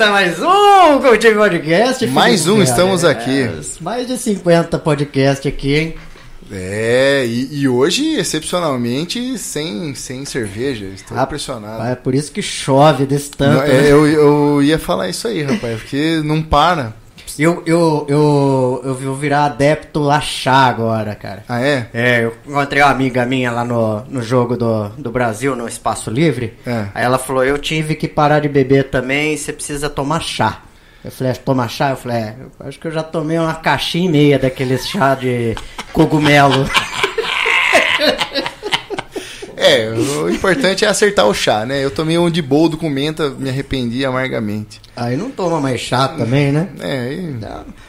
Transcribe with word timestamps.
Começando 0.00 0.12
mais 0.12 0.40
um 0.40 0.98
Cultive 0.98 1.34
Podcast. 1.34 2.06
Mais 2.06 2.48
um, 2.48 2.62
estamos 2.62 3.04
aqui. 3.04 3.50
Mais 3.82 4.06
de 4.06 4.16
50 4.16 4.78
podcasts 4.78 5.46
aqui, 5.46 5.74
hein? 5.74 5.94
É, 6.50 7.26
e, 7.26 7.60
e 7.60 7.68
hoje, 7.68 8.14
excepcionalmente, 8.14 9.36
sem, 9.36 9.94
sem 9.94 10.24
cerveja. 10.24 10.86
Estou 10.86 11.18
Ah, 11.18 11.24
impressionado. 11.24 11.84
É 11.84 11.94
por 11.94 12.14
isso 12.14 12.32
que 12.32 12.40
chove 12.40 13.04
desse 13.04 13.30
tanto. 13.32 13.58
Não, 13.58 13.60
né? 13.60 13.88
é, 13.88 13.92
eu, 13.92 14.06
eu 14.06 14.62
ia 14.62 14.78
falar 14.78 15.06
isso 15.10 15.28
aí, 15.28 15.42
rapaz, 15.42 15.78
porque 15.80 16.22
não 16.24 16.40
para. 16.40 16.94
Eu, 17.42 17.62
eu, 17.64 18.04
eu, 18.06 18.82
eu 18.84 18.94
vou 18.94 19.14
virar 19.14 19.46
adepto 19.46 19.98
Lachá 19.98 20.66
agora, 20.66 21.14
cara. 21.14 21.42
Ah, 21.48 21.58
é? 21.62 21.88
É, 21.94 22.24
eu 22.24 22.36
encontrei 22.46 22.82
uma 22.82 22.90
amiga 22.90 23.24
minha 23.24 23.50
lá 23.50 23.64
no, 23.64 24.02
no 24.10 24.20
jogo 24.20 24.58
do, 24.58 24.90
do 24.90 25.10
Brasil, 25.10 25.56
no 25.56 25.66
Espaço 25.66 26.10
Livre. 26.10 26.52
É. 26.66 26.88
Aí 26.94 27.02
ela 27.02 27.16
falou, 27.16 27.42
eu 27.42 27.56
tive 27.56 27.94
que 27.94 28.06
parar 28.06 28.40
de 28.40 28.48
beber 28.50 28.90
também, 28.90 29.34
você 29.38 29.54
precisa 29.54 29.88
tomar 29.88 30.20
chá. 30.20 30.60
Eu 31.02 31.10
falei, 31.10 31.32
toma 31.32 31.66
chá? 31.66 31.92
Eu 31.92 31.96
falei, 31.96 32.18
é, 32.18 32.36
eu 32.60 32.66
acho 32.66 32.78
que 32.78 32.86
eu 32.88 32.92
já 32.92 33.02
tomei 33.02 33.38
uma 33.38 33.54
caixinha 33.54 34.06
e 34.06 34.12
meia 34.12 34.38
daqueles 34.38 34.86
chá 34.86 35.14
de 35.14 35.56
cogumelo. 35.94 36.68
É, 39.62 39.90
o 39.90 40.30
importante 40.30 40.86
é 40.86 40.88
acertar 40.88 41.26
o 41.26 41.34
chá, 41.34 41.66
né? 41.66 41.84
Eu 41.84 41.90
tomei 41.90 42.16
um 42.16 42.30
de 42.30 42.40
boldo 42.40 42.78
com 42.78 42.88
menta, 42.88 43.28
me 43.28 43.50
arrependi 43.50 44.06
amargamente. 44.06 44.80
Aí 44.96 45.18
não 45.18 45.30
toma 45.30 45.60
mais 45.60 45.78
chá 45.82 46.08
também, 46.08 46.50
né? 46.50 46.70
É, 46.80 47.12
e... 47.12 47.36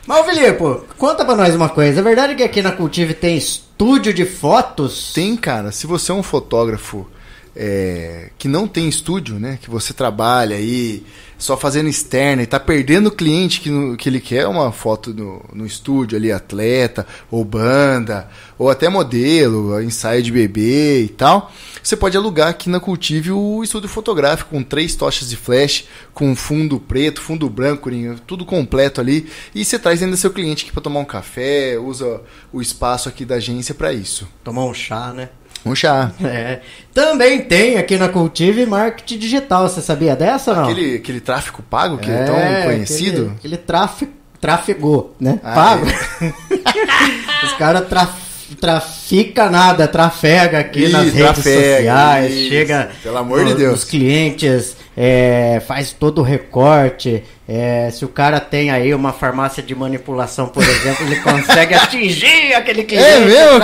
Mas, 0.06 0.20
ô 0.20 0.24
Filipe, 0.26 0.58
conta 0.98 1.24
pra 1.24 1.34
nós 1.34 1.56
uma 1.56 1.70
coisa. 1.70 2.02
É 2.02 2.04
verdade 2.04 2.36
que 2.36 2.44
aqui 2.44 2.62
na 2.62 2.74
Cultive 2.74 3.14
tem 3.14 3.38
estúdio 3.38 4.14
de 4.14 4.26
fotos? 4.26 5.14
Tem, 5.14 5.38
cara, 5.38 5.72
se 5.72 5.88
você 5.88 6.12
é 6.12 6.16
um 6.16 6.22
fotógrafo 6.22 7.08
é, 7.56 8.30
que 8.38 8.48
não 8.48 8.68
tem 8.68 8.88
estúdio, 8.88 9.40
né? 9.40 9.58
Que 9.62 9.70
você 9.70 9.94
trabalha 9.94 10.56
aí 10.56 11.04
só 11.38 11.58
fazendo 11.58 11.90
externa 11.90 12.44
e 12.44 12.46
tá 12.46 12.60
perdendo 12.60 13.08
o 13.08 13.12
cliente 13.12 13.62
que, 13.62 13.70
no- 13.70 13.98
que 13.98 14.08
ele 14.08 14.20
quer 14.22 14.46
uma 14.48 14.72
foto 14.72 15.12
no, 15.14 15.44
no 15.54 15.66
estúdio 15.66 16.16
ali, 16.18 16.32
atleta, 16.32 17.06
ou 17.32 17.44
banda, 17.44 18.30
ou 18.60 18.70
até 18.70 18.88
modelo, 18.88 19.82
ensaio 19.82 20.22
de 20.22 20.32
bebê 20.32 21.02
e 21.04 21.10
tal. 21.10 21.52
Você 21.82 21.98
pode 21.98 22.16
alugar 22.16 22.50
aqui 22.50 22.70
na 22.70 22.80
Cultive 22.80 23.32
o 23.32 23.64
estúdio 23.64 23.90
fotográfico 23.90 24.52
com 24.52 24.62
três 24.62 24.96
tochas 24.96 25.30
de 25.30 25.36
flash, 25.36 25.86
com 26.14 26.36
fundo 26.36 26.80
preto, 26.80 27.20
fundo 27.20 27.50
branco, 27.50 27.82
Coringa, 27.84 28.18
tudo 28.28 28.46
completo 28.46 29.02
ali. 29.02 29.28
E 29.56 29.66
você 29.66 29.80
traz 29.80 30.04
ainda 30.04 30.16
seu 30.16 30.30
cliente 30.30 30.64
aqui 30.64 30.72
para 30.72 30.84
tomar 30.84 31.00
um 31.00 31.06
café, 31.06 31.78
usa 31.80 32.22
o 32.54 32.62
espaço 32.62 33.10
aqui 33.10 33.26
da 33.26 33.36
agência 33.36 33.74
para 33.74 33.92
isso. 33.92 34.28
Tomar 34.44 34.66
um 34.66 34.74
chá, 34.76 35.12
né? 35.12 35.30
Um 35.66 35.76
chá. 35.76 36.12
É. 36.24 36.60
Também 36.94 37.42
tem 37.42 37.78
aqui 37.78 37.98
na 37.98 38.10
Cultive 38.10 38.66
marketing 38.66 39.18
digital. 39.20 39.68
Você 39.70 39.82
sabia 39.82 40.16
dessa 40.16 40.52
ou 40.52 40.58
não? 40.58 40.64
Aquele, 40.70 40.96
aquele 40.96 41.20
tráfico 41.20 41.62
pago 41.62 41.98
que 41.98 42.10
é, 42.10 42.24
tão 42.26 42.36
conhecido. 42.66 43.22
Aquele, 43.22 43.36
aquele 43.38 43.58
tráfico, 43.58 44.12
trafegou, 44.40 45.16
né? 45.20 45.40
Ah, 45.44 45.54
Pago. 45.54 45.86
Os 47.44 47.52
caras 47.54 47.88
traf, 47.88 48.12
trafica 48.60 49.50
nada, 49.50 49.88
trafega 49.88 50.60
aqui 50.60 50.86
Ih, 50.86 50.90
nas 50.90 51.04
redes 51.14 51.22
trafega, 51.44 51.76
sociais, 51.78 52.34
isso. 52.34 52.50
chega 52.50 52.90
Pelo 53.04 53.18
amor 53.18 53.44
de 53.46 53.52
no- 53.52 53.58
Deus. 53.58 53.72
nos 53.72 53.84
clientes, 53.84 54.76
é, 54.98 55.62
faz 55.68 55.94
todo 55.94 56.20
o 56.20 56.24
recorte. 56.24 57.24
É, 57.54 57.92
se 57.92 58.06
o 58.06 58.08
cara 58.08 58.40
tem 58.40 58.72
aí 58.72 58.94
uma 58.94 59.12
farmácia 59.12 59.62
de 59.62 59.76
manipulação, 59.76 60.48
por 60.48 60.64
exemplo, 60.64 61.06
ele 61.06 61.18
consegue 61.18 61.74
atingir 61.76 62.54
aquele 62.54 62.86
cliente. 62.86 63.06
É 63.06 63.20
mesmo, 63.20 63.60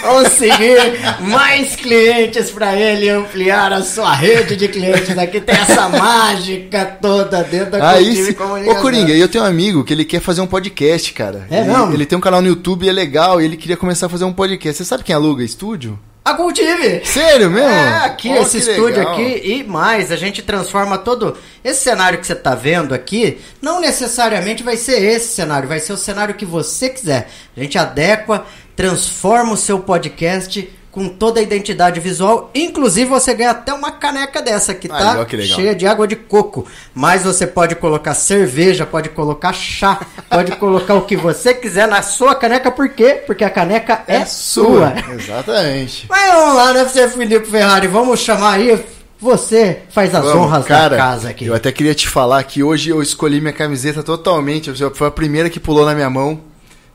conseguir 0.00 0.78
mais 1.20 1.74
clientes 1.74 2.52
para 2.52 2.76
ele 2.76 3.08
ampliar 3.08 3.72
a 3.72 3.82
sua 3.82 4.14
rede 4.14 4.54
de 4.54 4.68
clientes. 4.68 5.18
Aqui 5.18 5.40
tem 5.40 5.56
essa 5.56 5.88
mágica 5.88 6.84
toda 7.02 7.42
dentro 7.42 7.72
da 7.72 7.90
Aí 7.90 8.14
sim. 8.14 8.32
Comunicação. 8.32 8.78
Ô, 8.78 8.80
Coringa, 8.80 9.12
eu 9.12 9.28
tenho 9.28 9.42
um 9.42 9.46
amigo 9.48 9.82
que 9.82 9.92
ele 9.92 10.04
quer 10.04 10.20
fazer 10.20 10.40
um 10.40 10.46
podcast, 10.46 11.12
cara. 11.12 11.44
É 11.50 11.62
ele, 11.62 11.68
mesmo? 11.68 11.92
ele 11.94 12.06
tem 12.06 12.16
um 12.16 12.20
canal 12.20 12.40
no 12.40 12.46
YouTube 12.46 12.86
e 12.86 12.88
é 12.88 12.92
legal, 12.92 13.40
e 13.40 13.44
ele 13.44 13.56
queria 13.56 13.76
começar 13.76 14.06
a 14.06 14.08
fazer 14.08 14.24
um 14.24 14.32
podcast. 14.32 14.78
Você 14.78 14.84
sabe 14.84 15.02
quem 15.02 15.16
aluga 15.16 15.42
estúdio? 15.42 15.98
A 16.24 16.34
Cultive! 16.34 17.04
Sério 17.04 17.50
mesmo? 17.50 17.68
É, 17.68 18.04
aqui, 18.04 18.28
Oh, 18.30 18.42
esse 18.42 18.58
estúdio 18.58 18.98
legal. 18.98 19.12
aqui 19.12 19.40
e 19.44 19.64
mais, 19.64 20.12
a 20.12 20.16
gente 20.16 20.40
transforma 20.40 20.96
todo. 20.96 21.36
Esse 21.64 21.82
cenário 21.82 22.18
que 22.20 22.26
você 22.26 22.34
tá 22.36 22.54
vendo 22.54 22.94
aqui, 22.94 23.40
não 23.60 23.80
necessariamente 23.80 24.62
vai 24.62 24.76
ser 24.76 25.02
esse 25.02 25.34
cenário, 25.34 25.68
vai 25.68 25.80
ser 25.80 25.92
o 25.92 25.96
cenário 25.96 26.34
que 26.34 26.44
você 26.46 26.88
quiser. 26.88 27.28
A 27.56 27.60
gente 27.60 27.76
adequa, 27.76 28.46
transforma 28.76 29.52
o 29.52 29.56
seu 29.56 29.80
podcast 29.80 30.70
com 30.92 31.08
toda 31.08 31.40
a 31.40 31.42
identidade 31.42 31.98
visual. 31.98 32.50
Inclusive, 32.54 33.08
você 33.08 33.32
ganha 33.32 33.52
até 33.52 33.72
uma 33.72 33.90
caneca 33.90 34.42
dessa 34.42 34.74
que 34.74 34.88
Ah, 34.92 34.98
tá 34.98 35.10
legal, 35.10 35.26
que 35.26 35.36
legal. 35.36 35.56
cheia 35.56 35.74
de 35.74 35.86
água 35.86 36.06
de 36.06 36.14
coco. 36.14 36.66
Mas 36.94 37.24
você 37.24 37.46
pode 37.46 37.74
colocar 37.76 38.12
cerveja, 38.12 38.84
pode 38.84 39.08
colocar 39.08 39.54
chá, 39.54 39.98
pode 40.28 40.52
colocar 40.56 40.94
o 40.94 41.02
que 41.02 41.16
você 41.16 41.54
quiser 41.54 41.88
na 41.88 42.02
sua 42.02 42.34
caneca. 42.34 42.70
Por 42.70 42.90
quê? 42.90 43.22
Porque 43.26 43.42
a 43.42 43.48
caneca 43.48 44.02
é, 44.06 44.26
sua. 44.26 44.92
Exatamente. 45.18 46.06
Mas 46.10 46.30
vamos 46.30 46.54
lá, 46.56 46.72
né, 46.74 46.84
você, 46.84 47.08
Felipe 47.08 47.46
Ferrari? 47.50 47.86
Vamos 47.88 48.20
chamar 48.20 48.52
aí. 48.56 48.78
Você 49.18 49.82
faz 49.88 50.14
as 50.14 50.24
Vamos, 50.24 50.46
honras 50.48 50.66
cara, 50.66 50.90
da 50.90 50.96
casa 50.96 51.30
aqui. 51.30 51.46
Eu 51.46 51.54
até 51.54 51.70
queria 51.72 51.94
te 51.94 52.08
falar 52.08 52.42
que 52.42 52.62
hoje 52.62 52.90
eu 52.90 53.00
escolhi 53.00 53.40
minha 53.40 53.52
camiseta 53.52 54.02
totalmente. 54.02 54.70
Foi 54.94 55.06
a 55.06 55.10
primeira 55.12 55.48
que 55.48 55.60
pulou 55.60 55.86
na 55.86 55.94
minha 55.94 56.10
mão. 56.10 56.51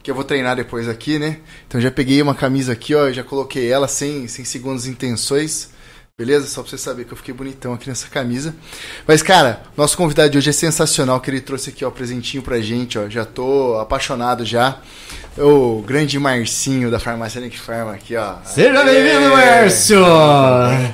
Que 0.07 0.11
eu 0.11 0.15
vou 0.15 0.23
treinar 0.23 0.55
depois 0.55 0.87
aqui, 0.87 1.19
né? 1.19 1.39
Então 1.67 1.81
já 1.81 1.91
peguei 1.91 2.21
uma 2.21 2.33
camisa 2.33 2.71
aqui, 2.71 2.95
ó. 2.95 3.11
Já 3.11 3.25
coloquei 3.25 3.69
ela 3.69 3.89
sem, 3.89 4.25
sem 4.29 4.45
segundas 4.45 4.87
intenções. 4.87 5.69
Beleza? 6.17 6.47
Só 6.47 6.61
pra 6.61 6.69
você 6.69 6.77
saber 6.77 7.03
que 7.03 7.11
eu 7.11 7.17
fiquei 7.17 7.33
bonitão 7.33 7.73
aqui 7.73 7.89
nessa 7.89 8.07
camisa. 8.07 8.55
Mas, 9.05 9.21
cara, 9.21 9.63
nosso 9.75 9.97
convidado 9.97 10.29
de 10.29 10.37
hoje 10.37 10.49
é 10.49 10.53
sensacional, 10.53 11.19
que 11.19 11.29
ele 11.29 11.41
trouxe 11.41 11.71
aqui, 11.71 11.83
ó, 11.83 11.91
presentinho 11.91 12.41
pra 12.41 12.57
gente, 12.61 12.97
ó. 12.97 13.09
Já 13.09 13.25
tô 13.25 13.77
apaixonado 13.81 14.45
já. 14.45 14.79
O 15.37 15.81
grande 15.85 16.17
Marcinho 16.17 16.89
da 16.89 16.99
Farmácia 17.01 17.41
Link 17.41 17.59
Farma 17.59 17.91
aqui, 17.91 18.15
ó. 18.15 18.35
Seja 18.45 18.79
É. 18.79 18.85
bem-vindo, 18.85 19.29
Márcio! 19.35 19.99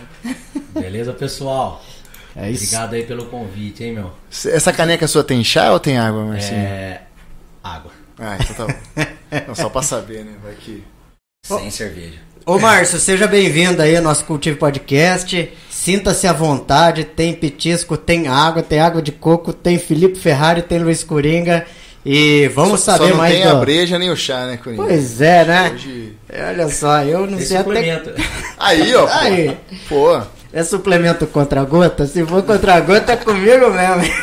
Beleza, 0.73 1.13
pessoal? 1.13 1.85
É 2.35 2.49
isso. 2.49 2.63
Obrigado 2.63 2.95
aí 2.95 3.03
pelo 3.03 3.25
convite, 3.25 3.83
hein, 3.83 3.93
meu? 3.93 4.11
Essa 4.31 4.73
caneca 4.73 5.07
sua 5.07 5.23
tem 5.23 5.43
chá 5.43 5.71
ou 5.71 5.79
tem 5.79 5.99
água, 5.99 6.25
Marcinho? 6.25 6.57
É. 6.57 7.03
Água. 7.63 7.91
Ah, 8.19 8.37
então 8.39 8.55
tá 8.55 8.73
bom. 8.73 9.05
Não, 9.47 9.55
só 9.55 9.69
pra 9.69 9.81
saber, 9.81 10.23
né? 10.23 10.33
Vai 10.43 10.53
que. 10.53 10.83
Sem 11.45 11.71
cerveja. 11.71 12.19
Ô, 12.45 12.59
Márcio, 12.59 12.99
seja 12.99 13.25
bem-vindo 13.25 13.81
aí 13.81 13.95
ao 13.95 14.03
nosso 14.03 14.25
Cultivo 14.25 14.57
Podcast. 14.57 15.51
Sinta-se 15.69 16.27
à 16.27 16.33
vontade. 16.33 17.03
Tem 17.03 17.33
petisco, 17.33 17.97
tem 17.97 18.27
água, 18.27 18.61
tem 18.61 18.79
água 18.79 19.01
de 19.01 19.11
coco, 19.11 19.53
tem 19.53 19.79
Felipe 19.79 20.19
Ferrari, 20.19 20.61
tem 20.61 20.79
Luiz 20.79 21.03
Coringa. 21.03 21.65
E 22.05 22.49
vamos 22.49 22.81
só, 22.81 22.93
saber 22.93 23.05
só 23.05 23.09
não 23.11 23.17
mais 23.17 23.33
tem 23.33 23.43
do... 23.43 23.49
a 23.49 23.55
breja 23.55 23.97
nem 23.97 24.11
o 24.11 24.15
chá, 24.15 24.45
né, 24.45 24.57
Coringa? 24.57 24.83
Pois 24.83 25.21
é, 25.21 25.45
né? 25.45 25.71
Hoje... 25.73 26.17
Olha 26.49 26.69
só, 26.69 27.01
eu 27.03 27.21
não 27.21 27.37
Tem 27.37 27.47
sei 27.47 27.57
até... 27.57 27.63
suplemento. 27.63 28.13
Aí, 28.59 28.95
ó. 28.95 29.07
pô. 29.07 29.13
Aí. 29.13 29.57
Pô. 29.87 30.21
É 30.51 30.63
suplemento 30.63 31.25
contra 31.27 31.61
a 31.61 31.65
gota? 31.65 32.05
Se 32.05 32.23
for 32.25 32.43
contra 32.43 32.75
a 32.75 32.79
gota, 32.81 33.13
é 33.13 33.17
comigo 33.17 33.69
mesmo. 33.71 34.13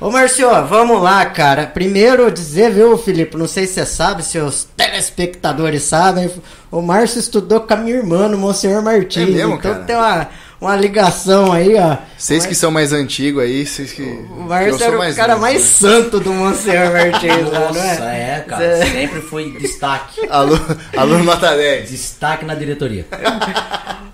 Ô 0.00 0.10
Marcio, 0.10 0.48
vamos 0.66 1.02
lá, 1.02 1.26
cara. 1.26 1.66
Primeiro 1.66 2.30
dizer, 2.30 2.72
viu, 2.72 2.96
Felipe? 2.96 3.36
Não 3.36 3.46
sei 3.46 3.66
se 3.66 3.74
você 3.74 3.84
sabe, 3.84 4.24
se 4.24 4.38
os 4.38 4.66
telespectadores 4.74 5.82
sabem. 5.82 6.30
O 6.70 6.80
Márcio 6.80 7.18
estudou 7.18 7.60
com 7.60 7.74
a 7.74 7.76
minha 7.76 7.96
irmã 7.96 8.26
no 8.26 8.38
Monsenhor 8.38 8.82
Martins. 8.82 9.28
É 9.28 9.30
mesmo, 9.30 9.56
então 9.56 9.72
cara? 9.74 9.84
tem 9.84 9.94
uma, 9.94 10.28
uma 10.60 10.76
ligação 10.76 11.52
aí, 11.52 11.74
ó. 11.76 11.96
Vocês 12.18 12.44
que 12.44 12.54
são 12.54 12.70
mais 12.70 12.92
antigos 12.92 13.42
aí, 13.42 13.64
vocês 13.66 13.92
que. 13.92 14.02
O 14.02 14.06
eu 14.40 14.44
Márcio 14.46 14.78
sou 14.78 14.86
era 14.86 14.96
o 15.10 15.14
cara 15.16 15.28
novo, 15.34 15.40
mais 15.40 15.60
né? 15.60 15.66
santo 15.66 16.20
do 16.20 16.32
Monsenhor 16.32 16.92
Martins, 16.92 17.50
lá, 17.50 17.58
não 17.60 17.66
Nossa, 17.68 18.04
é? 18.12 18.36
é, 18.36 18.44
cara. 18.46 18.76
Cê- 18.84 18.90
Sempre 18.92 19.20
foi 19.22 19.50
destaque. 19.58 20.26
Aluno, 20.28 20.78
aluno 20.96 21.24
nota 21.24 21.56
10. 21.56 21.90
Destaque 21.90 22.44
na 22.44 22.54
diretoria. 22.54 23.06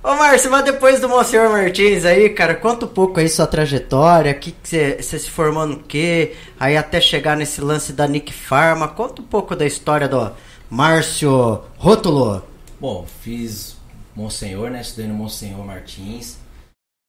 Ô 0.03 0.15
Márcio, 0.15 0.51
mas 0.53 0.65
depois 0.65 1.01
do 1.01 1.09
Monsenhor 1.09 1.51
Martins 1.51 2.05
aí, 2.05 2.29
cara, 2.31 2.55
conta 2.55 2.85
um 2.87 2.89
pouco 2.89 3.19
aí 3.19 3.29
sua 3.29 3.47
trajetória, 3.47 4.33
que 4.35 4.55
você 4.63 5.03
se 5.03 5.29
formou 5.31 5.67
no 5.67 5.79
quê, 5.79 6.35
aí 6.61 6.77
até 6.77 7.01
chegar 7.01 7.37
nesse 7.37 7.61
lance 7.61 7.93
da 7.93 8.07
Nick 8.07 8.33
Pharma, 8.33 8.87
conta 8.87 9.21
um 9.21 9.25
pouco 9.25 9.57
da 9.57 9.67
história 9.67 10.07
do 10.07 10.31
Márcio 10.71 11.61
Rótulo. 11.77 12.43
Bom, 12.81 13.05
fiz 13.23 13.76
Monsenhor, 14.17 14.71
né? 14.71 14.81
Estudei 14.81 15.07
no 15.07 15.15
Monsenhor 15.15 15.65
Martins. 15.65 16.39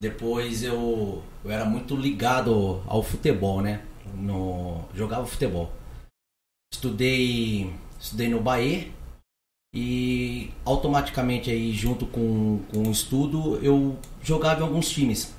Depois 0.01 0.61
eu, 0.61 1.23
eu 1.43 1.49
era 1.51 1.65
muito 1.65 1.95
ligado 1.95 2.83
ao 2.85 3.01
futebol, 3.01 3.61
né? 3.61 3.81
No, 4.13 4.83
jogava 4.93 5.25
futebol. 5.25 5.71
Estudei, 6.71 7.73
estudei 7.99 8.29
no 8.29 8.41
Bahia 8.41 8.91
e 9.73 10.51
automaticamente 10.65 11.49
aí 11.49 11.71
junto 11.71 12.05
com, 12.05 12.59
com 12.71 12.83
o 12.83 12.91
estudo 12.91 13.57
eu 13.63 13.97
jogava 14.21 14.59
em 14.61 14.63
alguns 14.63 14.89
times. 14.89 15.33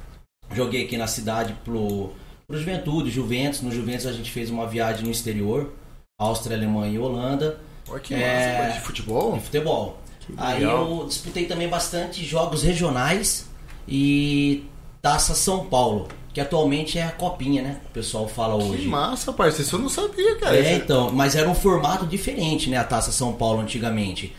Joguei 0.53 0.85
aqui 0.85 0.97
na 0.97 1.07
cidade 1.07 1.55
pro, 1.65 2.13
pro 2.47 2.59
Juventude, 2.59 3.11
Juventus. 3.11 3.61
No 3.61 3.71
Juventus 3.71 4.07
a 4.07 4.13
gente 4.13 4.31
fez 4.33 4.51
uma 4.51 4.67
viagem 4.67 5.05
no 5.05 5.11
exterior, 5.11 5.73
Áustria, 6.19 6.57
Alemanha 6.57 6.95
e 6.95 6.99
Holanda. 6.99 7.61
Olha 7.89 8.01
que 8.01 8.15
É. 8.15 8.59
massa, 8.59 8.67
pô, 8.73 8.79
de 8.79 8.87
futebol? 8.87 9.35
De 9.37 9.45
futebol. 9.45 9.99
Aí 10.37 10.63
eu 10.63 11.05
disputei 11.09 11.47
também 11.47 11.69
bastante 11.69 12.25
jogos 12.25 12.63
regionais 12.63 13.47
e 13.87 14.65
Taça 15.01 15.35
São 15.35 15.65
Paulo. 15.67 16.09
que 16.33 16.41
atualmente 16.41 16.99
é 16.99 17.05
a 17.05 17.11
copinha, 17.11 17.63
né? 17.63 17.81
O 17.89 17.93
pessoal 17.93 18.29
fala 18.29 18.55
hoje. 18.55 18.83
Que 18.83 18.89
massa, 18.89 19.33
parceiro. 19.33 19.63
Isso 19.65 19.77
eu 19.77 19.81
não 19.81 19.89
sabia, 19.89 20.37
cara. 20.37 20.57
É, 20.57 20.75
então, 20.77 21.11
mas 21.11 21.35
era 21.35 21.49
um 21.49 21.55
formato 21.55 22.07
diferente, 22.07 22.71
né? 22.71 22.77
A 22.77 22.85
Taça 22.85 23.11
São 23.11 23.33
Paulo 23.33 23.61
antigamente. 23.61 24.35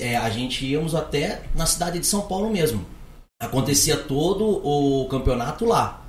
É, 0.00 0.16
a 0.16 0.28
gente 0.28 0.64
íamos 0.64 0.94
até 0.94 1.42
na 1.54 1.66
cidade 1.66 1.98
de 1.98 2.06
São 2.06 2.22
Paulo 2.22 2.50
mesmo. 2.50 2.84
Acontecia 3.40 3.96
todo 3.96 4.44
o 4.64 5.08
campeonato 5.08 5.64
lá. 5.64 6.02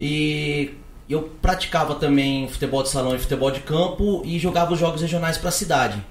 E 0.00 0.74
eu 1.08 1.22
praticava 1.40 1.94
também 1.94 2.46
futebol 2.48 2.82
de 2.82 2.88
salão 2.90 3.14
e 3.16 3.18
futebol 3.18 3.50
de 3.50 3.60
campo 3.60 4.22
e 4.24 4.38
jogava 4.38 4.72
os 4.74 4.78
jogos 4.78 5.00
regionais 5.00 5.38
para 5.38 5.48
a 5.48 5.52
cidade. 5.52 6.04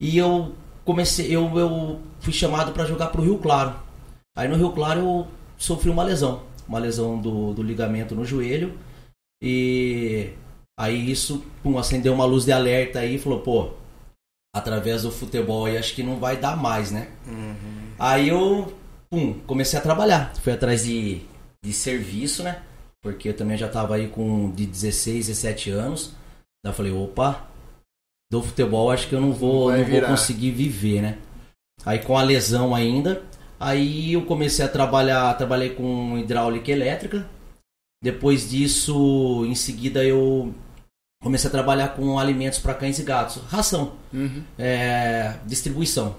E 0.00 0.18
eu 0.18 0.54
comecei, 0.88 1.26
eu, 1.26 1.58
eu 1.58 2.00
fui 2.18 2.32
chamado 2.32 2.72
para 2.72 2.86
jogar 2.86 3.08
pro 3.08 3.20
Rio 3.20 3.36
Claro. 3.36 3.78
Aí 4.34 4.48
no 4.48 4.56
Rio 4.56 4.72
Claro 4.72 5.00
eu 5.00 5.28
sofri 5.58 5.90
uma 5.90 6.02
lesão, 6.02 6.44
uma 6.66 6.78
lesão 6.78 7.20
do, 7.20 7.52
do 7.52 7.62
ligamento 7.62 8.14
no 8.14 8.24
joelho. 8.24 8.78
E 9.42 10.32
aí 10.80 11.10
isso 11.10 11.44
pum, 11.62 11.78
acendeu 11.78 12.14
uma 12.14 12.24
luz 12.24 12.46
de 12.46 12.52
alerta 12.52 13.00
aí 13.00 13.16
e 13.16 13.18
falou, 13.18 13.40
pô, 13.40 13.74
através 14.56 15.02
do 15.02 15.12
futebol 15.12 15.66
aí 15.66 15.76
acho 15.76 15.94
que 15.94 16.02
não 16.02 16.18
vai 16.18 16.38
dar 16.38 16.56
mais, 16.56 16.90
né? 16.90 17.12
Aí 17.98 18.30
eu 18.30 18.72
pum, 19.10 19.34
comecei 19.40 19.78
a 19.78 19.82
trabalhar. 19.82 20.34
Fui 20.36 20.54
atrás 20.54 20.84
de, 20.84 21.20
de 21.62 21.72
serviço, 21.74 22.42
né? 22.42 22.62
Porque 23.02 23.28
eu 23.28 23.36
também 23.36 23.58
já 23.58 23.68
tava 23.68 23.96
aí 23.96 24.08
com 24.08 24.50
de 24.52 24.64
16, 24.64 25.26
17 25.26 25.70
anos. 25.70 26.14
Daí 26.64 26.72
eu 26.72 26.74
falei, 26.74 26.92
opa, 26.92 27.46
do 28.30 28.42
futebol 28.42 28.90
acho 28.90 29.08
que 29.08 29.14
eu 29.14 29.20
não 29.20 29.32
vou, 29.32 29.68
Vai 29.68 29.82
não 29.82 29.88
vou 29.88 30.02
conseguir 30.02 30.50
viver, 30.50 31.00
né? 31.02 31.18
Aí 31.84 31.98
com 32.00 32.16
a 32.16 32.22
lesão 32.22 32.74
ainda, 32.74 33.22
aí 33.58 34.12
eu 34.12 34.24
comecei 34.26 34.64
a 34.64 34.68
trabalhar, 34.68 35.36
trabalhei 35.36 35.70
com 35.70 36.18
hidráulica 36.18 36.70
elétrica. 36.70 37.28
Depois 38.02 38.48
disso, 38.48 39.44
em 39.46 39.54
seguida 39.54 40.04
eu 40.04 40.54
comecei 41.22 41.48
a 41.48 41.52
trabalhar 41.52 41.88
com 41.96 42.18
alimentos 42.18 42.58
para 42.58 42.74
cães 42.74 42.98
e 42.98 43.02
gatos, 43.02 43.42
ração, 43.44 43.94
Uhum. 44.12 44.44
é, 44.56 45.36
distribuição, 45.46 46.14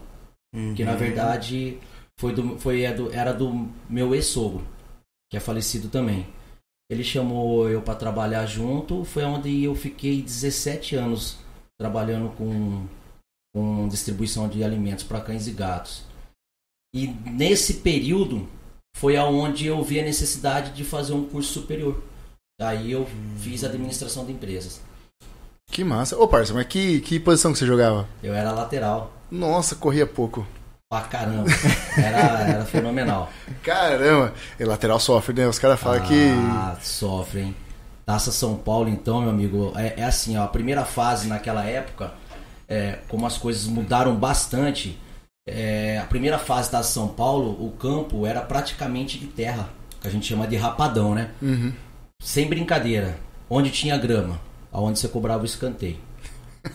que 0.76 0.84
na 0.84 0.96
verdade 0.96 1.78
foi 2.20 2.34
do, 2.34 2.60
foi, 2.60 2.84
é 2.84 2.94
era 3.14 3.32
do 3.32 3.70
meu 3.90 4.14
ex-sogro, 4.14 4.68
que 5.32 5.38
é 5.38 5.40
falecido 5.40 5.88
também. 5.88 6.28
Ele 6.92 7.04
chamou 7.04 7.70
eu 7.70 7.82
para 7.82 7.96
trabalhar 7.96 8.46
junto, 8.46 9.06
foi 9.06 9.24
onde 9.24 9.64
eu 9.64 9.74
fiquei 9.76 10.22
17 10.22 10.96
anos 10.96 11.38
trabalhando 11.80 12.30
com, 12.36 12.86
com 13.54 13.88
distribuição 13.88 14.48
de 14.48 14.64
alimentos 14.64 15.04
para 15.04 15.22
cães 15.22 15.48
e 15.48 15.52
gatos. 15.52 16.04
E 16.94 17.08
nesse 17.08 17.76
período 17.76 18.48
foi 18.98 19.16
aonde 19.16 19.68
eu 19.68 19.82
vi 19.84 20.00
a 20.00 20.04
necessidade 20.04 20.72
de 20.72 20.84
fazer 20.84 21.14
um 21.14 21.26
curso 21.26 21.54
superior. 21.54 22.04
Daí 22.60 22.92
eu 22.92 23.08
fiz 23.38 23.64
administração 23.64 24.26
de 24.26 24.34
empresas. 24.34 24.82
Que 25.72 25.84
massa. 25.84 26.18
Ô, 26.18 26.28
parceiro, 26.28 26.56
mas 26.56 26.68
que, 26.68 27.00
que 27.02 27.20
posição 27.20 27.54
que 27.54 27.60
você 27.60 27.66
jogava? 27.66 28.08
Eu 28.22 28.34
era 28.34 28.52
lateral. 28.52 29.14
Nossa, 29.32 29.76
corria 29.76 30.06
pouco. 30.06 30.46
Pra 30.92 31.02
caramba. 31.02 31.46
Era, 31.96 32.40
era 32.50 32.66
fenomenal. 32.66 33.30
Caramba. 33.62 34.34
E 34.60 34.66
lateral 34.66 35.00
sofre, 35.00 35.36
né? 35.36 35.48
Os 35.48 35.60
caras 35.60 35.80
falam 35.80 36.02
que. 36.02 36.30
Ah, 36.52 36.76
sofre, 36.82 37.42
hein? 37.42 37.56
Taça 38.10 38.32
São 38.32 38.56
Paulo, 38.56 38.90
então, 38.90 39.22
meu 39.22 39.30
amigo, 39.30 39.72
é, 39.76 39.94
é 39.98 40.04
assim, 40.04 40.36
ó, 40.36 40.44
a 40.46 40.48
primeira 40.48 40.84
fase 40.84 41.28
naquela 41.28 41.64
época, 41.64 42.12
é, 42.68 42.98
como 43.08 43.24
as 43.28 43.38
coisas 43.38 43.68
mudaram 43.68 44.16
bastante, 44.16 44.98
é, 45.48 46.00
a 46.00 46.06
primeira 46.06 46.40
fase 46.40 46.72
da 46.72 46.82
São 46.82 47.10
Paulo, 47.10 47.52
o 47.64 47.70
campo 47.78 48.26
era 48.26 48.42
praticamente 48.42 49.20
de 49.20 49.28
terra, 49.28 49.70
que 50.02 50.08
a 50.08 50.10
gente 50.10 50.26
chama 50.26 50.48
de 50.48 50.56
rapadão, 50.56 51.14
né? 51.14 51.30
Uhum. 51.40 51.72
Sem 52.20 52.48
brincadeira. 52.50 53.20
Onde 53.48 53.70
tinha 53.70 53.96
grama, 53.96 54.42
aonde 54.72 54.98
você 54.98 55.08
cobrava 55.08 55.44
o 55.44 55.46
escanteio. 55.46 55.98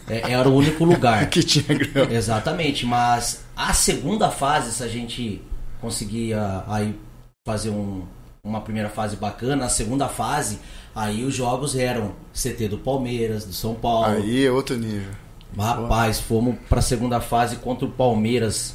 É, 0.09 0.31
era 0.31 0.49
o 0.49 0.55
único 0.55 0.85
lugar. 0.85 1.27
Que 1.31 1.43
tinha 1.43 1.77
grama. 1.77 2.13
Exatamente, 2.13 2.87
mas 2.87 3.45
a 3.57 3.73
segunda 3.73 4.31
fase, 4.31 4.71
se 4.73 4.85
a 4.85 4.89
gente 4.89 5.43
conseguia 5.81 6.63
aí 6.69 6.97
fazer 7.45 7.71
um- 7.71 8.05
uma 8.45 8.61
primeira 8.61 8.89
fase 8.91 9.17
bacana, 9.17 9.65
a 9.65 9.69
segunda 9.69 10.07
fase, 10.09 10.59
aí 10.95 11.25
os 11.25 11.35
jogos 11.35 11.75
eram 11.75 12.13
CT 12.33 12.69
do 12.69 12.79
Palmeiras, 12.79 13.45
do 13.45 13.53
São 13.53 13.75
Paulo. 13.75 14.07
Aí 14.07 14.45
é 14.47 14.51
outro 14.51 14.77
nível. 14.77 15.11
Rapaz, 15.57 16.21
fomos 16.21 16.57
pra 16.69 16.81
segunda 16.83 17.21
fase 17.21 17.57
contra 17.57 17.87
o 17.87 17.91
Palmeiras. 17.91 18.75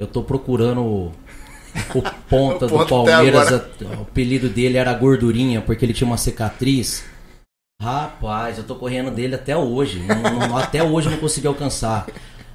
Eu 0.00 0.06
tô 0.06 0.22
procurando 0.22 0.80
o, 0.82 1.12
o 1.94 2.02
ponta 2.28 2.66
O 2.72 2.78
do 2.78 2.86
Palmeiras. 2.86 3.52
a- 3.52 3.64
O 3.98 4.02
apelido 4.02 4.48
dele 4.48 4.76
era 4.78 4.92
Gordurinha, 4.94 5.60
porque 5.62 5.84
ele 5.84 5.94
tinha 5.94 6.06
uma 6.06 6.18
cicatriz. 6.18 7.04
Rapaz, 7.80 8.58
eu 8.58 8.64
tô 8.64 8.74
correndo 8.76 9.10
dele 9.10 9.34
até 9.34 9.56
hoje. 9.56 10.00
Não- 10.00 10.48
não- 10.48 10.56
até 10.56 10.82
hoje 10.82 11.08
eu 11.08 11.12
não 11.12 11.18
consegui 11.18 11.46
alcançar. 11.46 12.06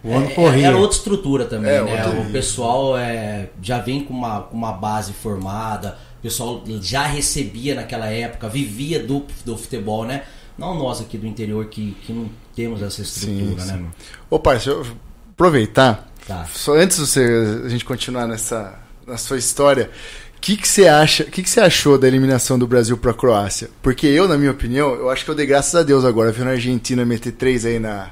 O 0.04 0.10
homem 0.12 0.30
É, 0.32 0.34
corria. 0.36 0.68
Era 0.68 0.78
outra 0.78 0.96
estrutura 0.98 1.46
também, 1.46 1.72
É, 1.72 1.82
né? 1.84 2.26
O 2.28 2.32
pessoal 2.32 2.98
é, 2.98 3.50
já 3.62 3.80
vem 3.80 4.04
com 4.04 4.14
uma, 4.14 4.42
com 4.44 4.56
uma 4.56 4.72
base 4.72 5.12
formada, 5.12 5.98
o 6.20 6.22
pessoal 6.22 6.64
já 6.82 7.06
recebia 7.06 7.76
naquela 7.76 8.08
época, 8.08 8.50
vivia 8.50 9.02
do, 9.02 9.26
do 9.46 9.58
futebol, 9.58 10.06
né? 10.06 10.24
Não 10.58 10.74
nós 10.76 11.00
aqui 11.00 11.18
do 11.18 11.28
interior 11.28 11.66
que, 11.66 11.96
que 12.02 12.12
não 12.12 12.30
temos 12.56 12.82
essa 12.82 13.02
estrutura, 13.02 13.62
Sim, 13.62 13.72
né, 13.72 13.78
sim. 13.78 13.88
Ô, 14.30 14.40
parceiro, 14.40 14.86
aproveitar. 15.32 16.12
Tá. 16.28 16.46
Só 16.52 16.76
antes 16.76 16.98
de 16.98 17.06
você, 17.06 17.62
a 17.66 17.70
gente 17.70 17.86
continuar 17.86 18.28
nessa 18.28 18.80
na 19.06 19.18
sua 19.18 19.38
história, 19.38 19.90
o 20.36 20.42
que, 20.42 20.58
que 20.58 20.68
você 20.68 20.88
acha? 20.88 21.24
Que, 21.24 21.42
que 21.42 21.50
você 21.50 21.62
achou 21.62 21.98
da 21.98 22.08
eliminação 22.08 22.60
do 22.60 22.68
Brasil 22.68 22.98
para 22.98 23.12
a 23.12 23.14
Croácia? 23.14 23.70
Porque 23.82 24.06
eu, 24.06 24.28
na 24.28 24.38
minha 24.38 24.52
opinião, 24.52 24.94
eu 24.94 25.10
acho 25.10 25.24
que 25.24 25.32
eu 25.32 25.36
dei 25.36 25.46
graças 25.46 25.74
a 25.74 25.82
Deus 25.82 26.04
agora, 26.04 26.32
vendo 26.32 26.50
a 26.50 26.52
Argentina 26.52 27.06
meter 27.06 27.32
três 27.32 27.66
aí 27.66 27.80
na, 27.80 28.12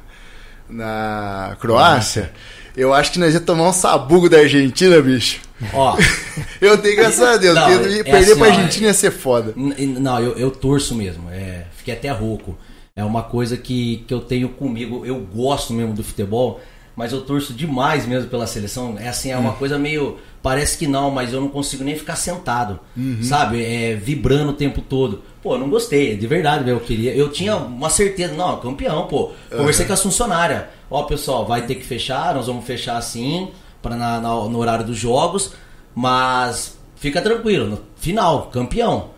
na 0.70 1.58
Croácia. 1.60 2.32
Eu 2.76 2.94
acho 2.94 3.12
que 3.12 3.20
nós 3.20 3.34
ia 3.34 3.40
tomar 3.40 3.70
um 3.70 3.74
sabugo 3.74 4.30
da 4.30 4.40
Argentina, 4.40 5.02
bicho. 5.02 5.40
Ó, 5.74 5.98
Eu 6.60 6.78
dei 6.78 6.96
graças 6.96 7.22
a 7.22 7.38
Deus, 7.38 7.56
Não, 7.56 7.80
porque 7.80 8.00
é 8.00 8.04
perder 8.04 8.32
assim, 8.32 8.40
pra 8.40 8.48
ó, 8.48 8.52
Argentina 8.52 8.88
ia 8.88 8.94
ser 8.94 9.12
foda. 9.12 9.54
Não, 9.56 10.20
eu, 10.20 10.34
eu 10.38 10.52
torço 10.52 10.96
mesmo. 10.96 11.30
É, 11.32 11.66
fiquei 11.78 11.94
até 11.94 12.10
rouco. 12.10 12.58
É 12.96 13.04
uma 13.04 13.24
coisa 13.24 13.58
que, 13.58 14.04
que 14.08 14.14
eu 14.14 14.22
tenho 14.22 14.50
comigo. 14.50 15.06
Eu 15.06 15.20
gosto 15.20 15.74
mesmo 15.74 15.94
do 15.94 16.04
futebol, 16.04 16.62
mas 16.96 17.12
eu 17.12 17.22
torço 17.22 17.54
demais 17.54 18.06
mesmo 18.06 18.30
pela 18.30 18.48
seleção. 18.48 18.96
É 18.98 19.08
assim, 19.08 19.32
é 19.32 19.38
uma 19.38 19.54
coisa 19.54 19.78
meio. 19.78 20.18
Parece 20.42 20.78
que 20.78 20.88
não, 20.88 21.10
mas 21.12 21.34
eu 21.34 21.42
não 21.42 21.50
consigo 21.50 21.84
nem 21.84 21.96
ficar 21.96 22.16
sentado. 22.16 22.80
Sabe? 23.24 23.64
É, 23.64 23.96
vibrando 23.96 24.52
o 24.52 24.54
tempo 24.54 24.82
todo. 24.82 25.24
Pô, 25.42 25.56
eu 25.56 25.60
não 25.60 25.70
gostei, 25.70 26.16
de 26.16 26.28
verdade, 26.28 26.70
eu 26.70 26.80
queria. 26.80 27.14
Eu 27.14 27.30
tinha 27.30 27.56
uma 27.56 27.90
certeza, 27.90 28.34
não, 28.34 28.60
campeão, 28.60 29.08
pô. 29.08 29.32
Conversei 29.50 29.86
com 29.86 29.94
as 29.94 30.02
funcionárias. 30.02 30.64
Ó, 30.90 31.04
pessoal, 31.04 31.46
vai 31.46 31.66
ter 31.66 31.76
que 31.76 31.86
fechar, 31.86 32.36
nós 32.36 32.48
vamos 32.48 32.66
fechar 32.66 32.98
assim, 32.98 33.50
para 33.82 33.96
na, 33.96 34.20
na- 34.22 34.30
no 34.48 34.58
horário 34.58 34.86
dos 34.86 34.98
jogos, 34.98 35.54
mas 35.94 36.78
fica 36.96 37.22
tranquilo, 37.22 37.66
no 37.68 37.80
final, 37.98 38.48
campeão. 38.52 39.10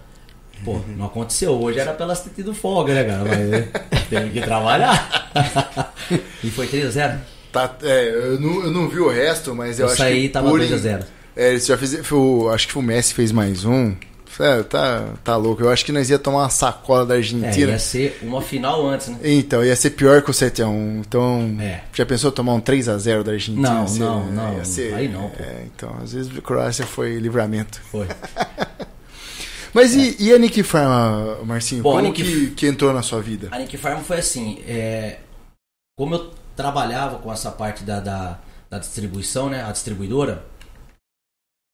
Pô, 0.66 0.80
não 0.98 1.06
aconteceu. 1.06 1.52
Hoje 1.62 1.78
era 1.80 1.94
pra 1.94 2.06
elas 2.06 2.22
ter 2.22 2.32
tido 2.32 2.54
folga, 2.54 2.94
né, 2.94 3.04
cara? 3.04 3.24
Mas 3.26 4.04
teve 4.10 4.30
que 4.32 4.42
trabalhar. 4.42 5.30
e 6.44 6.50
foi 6.50 6.68
3x0. 6.68 7.20
Tá, 7.52 7.76
é, 7.84 8.10
eu, 8.10 8.40
não, 8.40 8.64
eu 8.64 8.72
não 8.72 8.90
vi 8.90 9.00
o 9.00 9.10
resto, 9.10 9.54
mas 9.56 9.80
eu, 9.80 9.86
Eu 9.86 9.92
acho 9.92 10.02
saí 10.02 10.22
que 10.22 10.26
e 10.26 10.30
tava 10.30 10.50
por 10.50 10.60
2 10.60 10.72
a 10.72 10.76
em- 10.76 10.80
0. 10.80 11.04
É, 11.36 11.50
eles 11.50 11.66
já 11.68 11.78
foi 11.78 12.18
o- 12.18 12.50
acho 12.50 12.68
que 12.68 12.78
o 12.78 12.82
Messi 12.82 13.14
fez 13.14 13.32
mais 13.32 13.66
um. 13.66 13.96
É, 14.40 14.62
tá, 14.64 15.14
tá 15.24 15.36
louco. 15.36 15.64
Eu 15.64 15.70
acho 15.70 15.84
que 15.84 15.92
nós 15.92 16.10
ia 16.10 16.20
tomar 16.20 16.40
uma 16.44 16.50
sacola 16.50 17.06
da 17.06 17.16
É, 17.16 17.18
Argentina. 17.18 17.72
ia 17.72 17.80
ser 17.80 18.20
uma 18.22 18.42
final 18.42 18.88
antes, 18.88 19.08
né? 19.08 19.18
Então, 19.24 19.64
ia 19.66 19.76
ser 19.76 19.92
pior 19.92 20.22
que 20.22 20.30
o 20.30 20.34
7x1. 20.34 21.00
Então, 21.00 21.58
É. 21.60 21.84
já 21.94 22.06
pensou 22.06 22.32
tomar 22.32 22.54
um 22.54 22.62
3x0 22.62 23.24
da 23.24 23.32
Argentina? 23.32 23.70
Não, 23.70 23.88
ser- 23.88 24.00
não, 24.00 24.26
não. 24.32 24.58
ia 24.58 24.66
ser- 24.66 24.94
Aí 24.94 25.08
não, 25.08 25.30
pô. 25.30 25.42
é, 25.44 25.64
então, 25.66 25.96
às 26.04 26.14
vezes 26.14 26.38
a 26.38 26.42
Croácia 26.42 26.86
foi 26.86 27.18
livramento. 27.18 27.82
Foi. 27.92 28.08
Mas 29.74 29.94
e, 29.96 30.16
e 30.20 30.34
a 30.34 30.38
Nick 30.40 30.64
Farm, 30.64 31.46
Marcinho? 31.46 31.82
É. 31.82 31.84
Bom, 31.84 31.92
como 31.92 32.02
Nick- 32.04 32.24
que, 32.24 32.48
que 32.52 32.68
entrou 32.68 32.94
na 32.94 33.02
sua 33.02 33.22
vida? 33.22 33.50
A 33.52 33.60
Nick 33.60 33.76
Farm 33.78 34.02
foi 34.02 34.18
assim, 34.18 34.60
é, 34.68 35.18
como 35.98 36.16
eu 36.16 36.32
trabalhava 36.56 37.20
com 37.20 37.32
essa 37.32 37.52
parte 37.52 37.84
da, 37.84 38.00
da, 38.00 38.40
da 38.70 38.80
distribuição, 38.80 39.50
né, 39.50 39.64
a 39.64 39.72
distribuidora, 39.72 40.44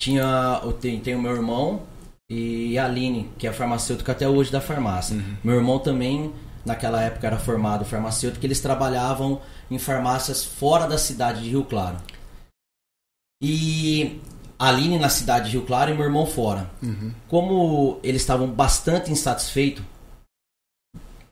tinha, 0.01 0.60
eu 0.63 0.74
tenho, 0.74 1.00
tenho 1.01 1.22
meu 1.22 1.34
irmão 1.34 1.84
e 2.33 2.77
a 2.77 2.85
Aline, 2.85 3.29
que 3.37 3.47
é 3.47 3.53
farmacêutica 3.53 4.11
até 4.11 4.27
hoje 4.27 4.51
da 4.51 4.59
farmácia. 4.59 5.15
Meu 5.43 5.55
irmão 5.55 5.79
também, 5.79 6.33
naquela 6.65 7.01
época, 7.01 7.27
era 7.27 7.37
formado 7.37 7.85
farmacêutico, 7.85 8.45
eles 8.45 8.59
trabalhavam 8.59 9.41
em 9.69 9.77
farmácias 9.77 10.43
fora 10.43 10.87
da 10.87 10.97
cidade 10.97 11.41
de 11.41 11.49
Rio 11.49 11.63
Claro. 11.63 11.97
E 13.41 14.21
a 14.57 14.69
Aline 14.69 14.97
na 14.97 15.09
cidade 15.09 15.49
de 15.49 15.57
Rio 15.57 15.65
Claro 15.65 15.91
e 15.91 15.93
meu 15.93 16.05
irmão 16.05 16.25
fora. 16.25 16.69
Como 17.27 17.99
eles 18.03 18.21
estavam 18.21 18.47
bastante 18.47 19.11
insatisfeitos, 19.11 19.83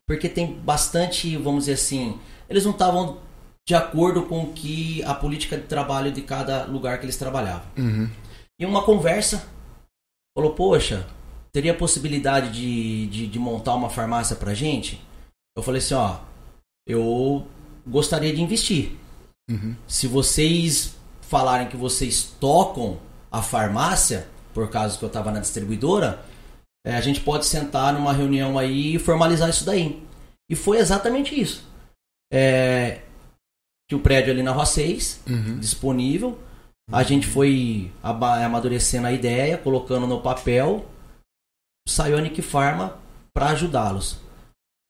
porque 0.08 0.28
tem 0.28 0.54
bastante, 0.54 1.38
vamos 1.38 1.62
dizer 1.62 1.74
assim, 1.74 2.20
eles 2.50 2.66
não 2.66 2.72
estavam 2.72 3.20
de 3.66 3.74
acordo 3.74 4.24
com 4.24 4.48
que 4.48 5.02
a 5.06 5.14
política 5.14 5.56
de 5.56 5.64
trabalho 5.64 6.12
de 6.12 6.22
cada 6.22 6.66
lugar 6.66 7.00
que 7.00 7.06
eles 7.06 7.16
trabalhavam. 7.16 7.64
Uhum. 7.78 8.10
E 8.60 8.66
uma 8.66 8.84
conversa 8.84 9.48
falou, 10.36 10.54
poxa, 10.54 11.08
teria 11.52 11.74
possibilidade 11.74 12.52
de, 12.52 13.08
de, 13.08 13.28
de 13.28 13.40
montar 13.40 13.76
uma 13.76 13.90
farmácia 13.90 14.36
pra 14.36 14.54
gente? 14.54 15.02
Eu 15.56 15.64
falei 15.64 15.80
assim, 15.80 15.94
ó, 15.94 16.20
eu 16.88 17.46
gostaria 17.86 18.34
de 18.34 18.42
investir. 18.42 18.92
Uhum. 19.50 19.76
Se 19.88 20.08
vocês 20.08 20.96
falarem 21.22 21.68
que 21.68 21.78
vocês 21.78 22.24
tocam 22.40 23.00
a 23.32 23.42
farmácia, 23.42 24.28
por 24.54 24.70
causa 24.70 24.98
que 24.98 25.04
eu 25.04 25.08
estava 25.08 25.32
na 25.32 25.40
distribuidora, 25.40 26.24
é, 26.86 26.96
a 26.96 27.02
gente 27.02 27.22
pode 27.22 27.46
sentar 27.46 27.94
numa 27.94 28.14
reunião 28.14 28.58
aí 28.58 28.96
e 28.96 29.00
formalizar 29.00 29.50
isso 29.50 29.66
daí. 29.66 30.02
E 30.50 30.56
foi 30.56 30.78
exatamente 30.78 31.40
isso. 31.40 31.66
É, 32.32 33.02
tinha 33.90 33.98
o 33.98 34.02
prédio 34.02 34.32
ali 34.32 34.42
na 34.44 34.52
Rua 34.52 34.66
6, 34.66 35.22
Uhum. 35.28 35.60
disponível. 35.60 36.40
A 36.92 37.04
gente 37.04 37.26
foi 37.26 37.92
amadurecendo 38.02 39.08
a 39.08 39.12
ideia, 39.12 39.58
colocando 39.58 40.06
no 40.06 40.22
papel. 40.22 40.86
Saiu 41.88 42.18
a 42.18 42.22
Nick 42.22 42.42
Pharma 42.42 43.00
para 43.34 43.50
ajudá-los. 43.50 44.20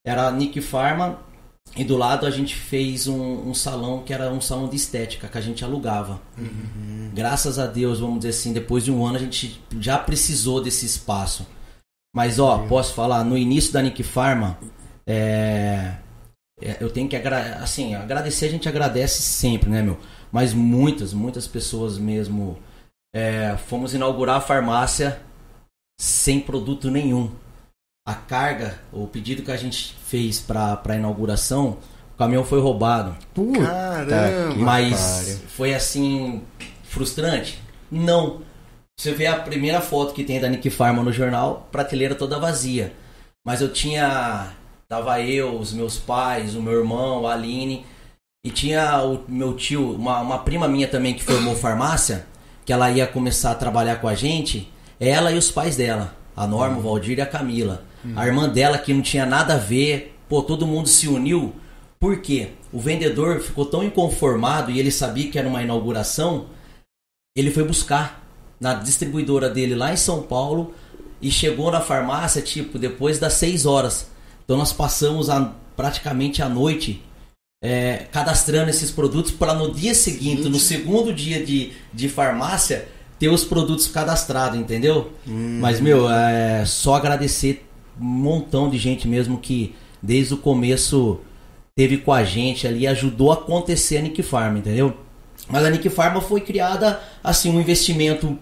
Era 0.06 0.28
a 0.28 0.32
Nick 0.32 0.60
Pharma 0.62 1.20
e 1.76 1.84
do 1.84 1.96
lado 1.96 2.26
a 2.26 2.32
gente 2.32 2.56
fez 2.56 3.08
um, 3.08 3.50
um 3.50 3.54
salão 3.54 4.04
que 4.04 4.14
era 4.14 4.32
um 4.32 4.42
salão 4.42 4.68
de 4.68 4.76
estética 4.76 5.28
que 5.28 5.38
a 5.38 5.42
gente 5.42 5.64
alugava. 5.64 6.20
Graças 7.14 7.60
a 7.60 7.68
Deus, 7.68 8.00
vamos 8.00 8.20
dizer 8.20 8.30
assim, 8.30 8.52
depois 8.52 8.84
de 8.84 8.92
um 8.92 9.06
ano 9.06 9.18
a 9.18 9.20
gente 9.20 9.62
já 9.80 9.98
precisou 9.98 10.62
desse 10.62 10.86
espaço. 10.86 11.48
Mas 12.14 12.40
ó, 12.40 12.66
posso 12.68 12.94
falar, 12.94 13.24
no 13.24 13.38
início 13.38 13.72
da 13.72 13.82
Nick 13.82 14.04
Pharma, 14.04 14.58
é, 15.08 15.96
é, 16.62 16.78
eu 16.82 16.90
tenho 16.90 17.08
que 17.08 17.16
agra 17.16 17.56
assim, 17.56 17.96
agradecer, 17.96 18.46
a 18.46 18.50
gente 18.50 18.68
agradece 18.68 19.22
sempre, 19.22 19.70
né, 19.70 19.82
meu? 19.82 19.98
Mas 20.32 20.54
muitas, 20.54 21.14
muitas 21.14 21.48
pessoas 21.48 21.98
mesmo. 21.98 22.58
é, 23.14 23.58
fomos 23.68 23.94
inaugurar 23.94 24.38
a 24.38 24.42
farmácia 24.42 25.20
sem 26.00 26.40
produto 26.40 26.90
nenhum. 26.90 27.30
A 28.08 28.16
carga, 28.16 28.80
o 28.92 29.06
pedido 29.06 29.44
que 29.44 29.52
a 29.52 29.58
gente 29.58 29.96
fez 30.08 30.40
para 30.40 30.82
a 30.84 30.96
inauguração, 30.96 31.78
o 32.14 32.18
caminhão 32.18 32.44
foi 32.44 32.60
roubado. 32.60 33.16
Puta 33.34 33.60
Caramba. 33.60 34.56
Mas 34.56 35.42
foi 35.50 35.74
assim 35.74 36.42
frustrante? 36.84 37.62
Não. 37.92 38.42
Você 38.98 39.14
vê 39.14 39.28
a 39.28 39.40
primeira 39.40 39.82
foto 39.82 40.14
que 40.14 40.24
tem 40.24 40.40
da 40.40 40.50
Nick 40.50 40.70
Pharma 40.70 41.04
no 41.04 41.12
jornal, 41.12 41.68
prateleira 41.72 42.16
toda 42.16 42.40
vazia. 42.40 42.94
Mas 43.46 43.62
eu 43.62 43.72
tinha. 43.72 44.54
Tava 44.88 45.22
eu, 45.22 45.58
os 45.58 45.72
meus 45.74 45.98
pais, 45.98 46.56
o 46.56 46.62
meu 46.62 46.74
irmão, 46.74 47.26
a 47.26 47.34
Aline. 47.34 47.86
E 48.44 48.50
tinha 48.50 49.04
o 49.04 49.24
meu 49.28 49.56
tio, 49.56 49.92
uma, 49.94 50.20
uma 50.20 50.40
prima 50.40 50.68
minha 50.68 50.88
também 50.88 51.14
que 51.14 51.24
formou 51.24 51.56
farmácia, 51.56 52.26
que 52.66 52.74
ela 52.74 52.90
ia 52.90 53.06
começar 53.06 53.52
a 53.52 53.56
trabalhar 53.56 53.98
com 53.98 54.08
a 54.08 54.16
gente. 54.16 54.68
Ela 55.00 55.32
e 55.32 55.38
os 55.38 55.52
pais 55.52 55.76
dela, 55.76 56.16
a 56.36 56.48
Norma, 56.48 56.78
o 56.80 56.82
Valdir 56.82 57.20
e 57.20 57.22
a 57.22 57.26
Camila. 57.28 57.84
A 58.16 58.26
irmã 58.26 58.50
dela 58.50 58.80
que 58.80 58.96
não 58.96 59.02
tinha 59.04 59.28
nada 59.28 59.54
a 59.54 59.58
ver, 59.58 60.18
pô, 60.28 60.42
todo 60.42 60.66
mundo 60.66 60.90
se 60.90 61.08
uniu. 61.08 61.54
Por 62.00 62.20
quê? 62.20 62.50
O 62.74 62.80
vendedor 62.80 63.40
ficou 63.42 63.64
tão 63.64 63.84
inconformado 63.84 64.72
e 64.72 64.80
ele 64.80 64.90
sabia 64.90 65.30
que 65.30 65.38
era 65.38 65.48
uma 65.48 65.62
inauguração, 65.62 66.48
ele 67.36 67.52
foi 67.52 67.64
buscar 67.64 68.24
na 68.60 68.74
distribuidora 68.74 69.52
dele 69.52 69.76
lá 69.76 69.94
em 69.94 69.98
São 69.98 70.24
Paulo 70.24 70.74
e 71.22 71.30
chegou 71.30 71.70
na 71.72 71.80
farmácia, 71.80 72.42
tipo, 72.42 72.80
depois 72.80 73.20
das 73.20 73.34
6 73.34 73.68
horas. 73.68 74.10
Então 74.44 74.58
nós 74.58 74.74
passamos 74.74 75.30
a- 75.30 75.54
praticamente 75.78 76.42
a 76.42 76.50
noite 76.50 77.04
é, 77.62 78.08
cadastrando 78.12 78.70
esses 78.70 78.90
produtos 78.90 79.32
para 79.32 79.54
no 79.54 79.72
dia 79.72 79.94
seguinte, 79.94 80.50
no 80.50 80.60
segundo 80.60 81.14
dia 81.14 81.46
de, 81.46 81.74
de 81.94 82.10
farmácia, 82.10 82.88
ter 83.20 83.30
os 83.30 83.44
produtos 83.44 83.88
cadastrados, 83.88 84.60
entendeu? 84.60 85.12
Mas, 85.60 85.80
meu, 85.80 86.10
é 86.10 86.66
só 86.66 86.96
agradecer 86.96 87.68
um 88.00 88.04
montão 88.04 88.70
de 88.70 88.80
gente 88.80 89.08
mesmo 89.08 89.38
que 89.38 89.76
desde 90.02 90.34
o 90.34 90.38
começo 90.38 91.20
teve 91.76 91.98
com 91.98 92.12
a 92.12 92.24
gente 92.24 92.68
ali, 92.68 92.88
ajudou 92.88 93.32
a 93.32 93.36
acontecer 93.36 93.98
a 93.98 94.02
Nick 94.02 94.24
Farm, 94.24 94.58
entendeu? 94.58 94.98
Mas 95.48 95.64
a 95.66 95.70
Nick 95.70 95.90
Pharma 95.90 96.22
foi 96.22 96.42
criada, 96.42 97.00
assim, 97.24 97.50
um 97.50 97.60
investimento 97.60 98.38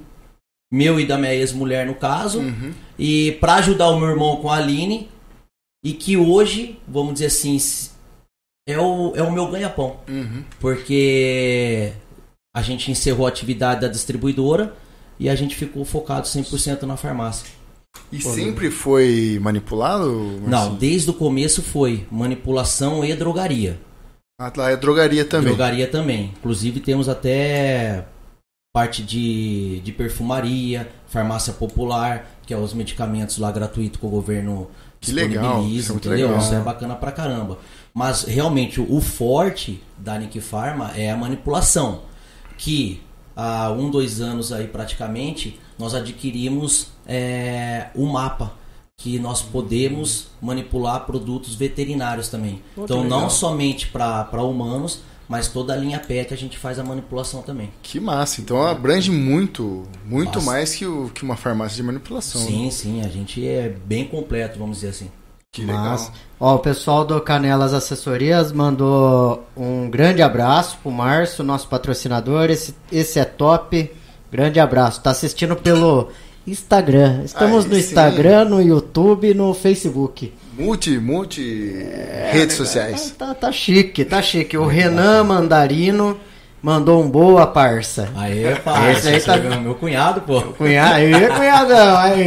meu 0.71 0.99
e 0.99 1.05
da 1.05 1.17
minha 1.17 1.33
ex-mulher, 1.33 1.85
no 1.85 1.95
caso, 1.95 2.41
e 2.97 3.33
para 3.41 3.55
ajudar 3.55 3.89
o 3.89 3.99
meu 3.99 4.09
irmão 4.09 4.37
com 4.37 4.49
a 4.49 4.57
Aline, 4.57 5.09
e 5.83 5.93
que 5.93 6.15
hoje, 6.15 6.79
vamos 6.87 7.13
dizer 7.13 7.27
assim, 7.27 7.57
é 8.71 8.79
o, 8.79 9.13
é 9.15 9.23
o 9.23 9.31
meu 9.31 9.47
ganha-pão. 9.47 9.97
Uhum. 10.07 10.43
Porque 10.59 11.91
a 12.55 12.61
gente 12.61 12.91
encerrou 12.91 13.25
a 13.25 13.29
atividade 13.29 13.81
da 13.81 13.87
distribuidora 13.87 14.73
e 15.19 15.29
a 15.29 15.35
gente 15.35 15.55
ficou 15.55 15.83
focado 15.85 16.27
100% 16.27 16.83
na 16.83 16.95
farmácia. 16.97 17.47
E 18.11 18.21
sempre 18.21 18.69
foi 18.69 19.39
manipulado? 19.41 20.11
Não, 20.41 20.49
Marcinho? 20.49 20.75
desde 20.77 21.09
o 21.09 21.13
começo 21.13 21.61
foi 21.61 22.05
manipulação 22.11 23.03
e 23.03 23.13
drogaria. 23.15 23.79
Ah, 24.39 24.51
lá 24.55 24.71
é 24.71 24.77
drogaria 24.77 25.25
também. 25.25 25.47
Drogaria 25.47 25.87
também. 25.87 26.33
Inclusive 26.37 26.79
temos 26.79 27.09
até 27.09 28.05
parte 28.73 29.03
de, 29.03 29.79
de 29.81 29.91
perfumaria, 29.91 30.87
farmácia 31.07 31.51
popular, 31.51 32.29
que 32.45 32.53
é 32.53 32.57
os 32.57 32.73
medicamentos 32.73 33.37
lá 33.37 33.51
gratuito 33.51 33.99
que 33.99 34.05
o 34.05 34.09
governo 34.09 34.69
Que 35.01 35.11
legal, 35.11 35.43
disponibiliza, 35.43 35.79
isso 35.81 35.89
é 35.89 35.93
muito 35.93 36.07
entendeu? 36.07 36.27
legal. 36.27 36.41
Isso 36.43 36.53
é 36.53 36.59
bacana 36.59 36.95
pra 36.95 37.11
caramba. 37.11 37.57
Mas 37.93 38.23
realmente 38.23 38.79
o 38.79 39.01
forte 39.01 39.81
da 39.97 40.17
Nick 40.17 40.39
Pharma 40.39 40.91
é 40.95 41.11
a 41.11 41.17
manipulação. 41.17 42.01
Que 42.57 43.01
há 43.35 43.71
um, 43.71 43.89
dois 43.89 44.21
anos 44.21 44.51
aí 44.51 44.67
praticamente, 44.67 45.59
nós 45.77 45.93
adquirimos 45.95 46.87
é, 47.05 47.87
o 47.95 48.05
mapa. 48.05 48.53
Que 48.97 49.17
nós 49.17 49.41
podemos 49.41 50.27
manipular 50.41 51.05
produtos 51.05 51.55
veterinários 51.55 52.27
também. 52.27 52.61
Pô, 52.75 52.83
então 52.83 53.03
não 53.05 53.29
somente 53.29 53.87
para 53.87 54.43
humanos, 54.43 54.99
mas 55.29 55.47
toda 55.47 55.73
a 55.73 55.77
linha 55.77 55.99
PET 55.99 56.33
a 56.33 56.37
gente 56.37 56.57
faz 56.57 56.79
a 56.79 56.83
manipulação 56.83 57.41
também. 57.41 57.71
Que 57.81 57.99
massa. 57.99 58.41
Então 58.41 58.61
abrange 58.61 59.11
muito, 59.11 59.87
muito 60.03 60.33
Basta. 60.33 60.51
mais 60.51 60.75
que, 60.75 60.85
o, 60.85 61.09
que 61.13 61.23
uma 61.23 61.37
farmácia 61.37 61.77
de 61.77 61.83
manipulação. 61.83 62.41
né? 62.41 62.47
Sim, 62.47 62.71
sim, 62.71 63.01
a 63.01 63.07
gente 63.07 63.47
é 63.47 63.69
bem 63.69 64.05
completo, 64.05 64.57
vamos 64.59 64.77
dizer 64.77 64.89
assim. 64.89 65.09
Que 65.51 65.63
legal. 65.63 65.83
Mas, 65.83 66.11
ó, 66.39 66.55
o 66.55 66.59
pessoal 66.59 67.03
do 67.03 67.19
Canelas 67.19 67.73
Assessorias 67.73 68.51
mandou 68.51 69.47
um 69.57 69.89
grande 69.89 70.21
abraço 70.21 70.77
pro 70.81 70.91
Márcio, 70.91 71.43
nosso 71.43 71.67
patrocinador. 71.67 72.51
Esse, 72.51 72.75
esse 72.91 73.19
é 73.19 73.25
top. 73.25 73.91
Grande 74.31 74.59
abraço. 74.59 75.01
Tá 75.01 75.09
assistindo 75.09 75.55
pelo 75.55 76.09
Instagram. 76.45 77.23
Estamos 77.23 77.65
Aí 77.65 77.69
no 77.71 77.75
sim. 77.75 77.81
Instagram, 77.81 78.45
no 78.45 78.61
YouTube 78.61 79.31
e 79.31 79.33
no 79.33 79.53
Facebook. 79.55 80.31
Multi, 80.53 80.99
multi 80.99 81.73
redes 82.31 82.55
sociais. 82.55 83.15
Tá, 83.17 83.33
tá 83.33 83.51
chique, 83.51 84.05
tá 84.05 84.21
chique. 84.21 84.55
O 84.55 84.67
Renan 84.67 85.23
Mandarino 85.23 86.19
mandou 86.61 87.03
um 87.03 87.09
boa 87.09 87.47
parça. 87.47 88.09
Aê, 88.15 88.55
pai, 88.55 88.91
Esse 88.93 89.07
aí 89.09 89.21
tá- 89.21 89.35
é 89.37 89.57
meu 89.59 89.75
cunhado, 89.75 90.21
pô. 90.21 90.41
Cunhado, 90.41 90.93
aí, 90.95 91.11
cunhadão, 91.29 91.97
aí. 91.97 92.23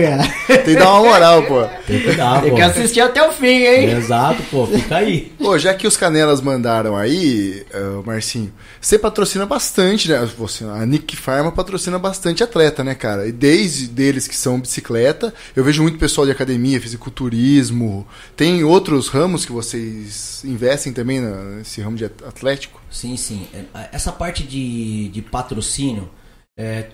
Tem 0.46 0.62
que 0.62 0.74
dar 0.76 0.90
uma 0.94 1.02
moral, 1.10 1.42
pô. 1.44 1.62
Tem 1.86 2.00
que 2.00 2.14
Tem 2.14 2.50
pô. 2.50 2.56
que 2.56 2.62
assistir 2.62 3.00
até 3.00 3.22
o 3.26 3.32
fim, 3.32 3.46
hein? 3.64 3.90
Exato, 3.90 4.42
pô, 4.50 4.66
fica 4.66 4.96
aí. 4.96 5.32
Pô, 5.38 5.58
já 5.58 5.74
que 5.74 5.86
os 5.86 5.96
canelas 5.96 6.40
mandaram 6.40 6.96
aí, 6.96 7.64
eh, 7.72 8.02
Marcinho, 8.04 8.52
você 8.80 8.98
patrocina 8.98 9.44
bastante, 9.46 10.08
né? 10.10 10.28
Você, 10.38 10.64
a 10.64 10.84
Nick 10.86 11.16
Pharma 11.16 11.52
patrocina 11.52 11.98
bastante 11.98 12.42
atleta, 12.42 12.82
né, 12.82 12.94
cara? 12.94 13.26
E 13.26 13.32
desde 13.32 13.86
deles 13.88 14.26
que 14.26 14.34
são 14.36 14.58
bicicleta, 14.60 15.32
eu 15.54 15.62
vejo 15.62 15.82
muito 15.82 15.98
pessoal 15.98 16.24
de 16.26 16.32
academia, 16.32 16.80
fisiculturismo. 16.80 18.06
Tem 18.36 18.64
outros 18.64 19.08
ramos 19.08 19.44
que 19.44 19.52
vocês 19.52 20.42
investem 20.44 20.92
também 20.92 21.20
nesse 21.20 21.80
ramo 21.80 21.96
de 21.96 22.06
at- 22.06 22.22
atlético? 22.26 22.81
Sim, 22.92 23.16
sim. 23.16 23.48
É, 23.52 23.88
Essa 23.92 24.12
parte 24.12 24.42
de, 24.44 25.08
de 25.08 25.22
patrocínio 25.22 26.08
é, 26.56 26.90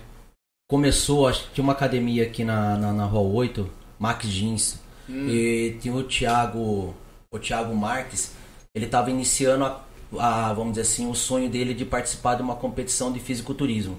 começou, 0.69 1.27
acho 1.27 1.43
que 1.43 1.55
tinha 1.55 1.63
uma 1.63 1.73
academia 1.73 2.23
aqui 2.23 2.43
na, 2.43 2.77
na, 2.77 2.93
na 2.93 3.05
Rua 3.05 3.21
8, 3.21 3.69
Max 3.99 4.27
Jeans. 4.27 4.79
E 5.09 5.75
tinha 5.81 5.93
o 5.93 6.03
Thiago, 6.03 6.95
o 7.31 7.39
Thiago 7.39 7.75
Marques, 7.75 8.31
ele 8.75 8.85
estava 8.85 9.09
iniciando 9.09 9.65
a, 9.65 9.83
a, 10.19 10.53
vamos 10.53 10.73
dizer 10.73 10.81
assim, 10.83 11.09
o 11.09 11.15
sonho 11.15 11.49
dele 11.49 11.73
de 11.73 11.83
participar 11.83 12.35
de 12.35 12.43
uma 12.43 12.55
competição 12.55 13.11
de 13.11 13.19
fisiculturismo. 13.19 13.97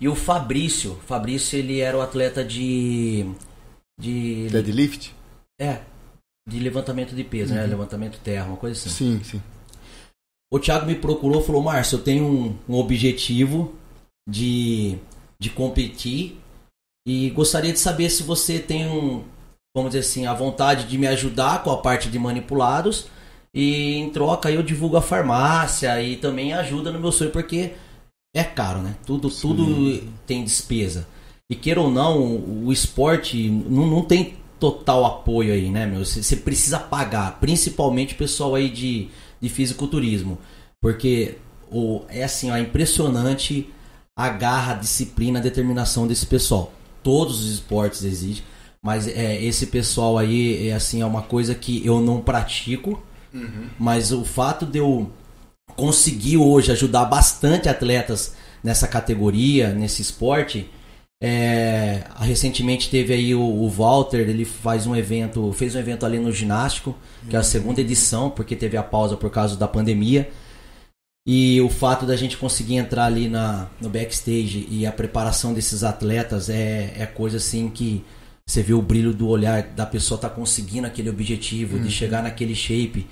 E 0.00 0.08
o 0.08 0.14
Fabrício, 0.14 0.98
Fabrício 1.06 1.58
ele 1.58 1.80
era 1.80 1.96
o 1.96 2.00
atleta 2.00 2.42
de 2.44 3.26
de 4.00 4.48
Deadlift? 4.48 5.14
é, 5.60 5.80
de 6.48 6.58
levantamento 6.58 7.14
de 7.14 7.22
peso, 7.22 7.54
né? 7.54 7.64
Levantamento 7.66 8.18
terra, 8.24 8.46
uma 8.46 8.56
coisa 8.56 8.78
assim. 8.78 8.90
Sim, 8.90 9.20
sim. 9.22 9.42
O 10.54 10.60
Thiago 10.60 10.86
me 10.86 10.94
procurou 10.94 11.42
e 11.42 11.44
falou: 11.44 11.60
Márcio, 11.60 11.96
eu 11.96 12.02
tenho 12.04 12.24
um, 12.24 12.56
um 12.68 12.78
objetivo 12.78 13.74
de, 14.28 14.96
de 15.36 15.50
competir 15.50 16.38
e 17.04 17.28
gostaria 17.30 17.72
de 17.72 17.78
saber 17.80 18.08
se 18.08 18.22
você 18.22 18.60
tem 18.60 18.86
um, 18.86 19.24
vamos 19.76 19.90
dizer 19.90 20.06
assim, 20.06 20.26
a 20.26 20.32
vontade 20.32 20.86
de 20.86 20.96
me 20.96 21.08
ajudar 21.08 21.64
com 21.64 21.72
a 21.72 21.78
parte 21.78 22.08
de 22.08 22.20
manipulados 22.20 23.08
e 23.52 23.94
em 23.96 24.10
troca 24.10 24.48
eu 24.48 24.62
divulgo 24.62 24.96
a 24.96 25.02
farmácia 25.02 26.00
e 26.00 26.18
também 26.18 26.52
ajuda 26.52 26.92
no 26.92 27.00
meu 27.00 27.10
sonho 27.10 27.32
porque 27.32 27.72
é 28.32 28.44
caro, 28.44 28.78
né? 28.78 28.94
Tudo, 29.04 29.28
tudo 29.28 30.08
tem 30.24 30.44
despesa. 30.44 31.08
E 31.50 31.56
queira 31.56 31.80
ou 31.80 31.90
não, 31.90 32.22
o, 32.22 32.66
o 32.66 32.72
esporte 32.72 33.48
não, 33.48 33.88
não 33.88 34.02
tem 34.02 34.36
total 34.60 35.04
apoio 35.04 35.52
aí, 35.52 35.68
né, 35.68 35.84
meu? 35.84 36.04
Você 36.04 36.36
precisa 36.36 36.78
pagar, 36.78 37.40
principalmente 37.40 38.14
o 38.14 38.18
pessoal 38.18 38.54
aí 38.54 38.70
de, 38.70 39.10
de 39.44 39.50
fisiculturismo. 39.50 40.38
Porque 40.80 41.36
o, 41.70 42.02
é 42.08 42.24
assim, 42.24 42.50
ó, 42.50 42.56
é 42.56 42.60
impressionante 42.60 43.70
a 44.16 44.28
garra, 44.28 44.72
a 44.72 44.76
disciplina, 44.76 45.38
a 45.38 45.42
determinação 45.42 46.06
desse 46.06 46.26
pessoal. 46.26 46.72
Todos 47.02 47.40
os 47.40 47.52
esportes 47.52 48.02
exigem, 48.02 48.42
mas 48.82 49.06
é, 49.06 49.42
esse 49.42 49.66
pessoal 49.66 50.16
aí 50.16 50.68
é 50.68 50.72
assim, 50.72 51.02
é 51.02 51.06
uma 51.06 51.22
coisa 51.22 51.54
que 51.54 51.84
eu 51.84 52.00
não 52.00 52.20
pratico, 52.20 53.02
uhum. 53.32 53.68
mas 53.78 54.12
o 54.12 54.24
fato 54.24 54.64
de 54.64 54.78
eu 54.78 55.10
conseguir 55.76 56.38
hoje 56.38 56.72
ajudar 56.72 57.04
bastante 57.04 57.68
atletas 57.68 58.34
nessa 58.62 58.88
categoria, 58.88 59.74
nesse 59.74 60.00
esporte, 60.00 60.70
é, 61.26 62.04
recentemente 62.20 62.90
teve 62.90 63.14
aí 63.14 63.34
o, 63.34 63.40
o, 63.40 63.66
Walter, 63.70 64.28
ele 64.28 64.44
faz 64.44 64.86
um 64.86 64.94
evento, 64.94 65.50
fez 65.54 65.74
um 65.74 65.78
evento 65.78 66.04
ali 66.04 66.18
no 66.18 66.30
ginástico, 66.30 66.94
que 67.30 67.34
é 67.34 67.38
a 67.38 67.42
segunda 67.42 67.80
edição, 67.80 68.28
porque 68.28 68.54
teve 68.54 68.76
a 68.76 68.82
pausa 68.82 69.16
por 69.16 69.30
causa 69.30 69.56
da 69.56 69.66
pandemia. 69.66 70.30
E 71.26 71.58
o 71.62 71.70
fato 71.70 72.04
da 72.04 72.14
gente 72.14 72.36
conseguir 72.36 72.76
entrar 72.76 73.06
ali 73.06 73.26
na, 73.26 73.68
no 73.80 73.88
backstage 73.88 74.68
e 74.70 74.84
a 74.84 74.92
preparação 74.92 75.54
desses 75.54 75.82
atletas 75.82 76.50
é, 76.50 76.92
é 76.94 77.06
coisa 77.06 77.38
assim 77.38 77.70
que 77.70 78.04
você 78.46 78.62
vê 78.62 78.74
o 78.74 78.82
brilho 78.82 79.14
do 79.14 79.26
olhar 79.26 79.62
da 79.62 79.86
pessoa 79.86 80.20
tá 80.20 80.28
conseguindo 80.28 80.86
aquele 80.86 81.08
objetivo, 81.08 81.78
uhum. 81.78 81.82
de 81.84 81.90
chegar 81.90 82.22
naquele 82.22 82.54
shape. 82.54 83.08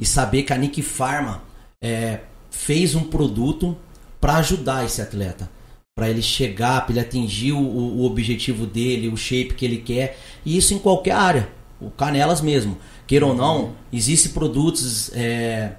E 0.00 0.04
saber 0.04 0.42
que 0.42 0.52
a 0.52 0.58
Nick 0.58 0.82
Pharma 0.82 1.44
é, 1.80 2.22
fez 2.50 2.96
um 2.96 3.04
produto 3.04 3.78
para 4.20 4.38
ajudar 4.38 4.84
esse 4.84 5.00
atleta 5.00 5.48
para 5.94 6.08
ele 6.08 6.22
chegar, 6.22 6.82
para 6.82 6.92
ele 6.92 7.00
atingir 7.00 7.52
o, 7.52 7.60
o, 7.60 8.04
objetivo 8.04 8.66
dele, 8.66 9.08
o 9.08 9.16
shape 9.16 9.54
que 9.54 9.64
ele 9.64 9.78
quer, 9.78 10.18
e 10.44 10.56
isso 10.56 10.72
em 10.72 10.78
qualquer 10.78 11.12
área, 11.12 11.48
o 11.80 11.90
canelas 11.90 12.40
mesmo. 12.40 12.78
Queira 13.06 13.26
ou 13.26 13.34
não, 13.34 13.74
existem 13.92 14.32
produtos 14.32 15.10
é, 15.14 15.72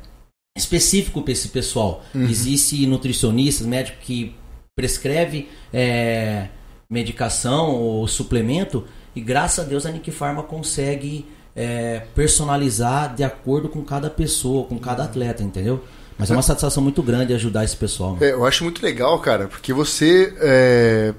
específicos 0.55 1.23
para 1.23 1.31
esse 1.31 1.47
pessoal. 1.47 2.03
Uhum. 2.13 2.23
Existe 2.23 2.85
nutricionistas, 2.85 3.65
médico 3.65 3.97
que 4.01 4.35
prescreve 4.75 5.49
é, 5.73 6.47
medicação 6.89 7.71
ou 7.71 8.07
suplemento, 8.07 8.85
e 9.15 9.21
graças 9.21 9.65
a 9.65 9.67
Deus 9.67 9.85
a 9.85 9.91
Nick 9.91 10.11
Pharma 10.11 10.43
consegue 10.43 11.25
é, 11.55 12.01
personalizar 12.15 13.15
de 13.15 13.23
acordo 13.23 13.69
com 13.69 13.83
cada 13.83 14.09
pessoa, 14.09 14.65
com 14.65 14.77
cada 14.77 15.03
atleta, 15.03 15.43
entendeu? 15.43 15.83
Mas 16.17 16.29
é 16.29 16.33
uma 16.33 16.41
satisfação 16.41 16.81
muito 16.81 17.01
grande 17.01 17.33
ajudar 17.33 17.63
esse 17.63 17.75
pessoal. 17.75 18.17
É, 18.21 18.31
eu 18.31 18.45
acho 18.45 18.63
muito 18.63 18.83
legal, 18.83 19.19
cara, 19.19 19.47
porque 19.47 19.73
você 19.73 20.33
é, 20.39 21.13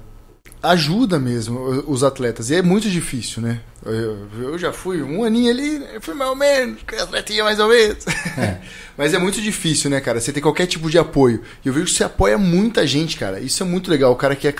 ajuda 0.61 1.19
mesmo 1.19 1.59
os 1.87 2.03
atletas. 2.03 2.49
E 2.49 2.55
é 2.55 2.61
muito 2.61 2.89
difícil, 2.89 3.41
né? 3.41 3.61
Eu, 3.85 4.27
eu 4.41 4.57
já 4.57 4.73
fui 4.73 5.01
um 5.03 5.23
aninho 5.23 5.51
ali, 5.51 5.81
fui 6.01 6.15
mais 6.15 6.29
ou 6.31 6.35
menos, 6.35 6.79
atletinha 6.99 7.43
mais 7.43 7.59
ou 7.59 7.69
menos. 7.69 8.05
É. 8.37 8.59
Mas 8.97 9.13
é 9.13 9.19
muito 9.19 9.41
difícil, 9.41 9.89
né, 9.89 9.99
cara? 9.99 10.19
Você 10.19 10.31
tem 10.31 10.41
qualquer 10.41 10.65
tipo 10.65 10.89
de 10.89 10.97
apoio. 10.97 11.41
E 11.63 11.67
eu 11.67 11.73
vejo 11.73 11.85
que 11.85 11.91
você 11.91 12.03
apoia 12.03 12.37
muita 12.37 12.87
gente, 12.87 13.17
cara. 13.17 13.39
Isso 13.39 13.61
é 13.61 13.65
muito 13.65 13.91
legal. 13.91 14.11
O 14.11 14.15
cara 14.15 14.35
que 14.35 14.47
é, 14.47 14.53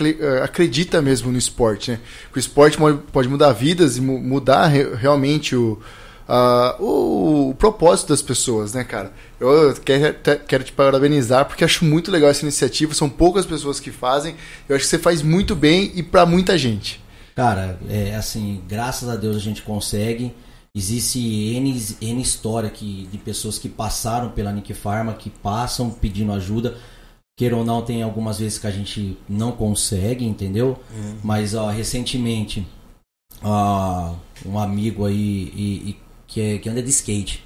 acredita 0.43 1.02
mesmo 1.02 1.32
no 1.32 1.38
esporte, 1.38 1.91
né? 1.91 2.00
Porque 2.26 2.39
o 2.39 2.41
esporte 2.41 2.78
pode 3.12 3.28
mudar 3.28 3.52
vidas 3.54 3.98
e 3.98 4.02
mudar 4.02 4.67
realmente 4.67 5.56
o 5.56 5.80
uh, 6.28 6.84
o, 6.84 7.50
o, 7.50 7.56
propósito 7.56 8.10
das 8.10 8.22
pessoas, 8.22 8.74
né, 8.74 8.84
cara? 8.84 9.14
Eu 9.40 9.74
quero, 9.76 10.16
quero 10.48 10.64
te 10.64 10.72
parabenizar 10.72 11.46
porque 11.46 11.64
acho 11.64 11.86
muito 11.86 12.12
legal 12.12 12.30
essa 12.30 12.44
iniciativa. 12.44 12.94
São 12.94 13.10
poucas 13.10 13.46
pessoas 13.46 13.80
que 13.80 13.92
fazem. 13.92 14.36
Eu 14.68 14.76
acho 14.76 14.86
que 14.86 14.90
você 14.90 15.00
faz 15.00 15.22
muito 15.22 15.56
bem 15.56 15.92
e 15.96 16.04
para 16.04 16.26
muita 16.26 16.58
gente. 16.58 17.04
Cara, 17.36 17.78
é 17.90 18.16
assim, 18.16 18.62
graças 18.68 19.10
a 19.10 19.16
Deus 19.16 19.36
a 19.36 19.40
gente 19.40 19.62
consegue. 19.62 20.34
Existe 20.74 21.20
N, 21.20 21.82
N 22.02 22.22
história 22.22 22.70
que, 22.70 23.08
de 23.12 23.18
pessoas 23.18 23.58
que 23.58 23.70
passaram 23.70 24.32
pela 24.32 24.52
Nick 24.52 24.74
Pharma, 24.74 25.14
que 25.14 25.30
passam 25.30 25.90
pedindo 25.90 26.34
ajuda. 26.34 26.78
Queira 27.38 27.56
ou 27.56 27.66
não, 27.66 27.82
tem 27.82 28.02
algumas 28.02 28.40
vezes 28.40 28.58
que 28.58 28.68
a 28.68 28.72
gente 28.72 29.18
não 29.28 29.52
consegue, 29.52 30.26
entendeu? 30.26 30.80
Uhum. 30.94 31.18
Mas 31.22 31.54
ó, 31.54 31.70
recentemente, 31.70 32.66
ó, 33.42 34.16
um 34.46 34.58
amigo 34.58 35.06
aí 35.06 35.52
e, 35.54 35.90
e 35.90 36.05
que, 36.36 36.41
é, 36.41 36.58
que 36.58 36.67
anda 36.67 36.84
de 36.84 36.89
skate. 36.89 37.45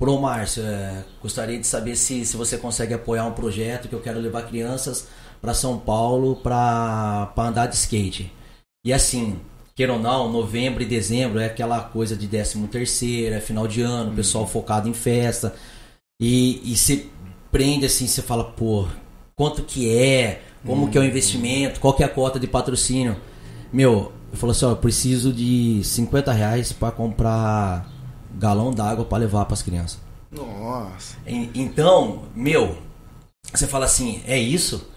Pro 0.00 0.20
Márcio, 0.20 0.64
é, 0.64 1.04
gostaria 1.22 1.56
de 1.56 1.64
saber 1.64 1.94
se, 1.94 2.26
se 2.26 2.36
você 2.36 2.58
consegue 2.58 2.92
apoiar 2.92 3.24
um 3.24 3.32
projeto 3.32 3.88
que 3.88 3.94
eu 3.94 4.00
quero 4.00 4.18
levar 4.18 4.48
crianças 4.48 5.06
para 5.40 5.54
São 5.54 5.78
Paulo 5.78 6.34
para 6.34 7.32
andar 7.38 7.66
de 7.66 7.76
skate. 7.76 8.32
E 8.84 8.92
assim, 8.92 9.38
queira 9.76 9.92
ou 9.92 10.00
não, 10.00 10.28
novembro 10.28 10.82
e 10.82 10.86
dezembro 10.86 11.38
é 11.38 11.46
aquela 11.46 11.82
coisa 11.82 12.16
de 12.16 12.26
13 12.26 12.66
terceiro, 12.66 13.36
é 13.36 13.40
final 13.40 13.68
de 13.68 13.80
ano, 13.82 14.10
uhum. 14.10 14.16
pessoal 14.16 14.44
focado 14.44 14.88
em 14.88 14.94
festa. 14.94 15.54
E, 16.20 16.72
e 16.72 16.76
você 16.76 17.06
prende 17.52 17.86
assim, 17.86 18.08
você 18.08 18.22
fala, 18.22 18.42
pô, 18.42 18.88
quanto 19.36 19.62
que 19.62 19.88
é, 19.96 20.42
como 20.66 20.82
uhum. 20.82 20.90
que 20.90 20.98
é 20.98 21.00
o 21.00 21.04
investimento, 21.04 21.78
qual 21.78 21.94
que 21.94 22.02
é 22.02 22.06
a 22.06 22.08
cota 22.08 22.40
de 22.40 22.48
patrocínio. 22.48 23.16
Meu, 23.72 24.12
eu 24.34 24.38
falou 24.38 24.50
assim, 24.50 24.64
ó, 24.64 24.70
eu 24.70 24.76
preciso 24.76 25.32
de 25.32 25.80
50 25.84 26.32
reais 26.32 26.72
para 26.72 26.90
comprar 26.90 27.88
galão 28.34 28.72
d'água 28.72 29.04
para 29.04 29.18
levar 29.18 29.44
para 29.44 29.54
as 29.54 29.62
crianças. 29.62 30.00
Nossa. 30.30 31.16
então, 31.24 32.24
meu, 32.34 32.76
você 33.52 33.68
fala 33.68 33.84
assim, 33.84 34.22
é 34.26 34.36
isso? 34.36 34.90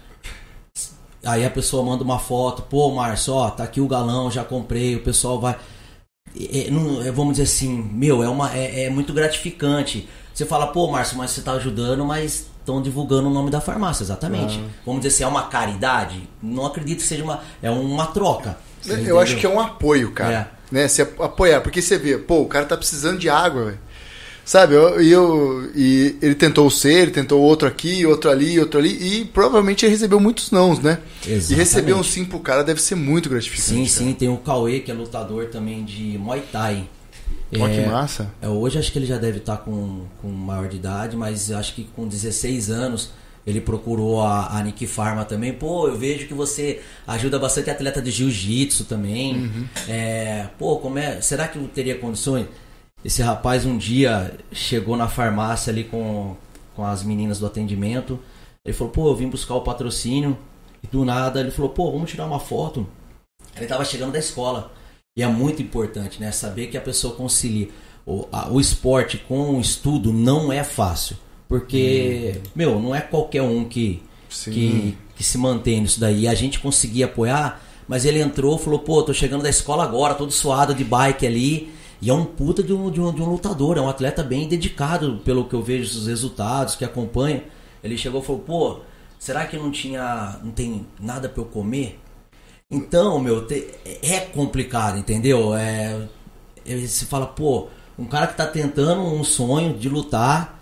Aí 1.24 1.46
a 1.46 1.50
pessoa 1.50 1.84
manda 1.84 2.02
uma 2.02 2.18
foto, 2.18 2.62
pô, 2.62 2.90
Márcio, 2.90 3.32
ó, 3.34 3.48
tá 3.48 3.62
aqui 3.62 3.80
o 3.80 3.86
galão, 3.86 4.28
já 4.28 4.42
comprei, 4.42 4.96
o 4.96 5.04
pessoal 5.04 5.40
vai. 5.40 5.56
É, 6.36 6.68
não, 6.68 7.00
é, 7.00 7.12
vamos 7.12 7.34
dizer 7.34 7.44
assim, 7.44 7.80
meu, 7.92 8.24
é, 8.24 8.28
uma, 8.28 8.52
é, 8.52 8.86
é 8.86 8.90
muito 8.90 9.12
gratificante. 9.12 10.08
Você 10.34 10.44
fala, 10.44 10.66
pô, 10.66 10.90
Márcio, 10.90 11.16
mas 11.16 11.30
você 11.30 11.42
tá 11.42 11.52
ajudando, 11.52 12.04
mas 12.04 12.48
estão 12.58 12.82
divulgando 12.82 13.28
o 13.28 13.32
nome 13.32 13.52
da 13.52 13.60
farmácia, 13.60 14.02
exatamente. 14.02 14.60
Ah. 14.60 14.68
Vamos 14.84 15.02
dizer 15.02 15.14
assim, 15.14 15.22
é 15.22 15.28
uma 15.28 15.46
caridade? 15.46 16.28
Não 16.42 16.66
acredito 16.66 16.98
que 16.98 17.06
seja 17.06 17.22
uma. 17.22 17.40
É 17.62 17.70
uma 17.70 18.06
troca. 18.08 18.58
Você 18.80 18.90
eu 18.90 18.94
entendeu? 18.96 19.18
acho 19.18 19.36
que 19.36 19.46
é 19.46 19.48
um 19.48 19.60
apoio, 19.60 20.12
cara. 20.12 20.50
É. 20.54 20.74
Né? 20.74 20.88
Se 20.88 21.02
apoiar, 21.02 21.60
porque 21.60 21.80
você 21.80 21.98
vê, 21.98 22.18
pô, 22.18 22.42
o 22.42 22.46
cara 22.46 22.64
tá 22.64 22.76
precisando 22.76 23.18
de 23.18 23.28
água, 23.28 23.66
velho. 23.66 23.78
Sabe, 24.44 24.74
eu, 24.74 24.98
eu, 25.02 25.70
e 25.74 26.16
ele 26.22 26.34
tentou 26.34 26.70
ser, 26.70 27.02
ele 27.02 27.10
tentou 27.10 27.42
outro 27.42 27.68
aqui, 27.68 28.06
outro 28.06 28.30
ali, 28.30 28.58
outro 28.58 28.80
ali, 28.80 29.20
e 29.20 29.24
provavelmente 29.26 29.84
ele 29.84 29.92
recebeu 29.92 30.18
muitos 30.18 30.50
nãos, 30.50 30.78
né? 30.78 31.00
Exatamente. 31.20 31.52
E 31.52 31.54
receber 31.54 31.92
um 31.92 32.02
sim 32.02 32.24
pro 32.24 32.40
cara 32.40 32.64
deve 32.64 32.80
ser 32.80 32.94
muito 32.94 33.28
gratificante. 33.28 33.68
Sim, 33.68 33.86
sim, 33.86 34.14
tem 34.14 34.30
o 34.30 34.38
Cauê, 34.38 34.80
que 34.80 34.90
é 34.90 34.94
lutador 34.94 35.48
também 35.48 35.84
de 35.84 36.16
Muay 36.16 36.42
Thai. 36.50 36.88
Ó, 37.58 37.68
é, 37.68 37.74
que 37.74 37.86
massa. 37.90 38.30
É, 38.40 38.48
hoje 38.48 38.78
acho 38.78 38.90
que 38.90 38.98
ele 38.98 39.04
já 39.04 39.18
deve 39.18 39.36
estar 39.36 39.58
tá 39.58 39.62
com, 39.62 40.06
com 40.22 40.28
maior 40.28 40.66
de 40.66 40.76
idade, 40.76 41.14
mas 41.14 41.50
acho 41.50 41.74
que 41.74 41.84
com 41.94 42.08
16 42.08 42.70
anos 42.70 43.10
ele 43.48 43.62
procurou 43.62 44.20
a, 44.20 44.58
a 44.58 44.62
Nick 44.62 44.86
Pharma 44.86 45.24
também. 45.24 45.54
Pô, 45.54 45.88
eu 45.88 45.96
vejo 45.96 46.26
que 46.26 46.34
você 46.34 46.82
ajuda 47.06 47.38
bastante 47.38 47.70
atleta 47.70 48.02
de 48.02 48.10
jiu-jitsu 48.10 48.84
também. 48.84 49.36
Uhum. 49.36 49.68
É, 49.88 50.48
pô, 50.58 50.76
como 50.76 50.98
é? 50.98 51.22
Será 51.22 51.48
que 51.48 51.56
eu 51.56 51.66
teria 51.66 51.96
condições? 51.96 52.46
Esse 53.02 53.22
rapaz 53.22 53.64
um 53.64 53.78
dia 53.78 54.36
chegou 54.52 54.98
na 54.98 55.08
farmácia 55.08 55.70
ali 55.70 55.84
com, 55.84 56.36
com 56.76 56.84
as 56.84 57.02
meninas 57.02 57.38
do 57.38 57.46
atendimento. 57.46 58.20
Ele 58.62 58.74
falou, 58.74 58.92
pô, 58.92 59.08
eu 59.08 59.16
vim 59.16 59.30
buscar 59.30 59.54
o 59.54 59.62
patrocínio. 59.62 60.36
E 60.82 60.86
do 60.86 61.02
nada 61.02 61.40
ele 61.40 61.50
falou, 61.50 61.70
pô, 61.70 61.90
vamos 61.90 62.10
tirar 62.10 62.26
uma 62.26 62.38
foto. 62.38 62.86
Ele 63.56 63.64
estava 63.64 63.82
chegando 63.82 64.12
da 64.12 64.18
escola. 64.18 64.70
E 65.16 65.22
é 65.22 65.26
muito 65.26 65.62
importante, 65.62 66.20
né? 66.20 66.30
Saber 66.32 66.66
que 66.66 66.76
a 66.76 66.82
pessoa 66.82 67.14
concilia. 67.14 67.70
O, 68.04 68.28
a, 68.30 68.50
o 68.50 68.60
esporte 68.60 69.16
com 69.16 69.56
o 69.56 69.60
estudo 69.60 70.12
não 70.12 70.52
é 70.52 70.62
fácil. 70.62 71.16
Porque, 71.48 72.34
hum. 72.36 72.50
meu, 72.54 72.80
não 72.80 72.94
é 72.94 73.00
qualquer 73.00 73.42
um 73.42 73.64
que, 73.64 74.02
que, 74.28 74.96
que, 75.16 75.24
se 75.24 75.38
mantém 75.38 75.80
nisso 75.80 75.98
daí. 75.98 76.28
A 76.28 76.34
gente 76.34 76.60
conseguia 76.60 77.06
apoiar, 77.06 77.62
mas 77.88 78.04
ele 78.04 78.20
entrou 78.20 78.58
falou, 78.58 78.80
pô, 78.80 79.02
tô 79.02 79.14
chegando 79.14 79.42
da 79.42 79.48
escola 79.48 79.82
agora, 79.82 80.14
todo 80.14 80.30
suado 80.30 80.74
de 80.74 80.84
bike 80.84 81.26
ali. 81.26 81.72
E 82.00 82.10
é 82.10 82.14
um 82.14 82.24
puta 82.24 82.62
de 82.62 82.72
um, 82.72 82.90
de 82.90 83.00
um, 83.00 83.12
de 83.12 83.20
um 83.20 83.28
lutador, 83.28 83.76
é 83.76 83.80
um 83.80 83.88
atleta 83.88 84.22
bem 84.22 84.46
dedicado, 84.46 85.20
pelo 85.24 85.46
que 85.46 85.54
eu 85.54 85.62
vejo 85.62 85.98
os 85.98 86.06
resultados, 86.06 86.76
que 86.76 86.84
acompanha. 86.84 87.42
Ele 87.82 87.96
chegou 87.96 88.20
e 88.22 88.24
falou, 88.24 88.42
pô, 88.42 88.80
será 89.18 89.46
que 89.46 89.56
não 89.56 89.70
tinha. 89.70 90.38
não 90.44 90.52
tem 90.52 90.86
nada 91.00 91.28
para 91.28 91.42
eu 91.42 91.46
comer? 91.46 91.98
Então, 92.70 93.18
meu, 93.18 93.46
te, 93.46 93.66
é 94.02 94.20
complicado, 94.20 94.98
entendeu? 94.98 95.54
É, 95.56 96.06
você 96.64 97.06
fala, 97.06 97.26
pô, 97.26 97.68
um 97.98 98.04
cara 98.04 98.26
que 98.26 98.36
tá 98.36 98.46
tentando 98.46 99.00
um 99.00 99.24
sonho 99.24 99.72
de 99.76 99.88
lutar 99.88 100.57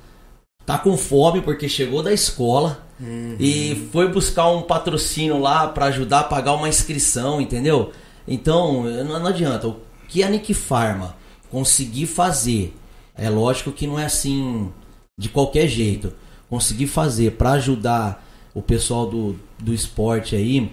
tá 0.66 0.76
com 0.76 0.96
fome 0.96 1.40
porque 1.40 1.68
chegou 1.68 2.02
da 2.02 2.12
escola 2.12 2.84
uhum. 3.00 3.36
e 3.38 3.88
foi 3.92 4.12
buscar 4.12 4.50
um 4.50 4.62
patrocínio 4.62 5.38
lá 5.38 5.68
para 5.68 5.86
ajudar 5.86 6.20
a 6.20 6.24
pagar 6.24 6.54
uma 6.54 6.68
inscrição, 6.68 7.40
entendeu? 7.40 7.92
Então, 8.26 8.82
não, 8.82 9.20
não 9.20 9.26
adianta. 9.26 9.68
O 9.68 9.76
que 10.08 10.24
a 10.24 10.28
Nick 10.28 10.52
Pharma 10.52 11.16
conseguir 11.50 12.06
fazer, 12.06 12.74
é 13.14 13.30
lógico 13.30 13.70
que 13.70 13.86
não 13.86 13.98
é 13.98 14.04
assim 14.04 14.70
de 15.16 15.28
qualquer 15.28 15.68
jeito. 15.68 16.12
Conseguir 16.50 16.88
fazer 16.88 17.32
para 17.32 17.52
ajudar 17.52 18.24
o 18.52 18.60
pessoal 18.60 19.06
do, 19.08 19.36
do 19.58 19.72
esporte 19.72 20.34
aí, 20.34 20.70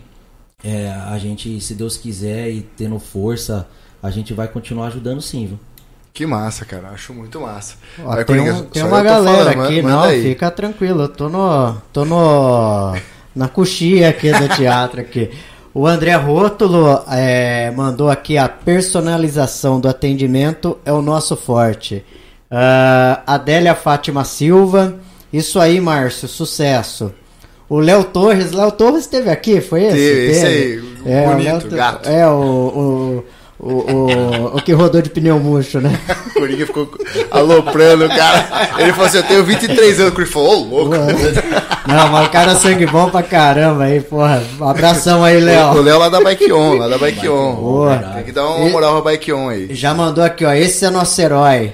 é, 0.64 0.90
a 0.90 1.18
gente, 1.20 1.60
se 1.62 1.76
Deus 1.76 1.98
quiser 1.98 2.50
e 2.50 2.62
tendo 2.62 2.98
força, 2.98 3.68
a 4.02 4.10
gente 4.10 4.34
vai 4.34 4.48
continuar 4.48 4.88
ajudando 4.88 5.22
sim, 5.22 5.48
viu? 5.48 5.60
Que 6.14 6.26
massa, 6.26 6.64
cara. 6.64 6.90
Acho 6.90 7.14
muito 7.14 7.40
massa. 7.42 7.76
Ó, 8.00 8.08
Vai, 8.10 8.24
tem 8.24 8.26
Coringa, 8.38 8.54
um- 8.54 8.64
tem 8.66 8.84
uma 8.84 9.02
galera 9.02 9.52
falando, 9.52 9.64
aqui, 9.66 9.82
manda 9.82 9.96
não, 10.16 10.22
fica 10.22 10.52
tranquilo, 10.52 11.02
eu 11.04 11.10
tô 11.10 11.28
no. 11.30 11.76
tô 11.92 12.06
no. 12.06 12.96
na 13.36 13.48
coxia 13.48 14.10
aqui 14.10 14.32
do 14.32 14.48
teatro 14.50 15.02
aqui. 15.02 15.32
O 15.74 15.88
André 15.88 16.14
Rótulo 16.14 17.04
é, 17.10 17.72
mandou 17.72 18.12
aqui 18.12 18.38
a 18.38 18.48
personalização 18.48 19.80
do 19.80 19.88
atendimento 19.90 20.78
é 20.86 20.94
o 20.94 21.02
nosso 21.02 21.36
forte. 21.36 22.06
Ah, 22.52 23.24
Adélia 23.26 23.74
Fátima 23.74 24.24
Silva, 24.24 24.94
isso 25.32 25.60
aí, 25.60 25.82
Márcio, 25.82 26.28
sucesso. 26.28 27.12
O 27.68 27.80
Léo 27.80 28.04
Torres, 28.04 28.52
Léo 28.52 28.72
Torres 28.72 29.00
esteve 29.06 29.32
aqui, 29.32 29.60
foi 29.62 29.86
esse? 29.86 29.96
Teve, 29.96 30.28
esse 30.32 30.46
aí, 30.46 30.78
o 30.80 31.10
É, 31.10 31.26
o 31.28 31.32
bonito, 31.32 31.46
Léo 31.50 31.60
Tor- 31.62 31.72
gato. 31.72 32.08
É, 32.10 32.28
o, 32.28 32.34
o, 32.40 33.26
o, 33.66 33.72
o, 33.72 34.58
o 34.58 34.62
que 34.62 34.74
rodou 34.74 35.02
de 35.02 35.10
pneu 35.10 35.40
murcho, 35.40 35.80
né? 35.80 35.98
O 36.34 36.44
Coringa 36.44 36.66
ficou 36.66 36.90
aloprando 37.32 38.06
o 38.06 38.10
cara. 38.10 38.72
Ele 38.80 38.92
falou 38.92 39.06
assim: 39.06 39.18
Eu 39.18 39.24
tenho 39.24 39.44
23 39.46 40.00
anos. 40.00 40.12
O 40.12 40.16
Coringa 40.16 40.32
falou: 40.32 40.50
Ô, 40.50 40.64
louco. 40.64 40.96
Não, 41.88 42.10
mas 42.10 42.28
o 42.28 42.30
cara 42.30 42.52
é 42.52 42.56
sangue 42.56 42.86
bom 42.86 43.10
pra 43.10 43.24
caramba 43.24 43.84
aí, 43.84 44.02
porra. 44.02 44.44
Um 44.60 44.68
abração 44.68 45.24
aí, 45.24 45.38
O 45.42 45.46
Léo. 45.46 45.82
Léo 45.82 46.00
lá 46.00 46.10
da 46.10 46.20
Bike 46.20 46.52
On, 46.52 46.74
lá 46.74 46.88
da 46.90 46.98
Bike 46.98 47.30
On. 47.30 47.56
Boa. 47.56 47.98
Tem 48.16 48.24
que 48.24 48.32
dar 48.34 48.48
uma 48.48 48.70
moral 48.70 49.02
pra 49.02 49.12
Bike 49.12 49.32
On 49.32 49.48
aí. 49.48 49.74
Já 49.74 49.94
mandou 49.94 50.24
aqui, 50.24 50.44
ó. 50.44 50.52
Esse 50.52 50.84
é 50.86 50.90
nosso 50.90 51.22
herói. 51.22 51.74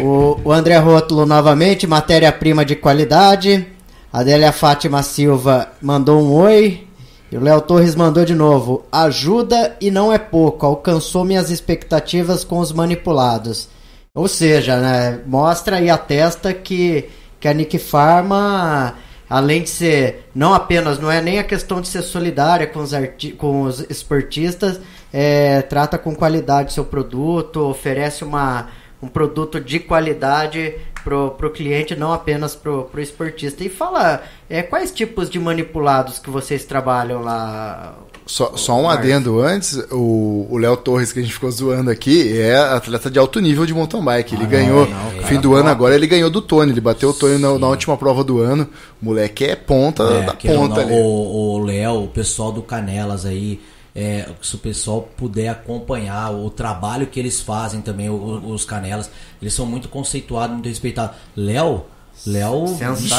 O, 0.00 0.40
o 0.42 0.52
André 0.52 0.78
Rótulo 0.78 1.26
novamente, 1.26 1.86
matéria-prima 1.86 2.64
de 2.64 2.74
qualidade. 2.74 3.64
A 4.12 4.20
Adélia 4.20 4.50
Fátima 4.52 5.02
Silva 5.02 5.68
mandou 5.82 6.20
um 6.20 6.32
oi. 6.32 6.87
E 7.30 7.36
o 7.36 7.40
Léo 7.40 7.60
Torres 7.60 7.94
mandou 7.94 8.24
de 8.24 8.34
novo. 8.34 8.86
Ajuda 8.90 9.76
e 9.80 9.90
não 9.90 10.12
é 10.12 10.18
pouco. 10.18 10.64
Alcançou 10.64 11.24
minhas 11.24 11.50
expectativas 11.50 12.42
com 12.42 12.58
os 12.58 12.72
manipulados. 12.72 13.68
Ou 14.14 14.26
seja, 14.26 14.78
né, 14.80 15.20
mostra 15.26 15.80
e 15.80 15.90
atesta 15.90 16.52
que, 16.54 17.08
que 17.38 17.46
a 17.46 17.52
Nick 17.52 17.78
Pharma, 17.78 18.94
além 19.28 19.62
de 19.62 19.68
ser, 19.68 20.28
não 20.34 20.54
apenas, 20.54 20.98
não 20.98 21.10
é 21.10 21.20
nem 21.20 21.38
a 21.38 21.44
questão 21.44 21.80
de 21.80 21.88
ser 21.88 22.02
solidária 22.02 22.66
com 22.66 22.80
os, 22.80 22.92
com 23.36 23.62
os 23.62 23.80
esportistas, 23.90 24.80
é, 25.12 25.62
trata 25.62 25.98
com 25.98 26.16
qualidade 26.16 26.72
seu 26.72 26.84
produto, 26.84 27.60
oferece 27.60 28.24
uma, 28.24 28.68
um 29.02 29.08
produto 29.08 29.60
de 29.60 29.78
qualidade 29.78 30.74
pro, 31.04 31.30
pro 31.32 31.50
cliente, 31.50 31.94
não 31.96 32.12
apenas 32.12 32.54
pro, 32.56 32.84
pro 32.84 33.00
esportista. 33.00 33.62
E 33.64 33.68
fala, 33.68 34.22
é, 34.50 34.62
quais 34.62 34.90
tipos 34.90 35.30
de 35.30 35.38
manipulados 35.38 36.18
que 36.18 36.28
vocês 36.30 36.64
trabalham 36.64 37.22
lá? 37.22 37.94
Só, 38.26 38.56
só 38.56 38.74
um 38.78 38.82
Márcio? 38.82 39.00
adendo 39.04 39.40
antes, 39.40 39.74
o 39.90 40.46
o 40.50 40.58
Léo 40.58 40.76
Torres, 40.76 41.12
que 41.12 41.18
a 41.18 41.22
gente 41.22 41.32
ficou 41.32 41.50
zoando 41.50 41.90
aqui, 41.90 42.38
é 42.38 42.56
atleta 42.56 43.10
de 43.10 43.18
alto 43.18 43.40
nível 43.40 43.64
de 43.64 43.72
mountain 43.72 44.04
bike. 44.04 44.34
Ele 44.34 44.44
Ah, 44.44 44.46
ganhou, 44.46 44.86
não, 44.86 45.12
não, 45.12 45.22
fim 45.22 45.40
do 45.40 45.54
ano 45.54 45.68
agora, 45.70 45.94
ele 45.94 46.06
ganhou 46.06 46.28
do 46.28 46.42
Tony. 46.42 46.72
Ele 46.72 46.80
bateu 46.80 47.08
o 47.10 47.14
Tony 47.14 47.38
na, 47.38 47.58
na 47.58 47.68
última 47.68 47.96
prova 47.96 48.22
do 48.22 48.40
ano. 48.40 48.68
O 49.00 49.06
moleque 49.06 49.44
é 49.44 49.56
ponta 49.56 50.02
É, 50.02 50.22
da 50.26 50.34
ponta 50.34 50.74
não, 50.76 50.82
ali. 50.82 50.92
O 50.92 51.54
o 51.54 51.58
Léo, 51.64 52.04
o 52.04 52.08
pessoal 52.08 52.52
do 52.52 52.62
Canelas 52.62 53.24
aí, 53.24 53.60
é, 54.00 54.28
se 54.40 54.54
o 54.54 54.58
pessoal 54.58 55.08
puder 55.16 55.48
acompanhar 55.48 56.30
o 56.32 56.48
trabalho 56.50 57.06
que 57.08 57.18
eles 57.18 57.40
fazem 57.40 57.80
também, 57.80 58.08
o- 58.08 58.12
o- 58.14 58.52
os 58.52 58.64
Canelas, 58.64 59.10
eles 59.42 59.52
são 59.52 59.66
muito 59.66 59.88
conceituados, 59.88 60.54
muito 60.54 60.68
respeitados. 60.68 61.16
Léo, 61.36 61.84
Léo. 62.24 62.64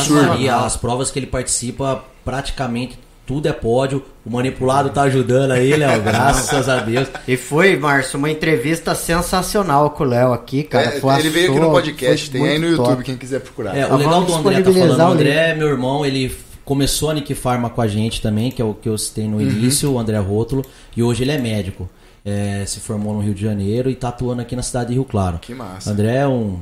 Maria, 0.09 0.55
as 0.57 0.77
provas 0.77 1.11
que 1.11 1.19
ele 1.19 1.27
participa, 1.27 2.03
praticamente 2.23 2.97
tudo 3.25 3.47
é 3.47 3.53
pódio. 3.53 4.03
O 4.25 4.29
manipulado 4.31 4.89
tá 4.89 5.03
ajudando 5.03 5.51
aí, 5.51 5.75
Léo, 5.75 6.01
graças 6.01 6.67
a 6.69 6.77
Deus. 6.77 7.07
E 7.27 7.35
foi, 7.37 7.75
Márcio, 7.77 8.17
uma 8.17 8.29
entrevista 8.29 8.95
sensacional 8.95 9.89
com 9.91 10.03
o 10.03 10.07
Léo 10.07 10.33
aqui, 10.33 10.63
cara. 10.63 10.87
É, 10.95 10.99
Foi 10.99 11.19
ele 11.19 11.29
veio 11.29 11.51
aqui 11.51 11.59
no 11.59 11.69
podcast, 11.71 12.31
tem 12.31 12.41
aí 12.47 12.57
no 12.57 12.67
muito 12.67 12.71
YouTube, 12.77 12.89
top. 12.95 13.03
quem 13.03 13.17
quiser 13.17 13.39
procurar. 13.41 13.75
É, 13.77 13.85
o 13.85 13.97
legal 13.97 14.13
vamos 14.25 14.31
do 14.31 14.37
André 14.49 14.61
tá 14.63 14.71
falando, 14.71 14.99
o. 14.99 15.11
André, 15.13 15.53
meu 15.55 15.67
irmão, 15.67 16.05
ele 16.05 16.35
começou 16.69 17.09
a 17.09 17.15
Nick 17.15 17.33
Pharma 17.33 17.67
com 17.67 17.81
a 17.81 17.87
gente 17.87 18.21
também, 18.21 18.51
que 18.51 18.61
é 18.61 18.65
o 18.65 18.75
que 18.75 18.87
eu 18.87 18.95
citei 18.95 19.27
no 19.27 19.41
início, 19.41 19.91
o 19.91 19.97
André 19.97 20.19
Rótulo, 20.19 20.63
e 20.95 21.01
hoje 21.01 21.23
ele 21.23 21.31
é 21.31 21.37
médico. 21.39 21.89
É, 22.23 22.63
se 22.67 22.79
formou 22.79 23.11
no 23.11 23.21
Rio 23.21 23.33
de 23.33 23.41
Janeiro 23.41 23.89
e 23.89 23.95
tá 23.95 24.09
atuando 24.09 24.39
aqui 24.43 24.55
na 24.55 24.61
cidade 24.61 24.89
de 24.89 24.93
Rio 24.93 25.03
Claro. 25.03 25.39
Que 25.39 25.55
massa. 25.55 25.89
André 25.89 26.17
é 26.17 26.27
um, 26.27 26.59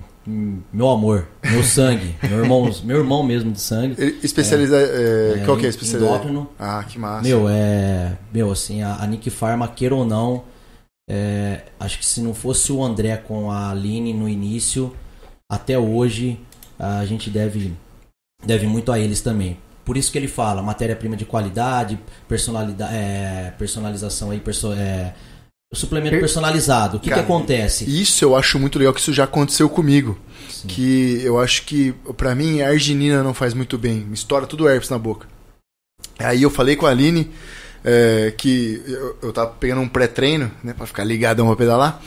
meu 0.72 0.88
amor, 0.90 1.28
meu 1.44 1.62
sangue, 1.62 2.16
meu 2.24 2.40
irmão, 2.40 2.72
meu 2.86 2.98
irmão 3.00 3.22
mesmo 3.22 3.52
de 3.52 3.60
sangue. 3.60 3.96
Ele 3.98 4.18
especializa. 4.24 4.78
é, 4.78 5.40
É, 5.42 5.44
qual 5.46 5.58
que 5.58 5.64
é 5.64 5.66
a 5.66 5.68
em- 5.68 5.70
especialidade? 5.72 6.14
endócrino. 6.14 6.50
Ah, 6.58 6.86
que 6.88 6.98
massa. 6.98 7.28
Meu, 7.28 7.50
é. 7.50 8.18
Meu, 8.34 8.50
assim, 8.50 8.82
a, 8.82 8.96
a 9.02 9.06
Nick 9.08 9.30
Pharma, 9.30 9.68
queira 9.68 9.94
ou 9.94 10.06
não, 10.06 10.44
é, 11.10 11.64
acho 11.80 12.00
que 12.00 12.06
se 12.06 12.22
não 12.22 12.34
fosse 12.34 12.72
o 12.72 12.82
André 12.82 13.18
com 13.18 13.52
a 13.52 13.72
Aline 13.72 14.14
no 14.14 14.30
início, 14.30 14.96
até 15.52 15.78
hoje, 15.78 16.40
a 16.80 17.04
gente 17.06 17.30
deve, 17.30 17.74
deve 18.46 18.68
muito 18.68 18.90
a 18.90 18.98
eles 19.00 19.20
também. 19.22 19.58
Por 19.88 19.96
isso 19.96 20.12
que 20.12 20.18
ele 20.18 20.28
fala, 20.28 20.62
matéria-prima 20.62 21.16
de 21.16 21.24
qualidade, 21.24 21.98
personalidade, 22.28 22.94
é, 22.94 23.54
personalização 23.58 24.32
aí, 24.32 24.40
perso, 24.42 24.74
é, 24.74 25.14
suplemento 25.74 26.12
Per- 26.12 26.20
personalizado. 26.20 26.98
O 26.98 27.00
que, 27.00 27.06
que 27.06 27.10
Cara, 27.12 27.22
acontece? 27.22 27.86
Isso 27.86 28.26
eu 28.26 28.36
acho 28.36 28.60
muito 28.60 28.78
legal, 28.78 28.94
que 28.94 29.00
isso 29.00 29.14
já 29.14 29.24
aconteceu 29.24 29.70
comigo. 29.70 30.20
Sim. 30.50 30.68
Que 30.68 31.22
eu 31.24 31.40
acho 31.40 31.64
que, 31.64 31.94
pra 32.18 32.36
mim, 32.36 32.60
a 32.60 32.68
arginina 32.68 33.24
não 33.24 33.34
faz 33.34 33.54
muito 33.54 33.78
bem. 33.78 34.02
Me 34.02 34.14
estoura 34.14 34.46
tudo 34.46 34.68
herpes 34.68 34.90
na 34.90 35.00
boca. 35.00 35.26
Aí 36.20 36.44
eu 36.44 36.50
falei 36.50 36.76
com 36.76 36.86
a 36.86 36.90
Aline 36.90 37.32
é, 37.82 38.34
que 38.38 38.84
eu, 38.86 39.18
eu 39.22 39.32
tava 39.32 39.52
pegando 39.52 39.80
um 39.80 39.88
pré-treino, 39.88 40.52
né, 40.62 40.74
pra 40.74 40.86
ficar 40.86 41.06
ligadão 41.06 41.48
pra 41.48 41.56
pedalar. 41.56 42.02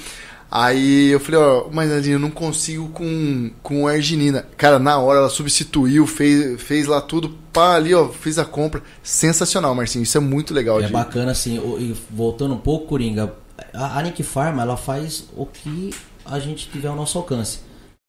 Aí 0.50 1.08
eu 1.08 1.20
falei, 1.20 1.40
ó, 1.40 1.68
mas 1.70 1.92
Aline, 1.92 2.14
eu 2.14 2.18
não 2.18 2.30
consigo 2.30 2.88
com, 2.88 3.50
com 3.62 3.86
arginina. 3.86 4.46
Cara, 4.56 4.78
na 4.80 4.98
hora 4.98 5.20
ela 5.20 5.28
substituiu, 5.30 6.06
fez, 6.06 6.60
fez 6.60 6.86
lá 6.88 7.00
tudo, 7.00 7.30
pá, 7.52 7.76
ali, 7.76 7.94
ó, 7.94 8.08
fiz 8.08 8.36
a 8.38 8.44
compra. 8.44 8.82
Sensacional, 9.02 9.74
Marcinho, 9.74 10.02
isso 10.02 10.18
é 10.18 10.20
muito 10.20 10.52
legal. 10.52 10.80
É 10.80 10.86
de- 10.86 10.92
bacana 10.92 11.30
assim, 11.30 11.56
e 11.78 11.94
voltando 12.10 12.54
um 12.54 12.58
pouco, 12.58 12.86
Coringa, 12.88 13.32
a, 13.72 13.98
a 13.98 14.02
Nick 14.02 14.22
Pharma 14.24 14.62
ela 14.62 14.76
faz 14.76 15.28
o 15.36 15.46
que 15.46 15.90
a 16.24 16.38
gente 16.40 16.68
tiver 16.68 16.88
ao 16.88 16.96
nosso 16.96 17.16
alcance. 17.16 17.60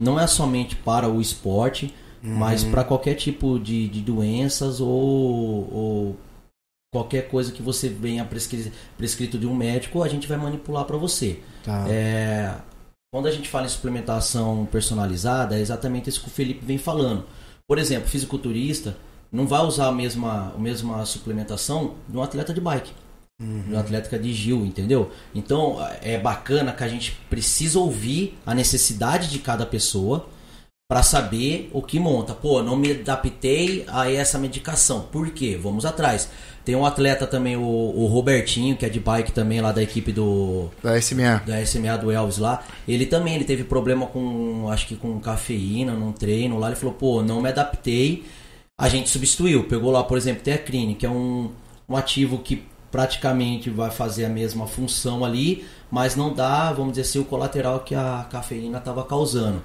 Não 0.02 0.20
é 0.20 0.26
somente 0.26 0.76
para 0.76 1.08
o 1.08 1.22
esporte, 1.22 1.94
mas 2.24 2.64
para 2.64 2.84
qualquer 2.84 3.14
tipo 3.16 3.60
de, 3.60 3.88
de 3.88 4.02
doenças 4.02 4.80
ou, 4.80 4.88
ou 4.90 6.18
qualquer 6.94 7.30
coisa 7.30 7.52
que 7.52 7.62
você 7.62 7.88
venha 7.88 8.26
prescri- 8.26 8.72
prescrito 8.98 9.38
de 9.38 9.48
um 9.48 9.56
médico, 9.56 10.04
a 10.04 10.10
gente 10.10 10.28
vai 10.28 10.38
manipular 10.38 10.84
para 10.86 10.98
você. 10.98 11.40
Tá. 11.64 11.86
É, 11.90 12.54
quando 13.14 13.28
a 13.28 13.32
gente 13.32 13.48
fala 13.48 13.66
em 13.66 13.70
suplementação 13.70 14.68
personalizada, 14.70 15.58
é 15.58 15.62
exatamente 15.62 16.10
isso 16.10 16.22
que 16.22 16.28
o 16.28 16.32
Felipe 16.32 16.66
vem 16.66 16.78
falando. 16.78 17.26
Por 17.68 17.80
exemplo, 17.80 18.10
fisiculturista 18.10 18.98
não 19.32 19.48
vai 19.48 19.62
usar 19.62 19.88
a 19.88 19.92
mesma, 19.92 20.54
a 20.54 20.60
mesma 20.60 21.06
suplementação 21.06 21.96
de 22.10 22.18
um 22.18 22.22
atleta 22.22 22.54
de 22.54 22.60
bike, 22.60 22.92
de 23.42 23.74
um 23.74 23.80
atleta 23.80 24.20
de 24.20 24.34
Gil, 24.34 24.66
entendeu? 24.66 25.10
Então 25.34 25.78
é 26.02 26.20
bacana 26.20 26.74
que 26.74 26.84
a 26.84 26.90
gente 26.90 27.14
precisa 27.30 27.80
ouvir 27.80 28.38
a 28.46 28.54
necessidade 28.54 29.30
de 29.30 29.40
cada 29.40 29.66
pessoa 29.66 30.28
para 30.92 31.04
saber 31.04 31.70
o 31.72 31.82
que 31.82 31.98
monta. 31.98 32.34
Pô, 32.34 32.62
não 32.62 32.76
me 32.76 32.92
adaptei 32.92 33.86
a 33.88 34.12
essa 34.12 34.38
medicação. 34.38 35.08
Por 35.10 35.30
quê? 35.30 35.58
Vamos 35.58 35.86
atrás. 35.86 36.28
Tem 36.66 36.76
um 36.76 36.86
atleta 36.86 37.26
também, 37.26 37.56
o, 37.56 37.62
o 37.62 38.08
Robertinho, 38.08 38.76
que 38.76 38.86
é 38.86 38.90
de 38.90 39.00
bike 39.00 39.32
também, 39.32 39.62
lá 39.62 39.72
da 39.72 39.82
equipe 39.82 40.12
do, 40.12 40.70
Da 40.84 41.02
SMA. 41.02 41.44
da 41.48 41.66
SMA 41.66 41.98
do 41.98 42.12
Elvis 42.12 42.40
lá, 42.40 42.62
ele 42.86 43.06
também 43.06 43.36
ele 43.36 43.46
teve 43.46 43.64
problema 43.64 44.06
com, 44.06 44.68
acho 44.70 44.86
que 44.86 44.98
com 44.98 45.18
cafeína 45.22 45.94
num 45.94 46.12
treino 46.12 46.60
lá, 46.60 46.68
ele 46.68 46.76
falou, 46.76 46.94
pô, 46.94 47.24
não 47.24 47.42
me 47.42 47.48
adaptei, 47.48 48.26
a 48.78 48.90
gente 48.90 49.10
substituiu, 49.10 49.64
pegou 49.64 49.92
lá, 49.92 50.04
por 50.04 50.18
exemplo, 50.18 50.44
Teacrine, 50.44 50.96
que 50.96 51.06
é 51.06 51.10
um, 51.10 51.52
um 51.88 51.96
ativo 51.96 52.40
que 52.40 52.66
praticamente 52.92 53.70
vai 53.70 53.92
fazer 53.92 54.26
a 54.26 54.30
mesma 54.30 54.68
função 54.68 55.24
ali, 55.24 55.66
mas 55.90 56.18
não 56.18 56.34
dá, 56.34 56.74
vamos 56.74 56.92
dizer 56.92 57.04
assim, 57.04 57.20
o 57.20 57.24
colateral 57.24 57.80
que 57.80 57.96
a 57.96 58.28
cafeína 58.30 58.80
estava 58.80 59.06
causando. 59.06 59.62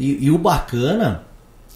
E, 0.00 0.24
e 0.24 0.30
o 0.30 0.38
bacana 0.38 1.24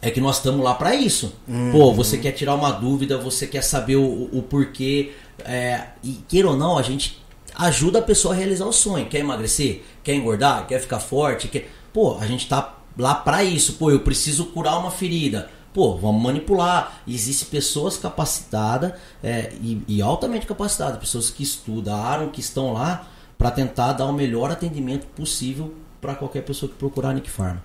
é 0.00 0.10
que 0.10 0.18
nós 0.18 0.38
estamos 0.38 0.64
lá 0.64 0.74
para 0.74 0.94
isso. 0.94 1.34
Pô, 1.70 1.92
você 1.92 2.16
quer 2.16 2.32
tirar 2.32 2.54
uma 2.54 2.70
dúvida, 2.70 3.18
você 3.18 3.46
quer 3.46 3.62
saber 3.62 3.96
o, 3.96 4.30
o 4.32 4.42
porquê. 4.42 5.12
é, 5.44 5.88
e 6.02 6.12
queira 6.26 6.48
ou 6.48 6.56
não, 6.56 6.78
a 6.78 6.82
gente 6.82 7.22
ajuda 7.54 7.98
a 7.98 8.02
pessoa 8.02 8.32
a 8.32 8.36
realizar 8.36 8.64
o 8.64 8.72
sonho. 8.72 9.06
Quer 9.06 9.18
emagrecer? 9.18 9.82
Quer 10.02 10.14
engordar? 10.14 10.66
Quer 10.66 10.80
ficar 10.80 11.00
forte? 11.00 11.48
Quer... 11.48 11.70
Pô, 11.92 12.16
a 12.18 12.26
gente 12.26 12.48
tá 12.48 12.78
lá 12.96 13.14
para 13.14 13.44
isso. 13.44 13.74
Pô, 13.74 13.90
eu 13.90 14.00
preciso 14.00 14.46
curar 14.46 14.78
uma 14.78 14.90
ferida. 14.90 15.50
Pô, 15.74 15.94
vamos 15.94 16.22
manipular. 16.22 17.02
Existem 17.06 17.48
pessoas 17.50 17.98
capacitadas 17.98 18.94
é, 19.22 19.52
e, 19.60 19.82
e 19.86 20.00
altamente 20.00 20.46
capacitadas, 20.46 20.98
pessoas 20.98 21.28
que 21.28 21.42
estudaram, 21.42 22.30
que 22.30 22.40
estão 22.40 22.72
lá 22.72 23.06
para 23.36 23.50
tentar 23.50 23.92
dar 23.92 24.06
o 24.06 24.12
melhor 24.14 24.50
atendimento 24.50 25.06
possível 25.08 25.74
para 26.00 26.14
qualquer 26.14 26.42
pessoa 26.42 26.70
que 26.70 26.76
procurar 26.76 27.10
a 27.10 27.12
Nick 27.12 27.28
Pharma. 27.28 27.62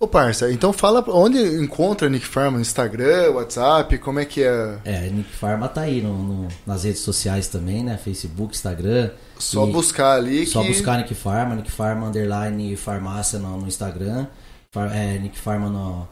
Ô, 0.00 0.06
parça, 0.06 0.52
então 0.52 0.72
fala 0.72 1.04
onde 1.08 1.38
encontra 1.60 2.08
Nick 2.08 2.24
Farma 2.24 2.52
no 2.52 2.60
Instagram, 2.62 3.32
WhatsApp, 3.32 3.98
como 3.98 4.20
é 4.20 4.24
que 4.24 4.44
é? 4.44 4.78
É, 4.84 5.00
Nick 5.10 5.28
Farma 5.30 5.68
tá 5.68 5.80
aí 5.80 6.00
no, 6.00 6.16
no- 6.22 6.48
nas 6.64 6.84
redes 6.84 7.00
sociais 7.00 7.48
também, 7.48 7.82
né? 7.82 7.96
Facebook, 7.96 8.54
Instagram. 8.54 9.10
Só 9.40 9.66
E- 9.66 9.72
buscar 9.72 10.12
ali 10.14 10.46
Só 10.46 10.62
que... 10.62 10.68
buscar 10.68 10.98
Nick 10.98 11.12
Farma, 11.16 11.56
Nick 11.56 11.68
Farma 11.70 12.06
underline 12.08 12.76
farmácia 12.76 13.40
no, 13.40 13.56
no 13.58 13.66
Instagram, 13.66 14.28
Far- 14.72 14.94
é, 14.96 15.18
Nick 15.18 15.36
Farma 15.36 15.68
no, 15.68 16.06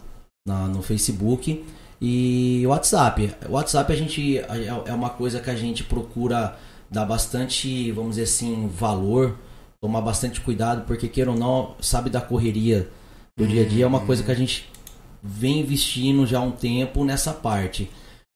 na- 0.44 0.66
no 0.66 0.82
Facebook 0.82 1.64
e 2.00 2.64
WhatsApp. 2.66 3.34
WhatsApp 3.48 3.92
a 3.92 3.96
gente 3.96 4.38
é 4.38 4.66
é 4.86 4.92
uma 4.92 5.10
coisa 5.10 5.38
que 5.38 5.48
a 5.48 5.54
gente 5.54 5.84
procura 5.84 6.56
dar 6.90 7.04
bastante, 7.04 7.92
vamos 7.92 8.16
dizer 8.16 8.24
assim, 8.24 8.68
valor, 8.68 9.36
tomar 9.80 10.00
bastante 10.00 10.40
cuidado, 10.40 10.82
porque 10.88 11.06
queira 11.06 11.30
ou 11.30 11.38
não, 11.38 11.76
sabe 11.80 12.10
da 12.10 12.20
correria 12.20 12.88
do 13.38 13.46
dia 13.46 13.62
a 13.62 13.68
dia, 13.68 13.84
é 13.84 13.86
uma 13.86 14.00
coisa 14.00 14.22
que 14.22 14.30
a 14.30 14.34
gente 14.34 14.68
vem 15.22 15.60
investindo 15.60 16.26
já 16.26 16.38
há 16.38 16.42
um 16.42 16.50
tempo 16.52 17.04
nessa 17.04 17.32
parte. 17.34 17.90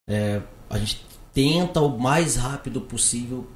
É, 0.08 0.40
a 0.68 0.76
gente 0.78 1.04
tenta 1.32 1.80
o 1.80 1.98
mais 1.98 2.36
rápido 2.36 2.80
possível 2.82 3.46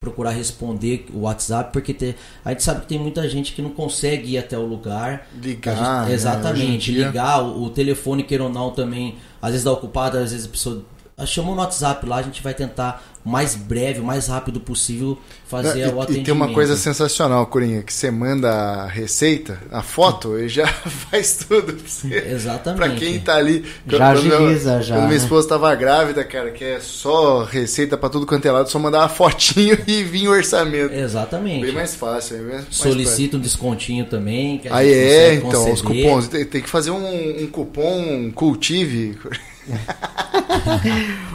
procurar 0.00 0.30
responder 0.30 1.06
o 1.12 1.20
WhatsApp, 1.20 1.72
porque 1.72 1.92
te- 1.92 2.14
a 2.44 2.50
gente 2.50 2.62
sabe 2.62 2.82
que 2.82 2.86
tem 2.86 2.98
muita 2.98 3.28
gente 3.28 3.52
que 3.52 3.60
não 3.60 3.70
consegue 3.70 4.32
ir 4.32 4.38
até 4.38 4.56
o 4.56 4.64
lugar. 4.64 5.26
Ligar, 5.42 5.74
gente- 6.04 6.08
né? 6.08 6.14
Exatamente, 6.14 6.92
dia- 6.92 7.06
ligar, 7.08 7.42
o, 7.42 7.64
o 7.64 7.70
telefone, 7.70 8.22
queira 8.22 8.44
ou 8.44 8.50
não, 8.50 8.70
também, 8.70 9.16
às 9.42 9.50
vezes 9.50 9.64
dá 9.64 9.72
ocupado, 9.72 10.16
às 10.18 10.30
vezes 10.32 10.46
a 10.46 10.50
pessoa. 10.50 10.82
ah, 11.16 11.26
Chamou 11.26 11.54
no 11.54 11.60
WhatsApp 11.60 12.06
lá, 12.06 12.16
a 12.16 12.22
gente 12.22 12.42
vai 12.42 12.54
tentar 12.54 13.04
o 13.26 13.28
mais 13.28 13.56
breve, 13.56 13.98
o 13.98 14.04
mais 14.04 14.28
rápido 14.28 14.60
possível 14.60 15.18
fazer 15.48 15.80
E- 15.80 15.88
o 15.88 16.00
atendimento. 16.00 16.22
E 16.22 16.24
tem 16.26 16.32
uma 16.34 16.52
coisa 16.54 16.76
sensacional, 16.76 17.44
Corinha, 17.46 17.82
que 17.82 17.92
você 17.92 18.08
manda 18.08 18.48
a 18.48 18.86
receita, 18.86 19.58
a 19.72 19.82
foto, 19.82 20.38
e 20.38 20.48
já 20.48 20.66
faz 21.10 21.38
tudo 21.48 21.72
pra 21.72 21.88
você. 21.88 22.14
Exatamente. 22.30 22.76
Pra 22.78 22.90
quem 22.96 23.18
tá 23.18 23.34
ali. 23.36 23.64
Já 23.86 23.98
Quando 24.14 24.32
agiliza, 24.32 24.80
já, 24.82 24.94
Quando 24.94 25.06
minha 25.08 25.18
né? 25.18 25.24
esposa 25.24 25.48
tava 25.48 25.74
grávida, 25.74 26.22
cara, 26.24 26.52
que 26.52 26.62
é 26.62 26.78
só 26.80 27.42
receita 27.42 27.96
pra 27.96 28.08
tudo 28.08 28.26
quanto 28.26 28.46
é 28.46 28.52
lado, 28.52 28.70
só 28.70 28.78
mandar 28.78 29.00
uma 29.00 29.08
fotinho 29.08 29.76
e 29.88 30.04
vir 30.04 30.28
o 30.28 30.30
orçamento. 30.30 30.94
Exatamente. 30.94 31.64
Bem 31.66 31.74
mais 31.74 31.96
fácil. 31.96 32.36
Bem 32.36 32.46
mais 32.46 32.60
prático. 32.64 32.74
Solicita 32.76 33.36
um 33.36 33.40
descontinho 33.40 34.04
também. 34.06 34.58
Que 34.58 34.68
a 34.68 34.76
Aí 34.76 34.92
é, 34.92 35.34
então, 35.34 35.72
os 35.72 35.82
conceder. 35.82 36.04
cupons. 36.04 36.28
Tem, 36.28 36.44
tem 36.44 36.62
que 36.62 36.70
fazer 36.70 36.92
um, 36.92 37.42
um 37.42 37.46
cupom 37.48 38.30
cultive. 38.32 39.18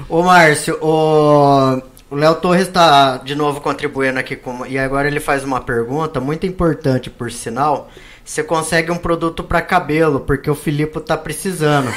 Ô 0.09 0.21
Márcio, 0.23 0.77
o 0.81 1.81
Léo 2.11 2.35
Torres 2.35 2.67
está 2.67 3.17
de 3.17 3.35
novo 3.35 3.61
contribuindo 3.61 4.19
aqui 4.19 4.35
com. 4.35 4.65
E 4.65 4.77
agora 4.77 5.07
ele 5.07 5.19
faz 5.19 5.43
uma 5.43 5.59
pergunta 5.61 6.19
muito 6.19 6.45
importante, 6.45 7.09
por 7.09 7.31
sinal. 7.31 7.89
Você 8.23 8.43
consegue 8.43 8.91
um 8.91 8.97
produto 8.97 9.43
para 9.43 9.61
cabelo, 9.61 10.19
porque 10.21 10.49
o 10.49 10.55
Filipe 10.55 10.99
tá 11.01 11.17
precisando. 11.17 11.91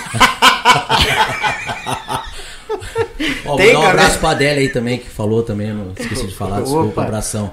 Ó, 3.46 3.56
Tem, 3.56 3.76
um 3.76 3.80
cara? 3.80 3.90
abraço 3.92 4.18
pra 4.18 4.30
Adélia 4.30 4.62
aí 4.62 4.68
também, 4.68 4.98
que 4.98 5.08
falou 5.08 5.42
também, 5.42 5.72
não 5.72 5.92
esqueci 5.98 6.26
de 6.26 6.34
falar, 6.34 6.60
desculpa, 6.62 6.88
Opa. 6.88 7.02
abração. 7.04 7.52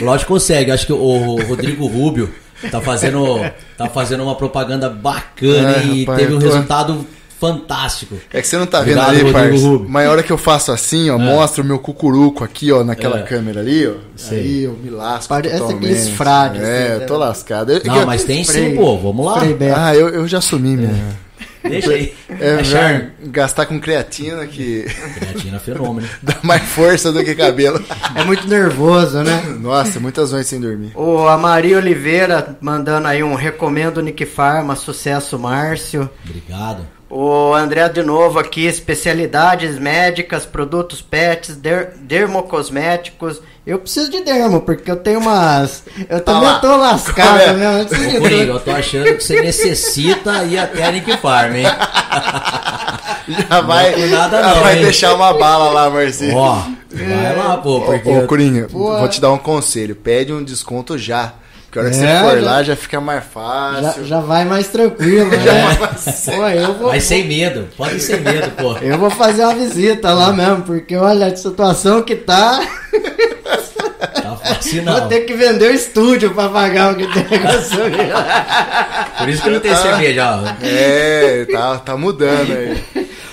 Lógico 0.00 0.32
consegue, 0.34 0.70
acho 0.70 0.86
que 0.86 0.92
o 0.92 1.36
Rodrigo 1.48 1.86
Rubio 1.86 2.32
tá 2.70 2.80
fazendo, 2.80 3.38
tá 3.76 3.88
fazendo 3.88 4.22
uma 4.22 4.34
propaganda 4.34 4.88
bacana 4.90 5.78
É, 5.78 5.84
e 5.86 6.00
rapaz, 6.04 6.18
teve 6.20 6.34
um 6.34 6.38
tô- 6.38 6.44
resultado 6.46 7.06
fantástico. 7.40 8.16
É 8.32 8.40
que 8.40 8.46
você 8.46 8.56
não 8.58 8.66
tá 8.66 8.80
Obrigado, 8.80 9.06
vendo 9.06 9.14
ali, 9.20 9.32
Rodrigo 9.32 9.50
parça. 9.50 9.66
Rubio. 9.66 9.88
Mas 9.88 10.06
a 10.06 10.10
hora 10.10 10.22
que 10.22 10.30
eu 10.30 10.38
faço 10.38 10.70
assim, 10.70 11.08
ó, 11.10 11.18
mostra 11.18 11.62
o 11.62 11.66
meu 11.66 11.78
cucuruco 11.78 12.44
aqui, 12.44 12.70
ó, 12.70 12.84
naquela 12.84 13.20
É. 13.20 13.22
câmera 13.22 13.60
ali, 13.60 13.86
ó. 13.88 13.94
Sei. 14.14 14.38
Aí 14.40 14.62
eu 14.64 14.72
me 14.74 14.90
lasco 14.90 15.28
Parece 15.30 15.56
totalmente. 15.58 15.84
aqueles 15.86 16.08
frades, 16.10 16.62
É, 16.62 16.82
assim, 16.84 16.92
eu 16.94 16.98
né? 17.00 17.06
tô 17.06 17.16
lascado. 17.16 17.72
Eu- 17.72 17.80
Não, 17.84 18.00
eu- 18.00 18.06
mas 18.06 18.22
tem 18.24 18.44
sim, 18.44 18.52
Spray- 18.52 18.76
pô, 18.76 18.98
vamos 18.98 19.24
lá. 19.26 19.40
Ah, 19.76 19.94
eu, 19.96 20.08
eu 20.10 20.28
já 20.28 20.38
assumi 20.38 20.76
minha. 20.76 21.18
Deixa 21.62 21.90
aí. 21.90 22.14
É, 22.40 22.54
É 22.60 22.64
charme. 22.64 23.08
gastar 23.26 23.66
com 23.66 23.78
creatina 23.78 24.46
que 24.46 24.86
Creatina 25.18 25.56
é 25.58 25.60
fenômeno. 25.60 26.08
dá 26.22 26.36
mais 26.42 26.62
força 26.62 27.12
do 27.12 27.22
que 27.22 27.34
cabelo. 27.34 27.82
É 28.14 28.24
muito 28.24 28.48
nervoso, 28.48 29.18
né? 29.22 29.42
Nossa, 29.60 30.00
muitas 30.00 30.32
noites 30.32 30.48
sem 30.48 30.58
dormir. 30.58 30.92
O 30.94 31.28
a 31.28 31.36
Maria 31.36 31.76
Oliveira 31.76 32.56
mandando 32.62 33.06
aí 33.08 33.22
um 33.22 33.34
recomendo 33.34 34.00
Nick 34.00 34.24
Farma, 34.24 34.74
sucesso 34.74 35.38
Márcio. 35.38 36.08
Obrigado. 36.24 36.80
O 37.10 37.52
André 37.52 37.88
de 37.88 38.04
novo 38.04 38.38
aqui, 38.38 38.66
especialidades 38.66 39.76
médicas, 39.80 40.46
produtos 40.46 41.02
pets, 41.02 41.56
der, 41.56 41.94
dermocosméticos. 42.02 43.42
Eu 43.66 43.80
preciso 43.80 44.08
de 44.12 44.20
dermo, 44.22 44.60
porque 44.60 44.88
eu 44.88 44.96
tenho 44.96 45.18
umas. 45.18 45.82
Eu 46.08 46.20
também 46.20 46.48
lá. 46.48 46.60
tô 46.60 46.76
lascado, 46.76 47.40
é? 47.40 47.50
Eu 47.50 47.84
de 47.84 48.16
Ô, 48.16 48.20
Coringa, 48.20 48.52
eu 48.52 48.60
tô 48.60 48.70
achando 48.70 49.04
que 49.04 49.20
você 49.20 49.40
necessita 49.40 50.44
ir 50.44 50.58
até 50.58 50.84
a 50.84 50.92
Nick 50.92 51.16
Farm, 51.16 51.56
hein? 51.56 51.64
Já 53.48 53.60
vai, 53.60 53.92
por 53.92 54.08
nada 54.08 54.42
já 54.42 54.54
não, 54.54 54.62
vai 54.62 54.76
hein? 54.76 54.82
deixar 54.82 55.14
uma 55.14 55.32
bala 55.34 55.70
lá, 55.70 55.90
Marcinho. 55.90 56.36
Ó, 56.36 56.62
vai 56.90 57.36
lá, 57.36 57.56
pô, 57.58 57.80
porque. 57.80 58.08
Ô, 58.08 58.24
ô, 58.24 58.26
Corinha, 58.26 58.68
Pô. 58.70 58.98
vou 58.98 59.08
te 59.08 59.20
dar 59.20 59.32
um 59.32 59.38
conselho. 59.38 59.96
Pede 59.96 60.32
um 60.32 60.42
desconto 60.42 60.96
já. 60.96 61.34
Porque 61.70 61.78
a 61.78 61.82
hora 61.82 61.90
que 61.92 61.96
É, 61.98 62.00
você 62.00 62.24
for 62.30 62.38
já- 62.40 62.50
lá 62.50 62.62
já 62.64 62.74
fica 62.76 63.00
mais 63.00 63.22
Já, 63.22 63.30
fácil. 63.30 64.04
já 64.04 64.20
vai 64.20 64.44
mais 64.44 64.66
tranquilo, 64.68 65.30
né? 65.30 65.78
Pô, 66.26 66.48
eu 66.48 66.74
vou, 66.74 66.88
Vai 66.88 67.00
sem 67.00 67.28
medo, 67.28 67.68
pode 67.76 67.96
ir 67.96 68.00
sem 68.00 68.20
medo, 68.20 68.50
pô. 68.56 68.76
eu 68.78 68.98
vou 68.98 69.08
fazer 69.10 69.44
uma 69.44 69.54
visita 69.54 70.12
lá 70.12 70.32
mesmo, 70.32 70.62
porque 70.62 70.96
olha 70.96 71.26
a 71.26 71.36
situação 71.36 72.02
que 72.02 72.16
tá. 72.16 72.60
Tá 74.14 74.36
fácil 74.36 74.82
Vou 74.84 74.94
não. 75.00 75.08
ter 75.08 75.20
que 75.20 75.34
vender 75.34 75.70
o 75.70 75.74
estúdio 75.74 76.32
pra 76.34 76.48
pagar 76.48 76.92
o 76.92 76.96
que 76.96 77.06
tem 77.12 77.24
que 77.24 77.38
consumir. 77.38 78.12
Por 79.18 79.28
isso 79.28 79.42
que 79.42 79.50
não 79.50 79.60
tem 79.60 79.76
cerveja, 79.76 80.40
ó. 80.42 80.64
É, 80.64 81.46
tá, 81.52 81.78
tá 81.78 81.96
mudando 81.96 82.50
aí. 82.52 82.82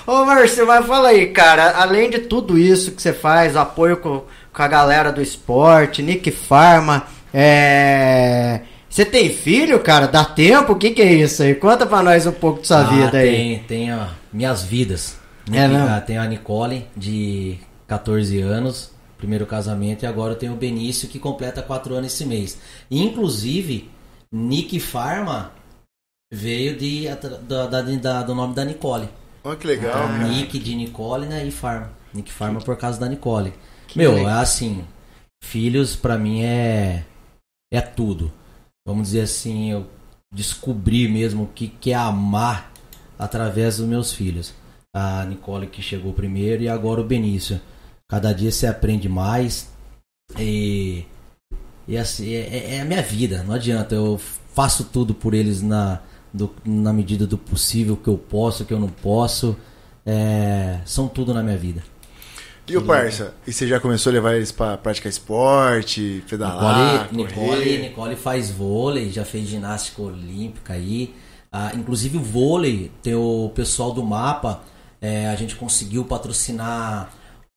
Ô 0.06 0.26
Márcio, 0.26 0.66
mas 0.68 0.86
fala 0.86 1.10
aí, 1.10 1.28
cara, 1.28 1.74
além 1.78 2.10
de 2.10 2.20
tudo 2.20 2.58
isso 2.58 2.92
que 2.92 3.02
você 3.02 3.12
faz, 3.14 3.56
apoio 3.58 3.98
com, 3.98 4.24
com 4.54 4.64
a 4.64 4.68
galera 4.68 5.12
do 5.12 5.22
esporte, 5.22 6.02
Nick 6.02 6.32
Farma, 6.32 7.04
é. 7.34 8.62
Você 8.90 9.06
tem 9.06 9.30
filho, 9.30 9.80
cara? 9.82 10.08
Dá 10.08 10.24
tempo? 10.26 10.74
O 10.74 10.76
que, 10.76 10.92
que 10.92 11.02
é 11.02 11.14
isso 11.14 11.44
aí? 11.44 11.54
Conta 11.54 11.86
pra 11.86 12.02
nós 12.02 12.26
um 12.26 12.32
pouco 12.32 12.62
de 12.62 12.68
sua 12.68 12.80
Ah, 12.80 12.84
vida 12.84 13.18
aí. 13.18 13.36
tem, 13.36 13.60
tem 13.60 13.94
ó, 13.94 14.08
minhas 14.34 14.64
vidas. 14.64 15.18
É 15.52 15.68
mesmo? 15.68 15.88
Ah, 15.88 16.02
Tenho 16.02 16.22
a 16.22 16.26
Nicole, 16.26 16.88
de 16.96 17.58
14 17.88 18.40
anos, 18.42 18.92
primeiro 19.18 19.46
casamento, 19.46 20.04
e 20.04 20.06
agora 20.08 20.34
eu 20.34 20.38
tenho 20.38 20.54
o 20.54 20.58
Benício, 20.58 21.08
que 21.08 21.20
completa 21.20 21.62
4 21.62 21.94
anos 21.96 22.12
esse 22.14 22.26
mês. 22.26 22.58
Inclusive, 22.90 23.90
Nick 24.32 24.80
Farma 24.80 25.52
veio 26.32 26.76
de, 26.76 27.08
da, 27.48 27.66
da- 27.68 27.82
da- 27.82 28.24
do 28.24 28.36
nome 28.36 28.54
da 28.56 28.66
Nicole. 28.66 29.08
Olha 29.44 29.56
que 29.56 29.68
legal, 29.68 29.94
cara. 29.94 30.28
Nick 30.28 30.58
de 30.60 30.76
Nicole, 30.76 31.26
né? 31.28 31.46
E 31.46 31.52
Farma. 31.52 31.92
Nick 32.14 32.32
Farma 32.32 32.60
por 32.62 32.76
causa 32.78 33.00
da 33.00 33.08
Nicole. 33.08 33.54
Que 33.88 33.98
Meu, 33.98 34.16
legal. 34.16 34.30
é 34.32 34.42
assim, 34.42 34.84
filhos 35.42 35.96
pra 35.96 36.18
mim 36.18 36.42
é 36.44 37.04
é 37.72 37.82
tudo. 37.82 38.32
Vamos 38.88 39.08
dizer 39.08 39.22
assim, 39.22 39.72
eu 39.72 39.86
descobri 40.34 41.08
mesmo 41.08 41.44
o 41.44 41.48
que, 41.48 41.68
que 41.68 41.92
é 41.92 41.96
amar 41.96 42.72
através 43.18 43.78
dos 43.78 43.88
meus 43.88 44.14
filhos. 44.14 44.54
A 44.96 45.26
Nicole 45.26 45.68
que 45.68 45.82
chegou 45.82 46.14
primeiro 46.14 46.64
e 46.64 46.70
agora 46.70 47.02
o 47.02 47.06
Benício. 47.06 47.60
Cada 48.10 48.34
dia 48.34 48.52
você 48.52 48.66
aprende 48.68 49.10
mais 49.10 49.70
e, 50.40 51.06
e 51.88 51.98
assim, 51.98 52.30
é, 52.34 52.40
é- 52.58 52.76
é 52.76 52.82
a 52.82 52.86
minha 52.86 53.02
vida, 53.02 53.44
não 53.44 53.54
adianta. 53.54 53.96
Eu 53.96 54.18
faço 54.54 54.86
tudo 54.86 55.14
por 55.14 55.34
eles 55.34 55.62
na, 55.62 56.00
do- 56.34 56.54
na 56.66 56.94
medida 56.94 57.28
do 57.28 57.38
possível, 57.38 57.98
que 57.98 58.08
eu 58.08 58.18
posso, 58.18 58.66
que 58.66 58.74
eu 58.74 58.80
não 58.80 58.90
posso. 58.90 59.56
É, 60.06 60.80
são 60.86 61.08
tudo 61.08 61.34
na 61.34 61.44
minha 61.44 61.58
vida. 61.58 61.84
E 62.70 62.76
o 62.76 62.82
parça? 62.82 63.34
E 63.46 63.54
você 63.54 63.66
já 63.68 63.80
começou 63.80 64.10
a 64.10 64.14
levar 64.14 64.36
eles 64.36 64.52
pra 64.52 64.78
praticar 64.78 65.10
esporte, 65.10 66.24
pedalar, 66.30 67.08
Nicole, 67.14 67.40
Nicole? 67.48 67.78
Nicole 67.78 68.16
faz 68.16 68.50
vôlei, 68.52 69.10
já 69.10 69.24
fez 69.24 69.48
ginástica 69.48 70.02
olímpica 70.02 70.74
aí. 70.74 71.16
Ah, 71.52 71.72
inclusive 71.74 72.18
o 72.18 72.22
vôlei, 72.22 72.92
tem 73.02 73.16
o 73.16 73.50
pessoal 73.56 73.94
do 73.94 74.04
mapa, 74.04 74.62
é, 75.02 75.28
a 75.30 75.36
gente 75.36 75.56
conseguiu 75.56 76.04
patrocinar 76.04 77.10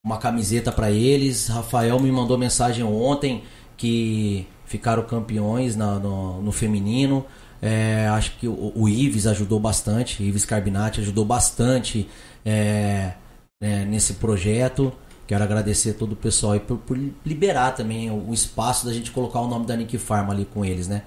uma 0.04 0.16
camiseta 0.18 0.70
para 0.70 0.90
eles. 0.92 1.48
Rafael 1.48 1.98
me 1.98 2.10
mandou 2.12 2.38
mensagem 2.38 2.84
ontem 2.84 3.42
que 3.76 4.46
ficaram 4.64 5.02
campeões 5.02 5.74
na- 5.74 5.98
no, 5.98 6.40
no 6.40 6.52
feminino. 6.52 7.24
É, 7.60 8.06
acho 8.12 8.36
que 8.38 8.46
o, 8.46 8.72
o 8.76 8.88
Ives 8.88 9.26
ajudou 9.26 9.58
bastante, 9.58 10.22
Ives 10.22 10.44
Carbinati 10.46 11.00
ajudou 11.00 11.24
bastante 11.26 12.08
é, 12.46 13.12
é, 13.60 13.84
nesse 13.84 14.14
projeto. 14.14 14.92
Quero 15.26 15.44
agradecer 15.44 15.92
todo 15.92 16.12
o 16.12 16.16
pessoal 16.16 16.54
aí 16.54 16.60
por, 16.60 16.78
por 16.78 16.98
liberar 17.24 17.72
também 17.72 18.10
o, 18.10 18.30
o 18.30 18.34
espaço 18.34 18.84
da 18.86 18.92
gente 18.92 19.10
colocar 19.12 19.40
o 19.40 19.48
nome 19.48 19.66
da 19.66 19.76
Nick 19.76 19.96
Farm 19.98 20.30
ali 20.30 20.44
com 20.44 20.64
eles, 20.64 20.88
né? 20.88 21.02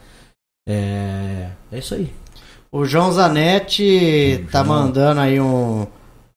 É, 0.67 1.49
é 1.71 1.77
isso 1.77 1.93
aí. 1.93 2.09
O 2.71 2.85
João 2.85 3.11
Zanetti 3.11 4.45
O 4.47 4.51
tá 4.51 4.63
João. 4.63 4.79
mandando 4.79 5.19
aí 5.19 5.39
um, 5.39 5.85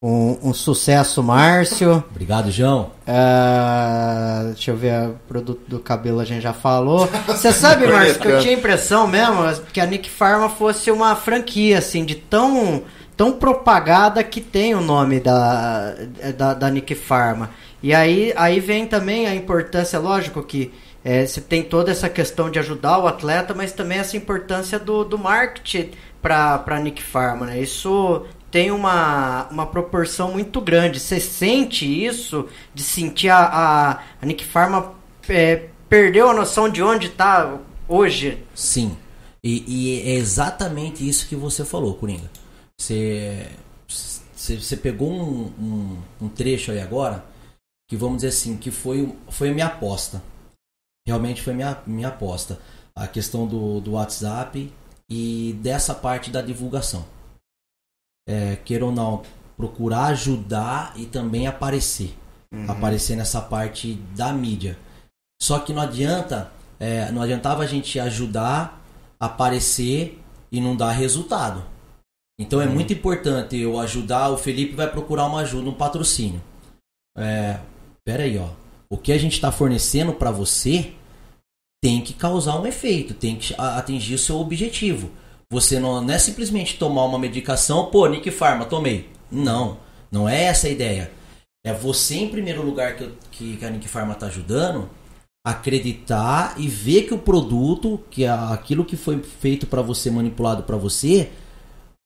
Um, 0.03 0.51
um 0.51 0.53
sucesso, 0.55 1.23
Márcio. 1.23 2.05
Obrigado, 2.11 2.51
João. 2.51 2.91
Uh, 3.07 4.53
deixa 4.53 4.71
eu 4.71 4.77
ver, 4.77 5.09
o 5.09 5.15
produto 5.27 5.63
do 5.69 5.79
cabelo 5.79 6.21
a 6.21 6.25
gente 6.25 6.43
já 6.43 6.53
falou. 6.53 7.09
Você 7.27 7.53
sabe, 7.53 7.87
Márcio, 7.91 8.21
que 8.21 8.29
eu 8.29 8.41
tinha 8.41 8.55
a 8.55 8.59
impressão 8.59 9.07
mesmo 9.07 9.43
que 9.73 9.81
a 9.81 9.87
Nick 9.87 10.11
Pharma 10.11 10.49
fosse 10.51 10.91
uma 10.91 11.17
franquia, 11.17 11.79
assim, 11.79 12.05
de 12.05 12.15
tão, 12.15 12.83
tão 13.17 13.33
propagada 13.33 14.23
que 14.23 14.41
tem 14.41 14.75
o 14.75 14.81
nome 14.81 15.21
da, 15.21 15.95
da, 16.37 16.55
da 16.55 16.71
Nick 16.71 16.95
Pharma. 16.95 17.51
E 17.83 17.95
aí, 17.95 18.33
aí 18.37 18.61
vem 18.61 18.87
também 18.87 19.27
a 19.27 19.35
importância, 19.35 19.99
lógico 19.99 20.43
que 20.43 20.73
é, 21.05 21.25
você 21.25 21.41
tem 21.41 21.63
toda 21.63 21.91
essa 21.91 22.09
questão 22.09 22.51
de 22.51 22.59
ajudar 22.59 22.99
o 22.99 23.07
atleta, 23.07 23.55
mas 23.55 23.73
também 23.73 23.99
essa 23.99 24.17
importância 24.17 24.79
do, 24.79 25.05
do 25.05 25.19
marketing 25.19 25.91
para 26.21 26.65
a 26.67 26.81
Nick 26.81 27.03
Pharma, 27.03 27.47
né? 27.47 27.61
Isso 27.61 28.27
tem 28.51 28.71
uma, 28.71 29.47
uma 29.51 29.67
proporção 29.67 30.33
muito 30.33 30.61
grande. 30.61 30.99
Você 30.99 31.21
sente 31.21 31.87
isso, 31.87 32.49
de 32.75 32.83
sentir 32.83 33.29
a, 33.29 33.39
a, 33.39 33.91
a 34.21 34.27
Nick 34.27 34.45
Pharma 34.45 34.95
é, 35.29 35.67
perdeu 35.89 36.29
a 36.29 36.35
noção 36.35 36.69
de 36.69 36.83
onde 36.83 37.07
está 37.07 37.57
hoje? 37.89 38.43
Sim. 38.55 38.97
E, 39.43 39.65
e, 39.69 40.11
é 40.11 40.15
exatamente 40.15 41.09
isso 41.09 41.29
que 41.29 41.37
você 41.37 41.65
falou, 41.65 41.95
Coringa. 41.95 42.29
Você, 42.79 43.51
você, 44.37 44.77
pegou 44.77 45.11
um, 45.11 45.47
um, 45.59 46.03
um, 46.21 46.29
trecho 46.29 46.71
aí 46.71 46.81
agora 46.81 47.25
que 47.89 47.97
vamos 47.97 48.17
dizer 48.17 48.29
assim, 48.29 48.57
que 48.57 48.71
foi, 48.71 49.17
foi 49.29 49.51
a 49.51 49.55
minha 49.55 49.67
aposta. 49.67 50.23
Realmente 51.07 51.43
foi 51.43 51.55
minha, 51.55 51.81
minha 51.87 52.09
aposta. 52.09 52.61
A 52.95 53.07
questão 53.07 53.47
do, 53.47 53.81
do 53.81 53.93
WhatsApp 53.93 54.73
e 55.09 55.59
dessa 55.63 55.95
parte 55.95 56.31
da 56.31 56.43
divulgação. 56.43 57.07
É, 58.29 58.57
queira 58.57 58.85
ou 58.85 58.93
não, 58.93 59.23
procurar 59.57 60.07
ajudar 60.07 60.93
e 60.97 61.07
também 61.07 61.47
aparecer. 61.47 62.17
Uhum. 62.53 62.71
Aparecer 62.71 63.17
nessa 63.17 63.41
parte 63.41 63.95
da 64.15 64.33
mídia. 64.33 64.79
Só 65.41 65.59
que 65.61 65.73
não 65.73 65.83
adianta, 65.83 66.53
é, 66.79 67.11
não 67.13 67.23
adiantava 67.23 67.63
a 67.63 67.67
gente 67.67 67.99
ajudar, 68.01 68.83
aparecer 69.19 70.21
e 70.51 70.61
não 70.61 70.77
dar 70.77 70.93
resultado. 70.93 71.76
Então 72.39 72.61
é 72.61 72.67
muito 72.67 72.93
importante 72.93 73.57
eu 73.57 73.79
ajudar. 73.81 74.31
O 74.31 74.37
Felipe 74.37 74.75
vai 74.75 74.91
procurar 74.91 75.27
uma 75.27 75.41
ajuda, 75.41 75.71
um 75.71 75.75
patrocínio. 75.75 76.43
É, 77.17 77.59
pera 78.05 78.25
aí, 78.25 78.39
ó. 78.39 78.49
O 78.91 78.97
que 78.97 79.13
a 79.13 79.19
gente 79.19 79.33
está 79.33 79.51
fornecendo 79.51 80.13
para 80.13 80.31
você 80.31 80.93
tem 81.83 82.01
que 82.01 82.13
causar 82.13 82.61
um 82.61 82.67
efeito, 82.67 83.15
tem 83.15 83.37
que 83.37 83.55
atingir 83.59 84.15
o 84.15 84.19
seu 84.19 84.37
objetivo. 84.37 85.11
Você 85.51 85.79
não, 85.79 86.01
não 86.01 86.15
é 86.15 86.19
simplesmente 86.19 86.79
tomar 86.79 87.05
uma 87.05 87.19
medicação, 87.19 87.87
pô, 87.87 88.07
Nick 88.07 88.31
Pharma, 88.31 88.65
tomei. 88.65 89.09
Não, 89.31 89.79
não 90.11 90.29
é 90.29 90.45
essa 90.45 90.67
a 90.67 90.71
ideia. 90.71 91.11
É 91.65 91.73
você, 91.73 92.17
em 92.17 92.29
primeiro 92.29 92.63
lugar, 92.63 92.97
que, 92.97 93.13
que, 93.31 93.57
que 93.57 93.65
a 93.65 93.71
Nick 93.71 93.89
Pharma 93.89 94.15
está 94.15 94.27
ajudando, 94.27 94.89
acreditar 95.45 96.55
e 96.59 96.69
ver 96.69 97.03
que 97.03 97.15
o 97.15 97.19
produto, 97.19 98.01
que 98.11 98.27
aquilo 98.27 98.85
que 98.85 98.97
foi 98.97 99.23
feito 99.23 99.67
para 99.67 99.83
você, 99.83 100.11
manipulado 100.11 100.65
para 100.65 100.77
você, 100.77 101.31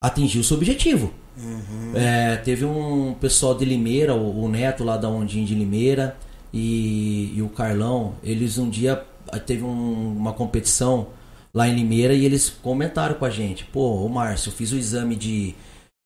atingiu 0.03 0.43
seu 0.43 0.57
objetivo. 0.57 1.13
Uhum. 1.37 1.93
É, 1.95 2.37
teve 2.37 2.65
um 2.65 3.15
pessoal 3.15 3.55
de 3.55 3.65
Limeira, 3.65 4.15
o, 4.15 4.45
o, 4.45 4.49
Neto 4.49 4.85
lá 4.85 4.97
da 4.97 5.09
Ondinha 5.09 5.45
de 5.45 5.55
Limeira 5.55 6.17
e, 6.53 7.33
e 7.37 7.43
o 7.43 7.49
Carlão, 7.49 8.15
eles 8.23 8.59
um 8.59 8.69
dia 8.69 9.05
teve 9.47 9.63
um, 9.63 10.17
uma 10.17 10.33
competição 10.33 11.09
lá 11.53 11.69
em 11.69 11.75
Limeira 11.75 12.15
e 12.15 12.25
eles 12.25 12.49
comentaram 12.49 13.15
com 13.15 13.25
a 13.25 13.31
gente: 13.31 13.65
pô, 13.67 14.05
ô 14.05 14.09
Márcio, 14.09 14.51
eu 14.51 14.55
fiz 14.55 14.73
o 14.73 14.77
exame 14.77 15.17
de, 15.17 15.55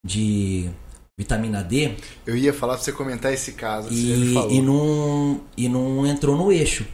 de 0.05 0.69
vitamina 1.19 1.63
D. 1.63 1.95
Eu 2.27 2.37
ia 2.37 2.53
falar 2.53 2.75
pra 2.75 2.83
você 2.83 2.93
comentar 2.93 3.33
esse 3.33 3.53
caso. 3.53 3.89
E, 3.93 4.35
e, 4.51 4.61
não, 4.61 5.41
e 5.57 5.69
não 5.69 6.07
entrou 6.07 6.37
no 6.37 6.53
eixo. 6.53 6.87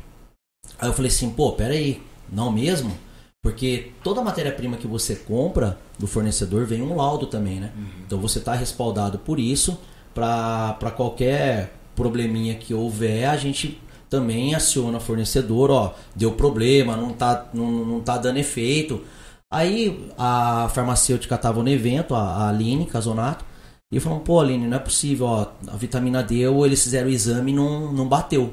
Aí 0.78 0.88
eu 0.88 0.94
falei 0.94 1.10
assim: 1.10 1.30
pô, 1.30 1.52
peraí, 1.52 2.00
não 2.30 2.52
mesmo? 2.52 2.96
Porque 3.42 3.92
toda 4.03 4.22
matéria-prima 4.22 4.76
que 4.76 4.87
você 4.87 5.16
compra 5.16 5.79
do 5.98 6.07
fornecedor 6.07 6.66
vem 6.66 6.83
um 6.83 6.94
laudo 6.94 7.26
também, 7.26 7.59
né? 7.59 7.72
Uhum. 7.74 7.87
Então 8.07 8.18
você 8.18 8.38
está 8.38 8.55
respaldado 8.55 9.18
por 9.18 9.40
isso. 9.40 9.79
Para 10.12 10.92
qualquer 10.94 11.72
probleminha 11.94 12.55
que 12.55 12.74
houver, 12.74 13.26
a 13.26 13.37
gente 13.37 13.81
também 14.11 14.55
aciona 14.55 14.98
o 14.98 15.00
fornecedor, 15.00 15.70
ó, 15.70 15.94
deu 16.14 16.33
problema, 16.33 16.96
não 16.96 17.12
tá, 17.12 17.48
não, 17.55 17.70
não 17.70 18.00
tá 18.00 18.18
dando 18.18 18.38
efeito. 18.38 19.03
Aí 19.50 20.11
a 20.18 20.68
farmacêutica 20.74 21.38
tava 21.38 21.62
no 21.62 21.68
evento, 21.68 22.14
a, 22.14 22.20
a 22.20 22.48
Aline 22.48 22.87
Casonato, 22.87 23.44
e 23.92 23.98
falou, 23.98 24.20
pô 24.20 24.40
Aline, 24.40 24.66
não 24.66 24.76
é 24.76 24.81
possível, 24.81 25.26
ó, 25.26 25.46
a 25.68 25.76
vitamina 25.76 26.22
D, 26.22 26.46
ou 26.46 26.66
eles 26.66 26.83
fizeram 26.83 27.09
o 27.09 27.12
exame 27.12 27.53
e 27.53 27.55
não, 27.55 27.92
não 27.92 28.09
bateu. 28.09 28.53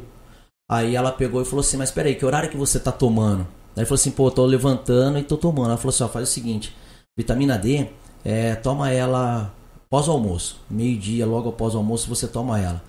Aí 0.69 0.95
ela 0.95 1.11
pegou 1.11 1.41
e 1.41 1.45
falou 1.45 1.61
assim, 1.61 1.77
mas 1.77 1.91
peraí, 1.91 2.15
que 2.15 2.25
horário 2.25 2.49
que 2.49 2.57
você 2.57 2.79
tá 2.79 2.91
tomando? 2.91 3.47
Aí 3.77 3.81
ele 3.81 3.85
falou 3.85 3.99
assim, 3.99 4.09
pô, 4.09 4.31
tô 4.31 4.43
levantando 4.43 5.19
e 5.19 5.23
tô 5.23 5.37
tomando. 5.37 5.67
Ela 5.67 5.77
falou 5.77 5.93
assim, 5.93 6.03
ó, 6.03 6.07
faz 6.07 6.27
o 6.27 6.31
seguinte, 6.31 6.75
vitamina 7.15 7.59
D, 7.59 7.87
é, 8.25 8.55
toma 8.55 8.89
ela 8.89 9.53
pós 9.87 10.09
almoço, 10.09 10.59
meio-dia, 10.67 11.27
logo 11.27 11.49
após 11.49 11.75
o 11.75 11.77
almoço, 11.77 12.09
você 12.09 12.27
toma 12.27 12.59
ela. 12.59 12.83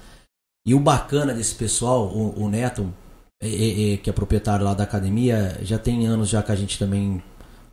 E 0.67 0.75
o 0.75 0.81
bacana 0.81 1.35
desse 1.35 1.55
pessoal, 1.55 2.07
o, 2.09 2.43
o 2.43 2.49
Neto, 2.49 2.93
é, 3.41 3.93
é, 3.93 3.97
que 3.99 4.09
é 4.09 4.13
proprietário 4.15 4.65
lá 4.65 4.73
da 4.73 4.85
academia, 4.85 5.59
já 5.63 5.79
tem 5.79 6.07
anos 6.07 6.31
já 6.31 6.43
que 6.43 6.53
a 6.53 6.57
gente 6.57 6.79
também 6.79 7.23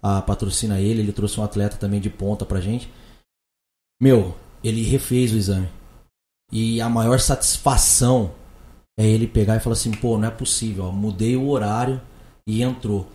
a, 0.04 0.22
patrocina 0.22 0.80
ele, 0.80 1.00
ele 1.00 1.14
trouxe 1.14 1.40
um 1.40 1.44
atleta 1.44 1.78
também 1.78 2.02
de 2.02 2.10
ponta 2.10 2.46
pra 2.46 2.60
gente. 2.60 2.92
Meu, 4.00 4.36
ele 4.62 4.84
refez 4.84 5.32
o 5.32 5.38
exame. 5.38 5.70
E 6.52 6.82
a 6.82 6.90
maior 6.90 7.22
satisfação 7.22 8.32
é 9.00 9.06
ele 9.08 9.26
pegar 9.26 9.56
e 9.56 9.62
falar 9.62 9.74
assim, 9.74 9.92
pô, 9.92 10.18
não 10.18 10.28
é 10.28 10.32
possível, 10.32 10.86
ó, 10.86 10.92
mudei 10.92 11.38
o 11.38 11.48
horário 11.48 12.02
e 12.48 12.62
entrou. 12.62 13.08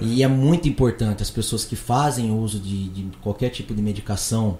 E 0.00 0.22
é 0.22 0.28
muito 0.28 0.68
importante 0.68 1.22
as 1.22 1.30
pessoas 1.30 1.64
que 1.64 1.76
fazem 1.76 2.30
uso 2.30 2.60
de, 2.60 2.88
de 2.88 3.16
qualquer 3.18 3.50
tipo 3.50 3.74
de 3.74 3.80
medicação, 3.80 4.58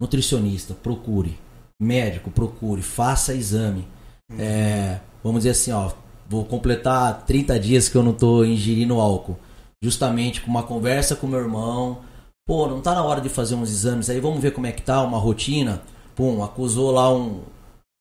nutricionista, 0.00 0.74
procure 0.74 1.38
médico, 1.80 2.30
procure, 2.30 2.82
faça 2.82 3.34
exame. 3.34 3.86
Uhum. 4.30 4.36
É, 4.38 5.00
vamos 5.22 5.40
dizer 5.40 5.50
assim, 5.50 5.72
ó, 5.72 5.92
vou 6.28 6.44
completar 6.44 7.24
30 7.24 7.58
dias 7.60 7.88
que 7.88 7.96
eu 7.96 8.02
não 8.02 8.12
estou 8.12 8.44
ingerindo 8.44 9.00
álcool. 9.00 9.38
Justamente 9.82 10.40
com 10.40 10.50
uma 10.50 10.64
conversa 10.64 11.14
com 11.14 11.26
meu 11.26 11.38
irmão. 11.38 12.00
Pô, 12.46 12.66
não 12.66 12.80
tá 12.80 12.94
na 12.94 13.04
hora 13.04 13.20
de 13.20 13.28
fazer 13.28 13.54
uns 13.54 13.70
exames 13.70 14.10
aí, 14.10 14.20
vamos 14.20 14.40
ver 14.40 14.52
como 14.52 14.66
é 14.66 14.72
que 14.72 14.82
tá, 14.82 15.02
uma 15.02 15.18
rotina. 15.18 15.82
Pum, 16.16 16.42
acusou 16.42 16.90
lá 16.90 17.12
um, 17.14 17.42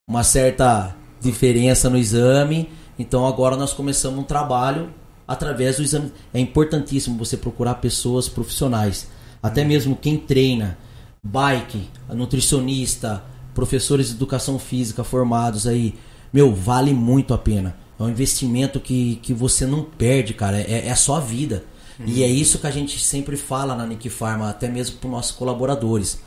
uma 0.09 0.23
certa 0.23 0.95
diferença 1.21 1.89
no 1.89 1.97
exame. 1.97 2.69
Então 2.97 3.27
agora 3.27 3.55
nós 3.55 3.73
começamos 3.73 4.19
um 4.19 4.23
trabalho 4.23 4.89
através 5.27 5.77
do 5.77 5.83
exame. 5.83 6.11
É 6.33 6.39
importantíssimo 6.39 7.17
você 7.17 7.37
procurar 7.37 7.75
pessoas 7.75 8.27
profissionais. 8.29 9.07
Até 9.41 9.61
uhum. 9.61 9.67
mesmo 9.67 9.95
quem 9.95 10.17
treina, 10.17 10.77
bike, 11.21 11.89
nutricionista, 12.09 13.23
professores 13.53 14.07
de 14.07 14.15
educação 14.15 14.57
física 14.57 15.03
formados 15.03 15.67
aí, 15.67 15.95
meu, 16.31 16.53
vale 16.53 16.93
muito 16.93 17.33
a 17.33 17.37
pena. 17.37 17.75
É 17.99 18.03
um 18.03 18.09
investimento 18.09 18.79
que, 18.79 19.17
que 19.17 19.33
você 19.33 19.65
não 19.65 19.83
perde, 19.83 20.33
cara. 20.33 20.59
É, 20.59 20.87
é 20.87 20.91
a 20.91 20.95
sua 20.95 21.19
vida. 21.19 21.63
Uhum. 21.99 22.05
E 22.07 22.23
é 22.23 22.27
isso 22.27 22.59
que 22.59 22.67
a 22.67 22.71
gente 22.71 22.99
sempre 22.99 23.35
fala 23.35 23.75
na 23.75 23.85
Nick 23.85 24.09
Pharma, 24.09 24.49
até 24.49 24.67
mesmo 24.67 24.97
para 24.97 25.07
os 25.07 25.11
nossos 25.11 25.31
colaboradores. 25.31 26.19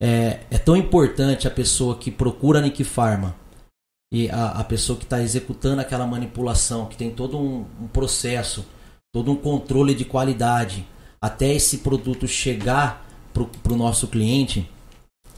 É, 0.00 0.40
é 0.50 0.58
tão 0.58 0.76
importante 0.76 1.46
a 1.46 1.50
pessoa 1.50 1.96
que 1.96 2.10
procura 2.10 2.58
a 2.58 2.62
Nick 2.62 2.82
Pharma 2.84 3.41
e 4.12 4.28
a, 4.30 4.50
a 4.50 4.64
pessoa 4.64 4.98
que 4.98 5.04
está 5.04 5.22
executando 5.22 5.80
aquela 5.80 6.06
manipulação, 6.06 6.84
que 6.84 6.96
tem 6.96 7.10
todo 7.10 7.38
um, 7.38 7.64
um 7.80 7.88
processo, 7.88 8.62
todo 9.10 9.32
um 9.32 9.36
controle 9.36 9.94
de 9.94 10.04
qualidade, 10.04 10.86
até 11.18 11.50
esse 11.50 11.78
produto 11.78 12.28
chegar 12.28 13.08
para 13.32 13.72
o 13.72 13.76
nosso 13.76 14.06
cliente 14.06 14.70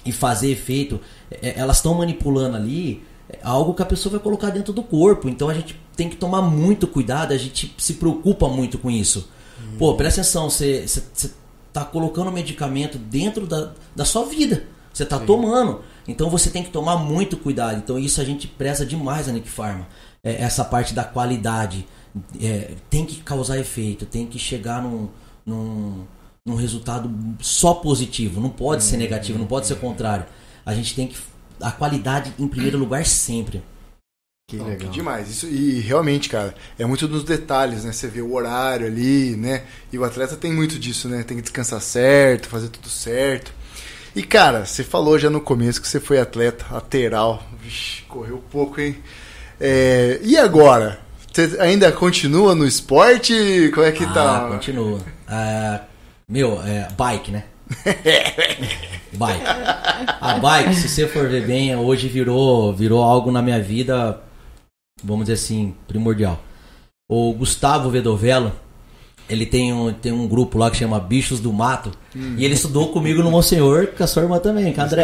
e 0.05 0.11
fazer 0.11 0.51
efeito, 0.51 1.01
é, 1.31 1.55
elas 1.57 1.77
estão 1.77 1.95
manipulando 1.95 2.57
ali 2.57 3.05
é, 3.31 3.39
algo 3.45 3.75
que 3.75 3.83
a 3.83 3.87
pessoa 3.87 4.15
vai 4.15 4.21
colocar 4.21 4.51
dentro 4.51 4.73
do 4.73 4.83
corpo. 4.83 5.29
Então 5.29 5.49
a 5.49 5.55
gente 5.55 5.81
tem 5.97 6.09
que 6.09 6.17
tomar 6.17 6.43
muito 6.43 6.89
cuidado, 6.89 7.33
a 7.33 7.39
gente 7.39 7.73
se 7.79 7.95
preocupa 7.95 8.49
muito 8.49 8.77
com 8.77 8.91
isso. 8.91 9.31
Hum. 9.61 9.77
Pô, 9.79 9.95
presta 9.95 10.21
atenção, 10.21 10.51
você 10.51 10.85
está 10.85 11.85
colocando 11.85 12.33
medicamento 12.33 12.99
dentro 12.99 13.47
da, 13.47 13.73
da 13.95 14.05
sua 14.05 14.25
vida. 14.25 14.65
Você 14.93 15.05
está 15.05 15.19
tomando. 15.19 15.83
Então 16.07 16.29
você 16.29 16.51
tem 16.51 16.63
que 16.63 16.71
tomar 16.71 16.97
muito 16.97 17.37
cuidado. 17.37 17.79
Então 17.79 17.99
isso 17.99 18.21
a 18.21 18.25
gente 18.25 18.47
preza 18.47 18.85
demais 18.85 19.29
a 19.29 19.33
Nick 19.33 19.49
Pharma. 19.49 19.87
É, 20.23 20.43
essa 20.43 20.65
parte 20.65 20.95
da 20.95 21.05
qualidade. 21.05 21.87
É, 22.41 22.73
tem 22.89 23.05
que 23.05 23.21
causar 23.23 23.59
efeito, 23.59 24.07
tem 24.07 24.25
que 24.27 24.39
chegar 24.39 24.81
num, 24.81 25.09
num, 25.45 26.05
num 26.47 26.55
resultado 26.55 27.11
só 27.41 27.75
positivo. 27.75 28.41
Não 28.41 28.51
pode 28.51 28.85
ser 28.85 28.97
negativo, 28.97 29.39
não 29.39 29.47
pode 29.47 29.67
ser 29.67 29.75
o 29.75 29.79
contrário. 29.79 30.27
A 30.65 30.75
gente 30.75 30.95
tem 30.95 31.09
que. 31.09 31.17
A 31.61 31.71
qualidade 31.73 32.33
em 32.39 32.49
primeiro 32.49 32.79
lugar 32.79 33.07
sempre. 33.07 33.63
Que 34.47 34.59
legal. 34.59 34.77
Que 34.77 34.89
demais. 34.89 35.31
Isso, 35.31 35.47
e 35.47 35.81
realmente, 35.81 36.29
cara, 36.29 36.55
é 36.79 36.85
muito 36.85 37.09
nos 37.09 37.25
detalhes, 37.25 37.85
né? 37.85 37.93
Você 37.93 38.07
vê 38.09 38.21
o 38.21 38.35
horário 38.35 38.87
ali, 38.87 39.37
né? 39.37 39.65
E 39.93 39.99
o 39.99 40.05
atleta 40.05 40.37
tem 40.37 40.53
muito 40.53 40.79
disso, 40.79 41.09
né? 41.09 41.23
Tem 41.23 41.37
que 41.37 41.43
descansar 41.43 41.81
certo, 41.81 42.49
fazer 42.49 42.69
tudo 42.69 42.89
certo. 42.89 43.53
E 44.15 44.23
cara, 44.23 44.65
você 44.65 44.85
falou 44.85 45.19
já 45.19 45.29
no 45.29 45.41
começo 45.41 45.81
que 45.81 45.89
você 45.89 45.99
foi 45.99 46.21
atleta 46.21 46.65
lateral. 46.71 47.43
Vixe, 47.61 48.03
correu 48.03 48.43
pouco, 48.51 48.81
hein? 48.81 48.97
É, 49.61 50.21
e 50.23 50.37
agora? 50.37 51.01
Você 51.33 51.61
ainda 51.61 51.91
continua 51.91 52.55
no 52.55 52.65
esporte? 52.65 53.71
Como 53.75 53.85
é 53.85 53.91
que 53.91 54.05
ah, 54.05 54.13
tá? 54.13 54.49
Continua. 54.49 55.01
Ah, 55.27 55.81
meu, 56.29 56.63
é, 56.63 56.89
bike, 56.97 57.33
né? 57.33 57.45
bike. 59.13 59.45
A 60.21 60.39
bike, 60.39 60.75
se 60.77 60.89
você 60.89 61.09
for 61.09 61.29
ver 61.29 61.45
bem, 61.45 61.75
hoje 61.75 62.09
virou, 62.09 62.73
virou 62.73 63.03
algo 63.03 63.33
na 63.33 63.43
minha 63.43 63.61
vida, 63.61 64.21
vamos 65.03 65.25
dizer 65.25 65.35
assim, 65.35 65.75
primordial. 65.89 66.41
O 67.09 67.33
Gustavo 67.33 67.91
Vedovelo, 67.91 68.53
ele 69.29 69.47
tem 69.47 69.73
um, 69.73 69.93
tem 69.93 70.13
um 70.13 70.29
grupo 70.29 70.59
lá 70.59 70.71
que 70.71 70.77
chama 70.77 71.01
Bichos 71.01 71.41
do 71.41 71.53
Mato. 71.53 71.91
Hum. 72.15 72.35
E 72.37 72.45
ele 72.45 72.55
estudou 72.55 72.89
comigo 72.89 73.23
no 73.23 73.31
Monsenhor, 73.31 73.89
com 73.97 74.05
a 74.05 74.07
sua 74.07 74.23
irmã 74.23 74.39
também, 74.39 74.73
com 74.73 74.81
a 74.81 74.85
André. 74.85 75.03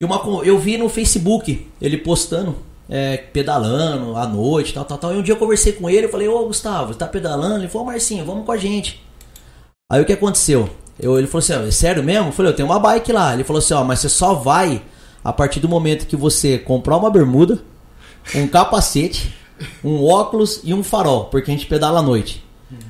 E 0.00 0.04
uma, 0.04 0.20
eu 0.44 0.58
vi 0.58 0.76
no 0.76 0.88
Facebook 0.88 1.66
ele 1.80 1.96
postando, 1.96 2.56
é, 2.88 3.16
pedalando 3.16 4.16
à 4.16 4.26
noite, 4.26 4.74
tal, 4.74 4.84
tal, 4.84 4.98
tal. 4.98 5.14
E 5.14 5.18
um 5.18 5.22
dia 5.22 5.34
eu 5.34 5.38
conversei 5.38 5.72
com 5.72 5.90
ele, 5.90 6.06
eu 6.06 6.10
falei, 6.10 6.28
ô 6.28 6.46
Gustavo, 6.46 6.92
você 6.92 6.98
tá 6.98 7.06
pedalando? 7.06 7.60
Ele 7.60 7.68
falou, 7.68 7.86
Marcinho, 7.86 8.24
vamos 8.24 8.44
com 8.46 8.52
a 8.52 8.56
gente. 8.56 9.02
Aí 9.90 10.00
o 10.00 10.04
que 10.04 10.12
aconteceu? 10.12 10.68
Eu, 10.98 11.18
ele 11.18 11.26
falou 11.26 11.40
assim, 11.40 11.68
é 11.68 11.70
sério 11.70 12.02
mesmo? 12.02 12.28
Eu 12.28 12.32
falei, 12.32 12.52
eu 12.52 12.56
tenho 12.56 12.68
uma 12.68 12.78
bike 12.78 13.12
lá. 13.12 13.34
Ele 13.34 13.44
falou 13.44 13.58
assim, 13.58 13.74
ó, 13.74 13.82
mas 13.82 14.00
você 14.00 14.08
só 14.08 14.34
vai 14.34 14.82
a 15.24 15.32
partir 15.32 15.58
do 15.58 15.68
momento 15.68 16.06
que 16.06 16.14
você 16.14 16.56
comprar 16.56 16.96
uma 16.96 17.10
bermuda, 17.10 17.58
um 18.34 18.46
capacete, 18.46 19.34
um 19.82 20.04
óculos 20.04 20.60
e 20.62 20.72
um 20.72 20.84
farol, 20.84 21.24
porque 21.24 21.50
a 21.50 21.54
gente 21.54 21.66
pedala 21.66 21.98
à 21.98 22.02
noite. 22.02 22.45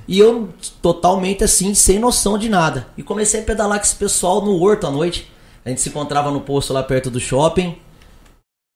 E 0.08 0.18
eu 0.18 0.48
totalmente 0.80 1.44
assim, 1.44 1.74
sem 1.74 1.98
noção 1.98 2.38
de 2.38 2.48
nada. 2.48 2.88
E 2.96 3.02
comecei 3.02 3.40
a 3.40 3.44
pedalar 3.44 3.78
com 3.78 3.84
esse 3.84 3.94
pessoal 3.94 4.42
no 4.42 4.60
horto 4.60 4.86
à 4.86 4.90
noite. 4.90 5.30
A 5.64 5.68
gente 5.68 5.80
se 5.80 5.88
encontrava 5.88 6.30
no 6.30 6.40
posto 6.40 6.72
lá 6.72 6.82
perto 6.82 7.10
do 7.10 7.20
shopping. 7.20 7.76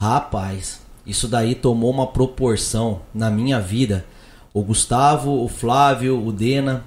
Rapaz, 0.03 0.80
isso 1.07 1.28
daí 1.28 1.55
tomou 1.55 1.90
uma 1.90 2.07
proporção 2.07 3.03
na 3.14 3.30
minha 3.30 3.61
vida. 3.61 4.05
O 4.53 4.62
Gustavo, 4.62 5.42
o 5.42 5.48
Flávio, 5.48 6.24
o 6.24 6.32
Dena, 6.32 6.84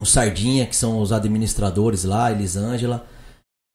o 0.00 0.06
Sardinha, 0.06 0.66
que 0.66 0.76
são 0.76 1.00
os 1.00 1.12
administradores 1.12 2.04
lá, 2.04 2.30
Elisângela. 2.30 3.06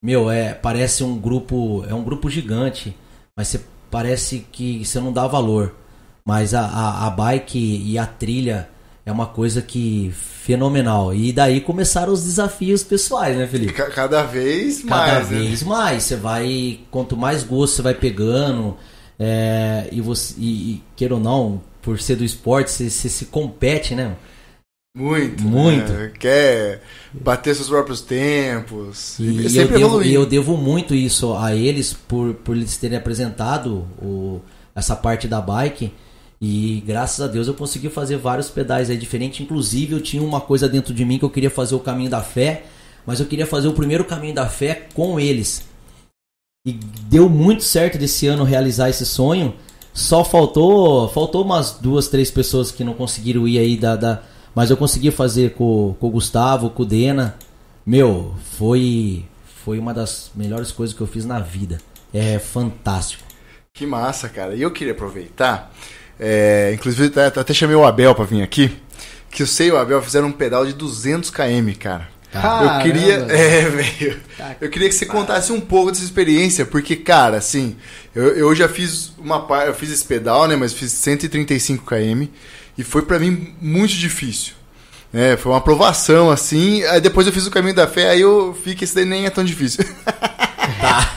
Meu, 0.01 0.29
é, 0.31 0.53
parece 0.53 1.03
um 1.03 1.19
grupo, 1.19 1.83
é 1.87 1.93
um 1.93 2.03
grupo 2.03 2.29
gigante, 2.29 2.95
mas 3.35 3.47
você 3.47 3.61
parece 3.91 4.39
que 4.51 4.85
você 4.85 4.99
não 4.99 5.11
dá 5.11 5.27
valor. 5.27 5.75
Mas 6.25 6.53
a, 6.53 6.65
a, 6.65 7.07
a 7.07 7.09
bike 7.09 7.57
e 7.57 7.97
a 7.97 8.05
trilha 8.05 8.69
é 9.07 9.11
uma 9.11 9.25
coisa 9.25 9.61
que 9.61 10.11
fenomenal. 10.13 11.15
E 11.15 11.31
daí 11.31 11.61
começaram 11.61 12.11
os 12.11 12.25
desafios 12.25 12.83
pessoais, 12.83 13.37
né, 13.37 13.47
Felipe? 13.47 13.71
Cada 13.71 14.23
vez 14.23 14.83
mais. 14.83 15.11
Cada 15.13 15.19
né? 15.19 15.39
vez 15.39 15.63
mais. 15.63 16.03
Você 16.03 16.17
vai, 16.17 16.81
quanto 16.91 17.15
mais 17.15 17.41
gosto 17.41 17.77
você 17.77 17.81
vai 17.81 17.93
pegando, 17.93 18.75
é, 19.17 19.87
e 19.93 20.01
você, 20.01 20.35
e, 20.37 20.45
e, 20.45 20.83
queira 20.93 21.13
ou 21.13 21.21
não, 21.21 21.61
por 21.81 22.01
ser 22.01 22.17
do 22.17 22.25
esporte, 22.25 22.69
você, 22.69 22.89
você 22.89 23.07
se 23.07 23.25
compete, 23.27 23.95
né? 23.95 24.13
Muito. 24.93 25.41
Muito. 25.41 25.89
Né? 25.89 26.11
Quer 26.19 26.81
bater 27.13 27.55
seus 27.55 27.69
próprios 27.69 28.01
tempos. 28.01 29.17
E, 29.19 29.23
e 29.23 29.57
eu, 29.57 29.67
devo, 29.69 30.03
e 30.03 30.13
eu 30.13 30.25
devo 30.25 30.57
muito 30.57 30.93
isso 30.93 31.33
a 31.33 31.55
eles 31.55 31.93
por, 31.93 32.33
por 32.33 32.57
eles 32.57 32.75
terem 32.75 32.97
apresentado 32.97 33.87
o, 34.01 34.41
essa 34.75 34.97
parte 34.97 35.29
da 35.29 35.39
bike. 35.39 35.93
E 36.39 36.83
graças 36.85 37.19
a 37.19 37.27
Deus 37.27 37.47
eu 37.47 37.53
consegui 37.53 37.89
fazer 37.89 38.17
vários 38.17 38.49
pedais 38.49 38.89
aí 38.89 38.97
diferentes. 38.97 39.39
Inclusive 39.39 39.93
eu 39.93 40.01
tinha 40.01 40.21
uma 40.21 40.39
coisa 40.39 40.69
dentro 40.69 40.93
de 40.93 41.03
mim 41.03 41.17
que 41.17 41.25
eu 41.25 41.29
queria 41.29 41.49
fazer 41.49 41.75
o 41.75 41.79
caminho 41.79 42.09
da 42.09 42.21
fé. 42.21 42.65
Mas 43.05 43.19
eu 43.19 43.25
queria 43.25 43.47
fazer 43.47 43.67
o 43.67 43.73
primeiro 43.73 44.05
caminho 44.05 44.35
da 44.35 44.47
fé 44.47 44.87
com 44.93 45.19
eles. 45.19 45.63
E 46.65 46.73
deu 46.73 47.29
muito 47.29 47.63
certo 47.63 47.97
desse 47.97 48.27
ano 48.27 48.43
realizar 48.43 48.89
esse 48.89 49.05
sonho. 49.05 49.53
Só 49.93 50.23
faltou 50.23 51.07
faltou 51.09 51.43
umas 51.43 51.71
duas, 51.71 52.07
três 52.07 52.29
pessoas 52.29 52.71
que 52.71 52.83
não 52.83 52.93
conseguiram 52.93 53.47
ir 53.47 53.57
aí 53.57 53.77
da, 53.77 53.95
da 53.95 54.23
mas 54.57 54.71
eu 54.71 54.75
consegui 54.75 55.11
fazer 55.11 55.53
com, 55.53 55.95
com 55.99 56.07
o 56.07 56.09
Gustavo, 56.09 56.71
com 56.71 56.81
o 56.81 56.85
Dena. 56.85 57.37
Meu, 57.85 58.33
foi, 58.57 59.23
foi 59.63 59.77
uma 59.77 59.93
das 59.93 60.31
melhores 60.33 60.71
coisas 60.71 60.95
que 60.95 61.01
eu 61.01 61.05
fiz 61.05 61.25
na 61.25 61.39
vida. 61.39 61.77
É 62.11 62.39
fantástico. 62.39 63.23
Que 63.71 63.85
massa, 63.85 64.27
cara. 64.27 64.55
E 64.55 64.61
eu 64.63 64.71
queria 64.71 64.93
aproveitar, 64.93 65.71
é, 66.19 66.71
inclusive 66.73 67.11
até 67.19 67.53
chamei 67.53 67.75
o 67.75 67.85
Abel 67.85 68.13
para 68.15 68.25
vir 68.25 68.41
aqui, 68.41 68.75
que 69.29 69.43
eu 69.43 69.47
sei 69.47 69.71
o 69.71 69.77
Abel 69.77 70.01
fizeram 70.01 70.27
um 70.27 70.31
pedal 70.31 70.65
de 70.65 70.73
200 70.73 71.29
km, 71.29 71.71
cara. 71.79 72.09
Caramba. 72.31 72.75
Eu 72.75 72.81
queria, 72.81 73.13
é, 73.29 73.61
velho. 73.69 74.19
Eu 74.59 74.69
queria 74.69 74.89
que 74.89 74.95
você 74.95 75.05
contasse 75.05 75.51
um 75.51 75.61
pouco 75.61 75.91
dessa 75.91 76.03
experiência, 76.03 76.65
porque 76.65 76.95
cara, 76.95 77.37
assim, 77.37 77.75
eu, 78.13 78.35
eu 78.35 78.55
já 78.55 78.67
fiz 78.67 79.13
uma 79.17 79.45
eu 79.65 79.73
fiz 79.73 79.91
esse 79.91 80.05
pedal, 80.05 80.47
né, 80.47 80.55
mas 80.55 80.73
fiz 80.73 80.91
135 80.91 81.85
km 81.85 82.27
e 82.77 82.83
foi 82.83 83.01
para 83.01 83.19
mim 83.19 83.55
muito 83.61 83.93
difícil. 83.93 84.53
É, 85.13 85.37
foi 85.37 85.51
uma 85.51 85.57
aprovação, 85.59 86.29
assim. 86.29 86.83
Aí 86.83 86.99
depois 86.99 87.25
eu 87.25 87.33
fiz 87.33 87.47
o 87.47 87.51
caminho 87.51 87.75
da 87.75 87.87
fé, 87.87 88.09
aí 88.09 88.21
eu 88.21 88.53
vi 88.53 88.75
que 88.75 88.83
esse 88.83 88.93
daí 88.93 89.05
nem 89.05 89.25
é 89.25 89.29
tão 89.29 89.43
difícil. 89.43 89.85
Tá. 90.81 91.13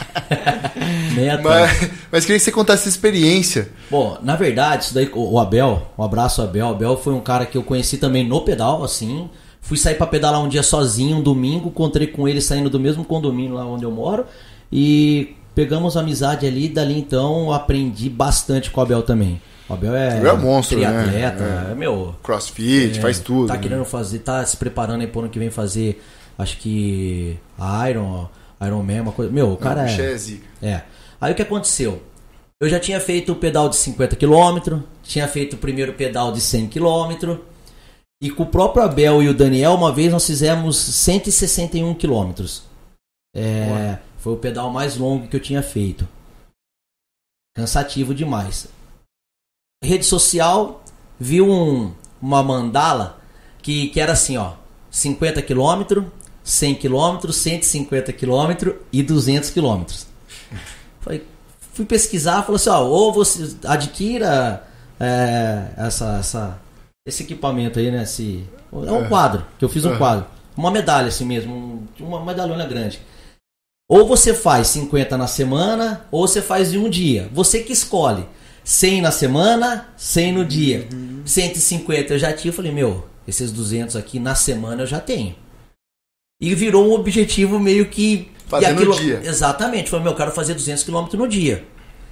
mas, 1.42 1.90
mas 2.10 2.24
queria 2.24 2.38
que 2.38 2.44
você 2.44 2.52
contasse 2.52 2.82
essa 2.82 2.88
experiência. 2.88 3.68
Bom, 3.90 4.18
na 4.22 4.36
verdade, 4.36 4.84
isso 4.84 4.94
daí, 4.94 5.10
o 5.12 5.38
Abel, 5.38 5.90
um 5.98 6.02
abraço 6.02 6.42
Abel. 6.42 6.66
O 6.66 6.70
Abel 6.70 6.96
foi 6.96 7.12
um 7.12 7.20
cara 7.20 7.46
que 7.46 7.56
eu 7.56 7.62
conheci 7.62 7.98
também 7.98 8.26
no 8.26 8.40
pedal, 8.42 8.82
assim. 8.82 9.28
Fui 9.60 9.76
sair 9.76 9.94
para 9.94 10.06
pedalar 10.06 10.42
um 10.42 10.48
dia 10.48 10.62
sozinho, 10.62 11.18
um 11.18 11.22
domingo, 11.22 11.68
encontrei 11.68 12.06
com 12.06 12.26
ele 12.26 12.40
saindo 12.40 12.70
do 12.70 12.80
mesmo 12.80 13.04
condomínio 13.04 13.54
lá 13.54 13.64
onde 13.66 13.84
eu 13.84 13.90
moro. 13.90 14.24
E 14.72 15.36
pegamos 15.54 15.96
amizade 15.96 16.46
ali, 16.46 16.68
dali 16.68 16.98
então 16.98 17.52
aprendi 17.52 18.08
bastante 18.08 18.70
com 18.70 18.80
o 18.80 18.82
Abel 18.82 19.02
também. 19.02 19.40
O 19.68 19.74
Abel 19.74 19.94
é, 19.94 20.18
é 20.18 20.32
monstro, 20.32 20.78
triatleta, 20.78 21.44
né? 21.44 21.68
É. 21.70 21.74
meu. 21.74 22.16
Crossfit, 22.22 22.98
é, 22.98 23.00
faz 23.00 23.20
tudo. 23.20 23.46
Tá 23.46 23.54
né? 23.54 23.60
querendo 23.60 23.84
fazer, 23.84 24.18
tá 24.20 24.44
se 24.44 24.56
preparando 24.56 25.02
aí 25.02 25.06
pro 25.06 25.20
ano 25.20 25.28
que 25.28 25.38
vem 25.38 25.50
fazer, 25.50 26.02
acho 26.36 26.56
que 26.58 27.36
Iron, 27.88 28.28
Iron 28.62 28.82
Man, 28.82 29.02
uma 29.02 29.12
coisa. 29.12 29.32
Meu, 29.32 29.52
o 29.52 29.56
cara 29.56 29.82
Não, 29.82 29.88
é. 29.88 29.94
É, 30.62 30.68
é. 30.70 30.84
Aí 31.20 31.32
o 31.32 31.34
que 31.34 31.42
aconteceu? 31.42 32.02
Eu 32.60 32.68
já 32.68 32.78
tinha 32.78 33.00
feito 33.00 33.32
o 33.32 33.36
pedal 33.36 33.68
de 33.68 33.76
50 33.76 34.16
km, 34.16 34.80
tinha 35.02 35.26
feito 35.26 35.54
o 35.54 35.58
primeiro 35.58 35.94
pedal 35.94 36.32
de 36.32 36.40
100 36.40 36.68
km. 36.68 37.38
E 38.22 38.30
com 38.30 38.42
o 38.42 38.46
próprio 38.46 38.82
Abel 38.82 39.22
e 39.22 39.28
o 39.28 39.34
Daniel, 39.34 39.74
uma 39.74 39.90
vez 39.90 40.12
nós 40.12 40.26
fizemos 40.26 40.76
161 40.76 41.94
km. 41.94 42.44
É, 43.34 43.98
foi 44.18 44.34
o 44.34 44.36
pedal 44.36 44.70
mais 44.70 44.96
longo 44.98 45.26
que 45.26 45.36
eu 45.36 45.40
tinha 45.40 45.62
feito. 45.62 46.06
Cansativo 47.56 48.14
demais 48.14 48.68
rede 49.82 50.04
social, 50.04 50.82
viu 51.18 51.50
um, 51.50 51.92
uma 52.20 52.42
mandala 52.42 53.18
que, 53.62 53.88
que 53.88 54.00
era 54.00 54.12
assim, 54.12 54.36
ó, 54.36 54.52
50 54.90 55.42
km, 55.42 56.04
100 56.50 56.74
km, 56.74 57.30
150 57.30 58.12
km 58.12 58.72
e 58.92 59.04
200 59.04 59.50
km. 59.50 59.84
Falei, 61.00 61.24
fui 61.72 61.84
pesquisar, 61.84 62.42
falou 62.42 62.56
assim, 62.56 62.70
ó, 62.70 62.82
ou 62.82 63.12
você 63.12 63.56
adquira 63.64 64.66
é, 64.98 65.66
essa, 65.76 66.18
essa, 66.18 66.58
esse 67.06 67.22
equipamento 67.22 67.78
aí, 67.78 67.92
né, 67.92 68.02
esse, 68.02 68.44
é 68.72 68.92
um 68.92 69.08
quadro, 69.08 69.46
que 69.58 69.64
eu 69.64 69.68
fiz 69.68 69.84
um 69.84 69.96
quadro, 69.96 70.26
uma 70.56 70.72
medalha 70.72 71.06
assim 71.06 71.24
mesmo, 71.24 71.86
uma 72.00 72.24
medalhona 72.24 72.66
grande. 72.66 73.00
Ou 73.88 74.06
você 74.06 74.34
faz 74.34 74.66
50 74.68 75.16
na 75.16 75.28
semana, 75.28 76.04
ou 76.10 76.26
você 76.26 76.42
faz 76.42 76.72
de 76.72 76.78
um 76.78 76.90
dia. 76.90 77.28
Você 77.32 77.60
que 77.60 77.72
escolhe. 77.72 78.24
100 78.62 79.02
na 79.02 79.10
semana, 79.10 79.88
100 79.96 80.32
no 80.32 80.44
dia. 80.44 80.88
Uhum. 80.92 81.22
150 81.24 82.14
eu 82.14 82.18
já 82.18 82.32
tinha. 82.32 82.50
Eu 82.50 82.54
falei, 82.54 82.70
meu, 82.70 83.08
esses 83.26 83.50
200 83.50 83.96
aqui 83.96 84.20
na 84.20 84.36
semana 84.36 84.82
eu 84.82 84.86
já 84.86 85.00
tenho. 85.00 85.34
E 86.40 86.54
virou 86.54 86.88
um 86.88 86.92
objetivo 86.92 87.58
meio 87.58 87.86
que. 87.88 88.30
Fazer 88.46 88.66
aquilo... 88.66 88.94
no 88.94 89.00
dia. 89.00 89.20
Exatamente. 89.22 89.90
Falei, 89.90 90.04
meu, 90.04 90.12
eu 90.12 90.16
quero 90.16 90.32
fazer 90.32 90.54
200 90.54 90.82
km 90.82 91.06
no 91.14 91.28
dia. 91.28 91.64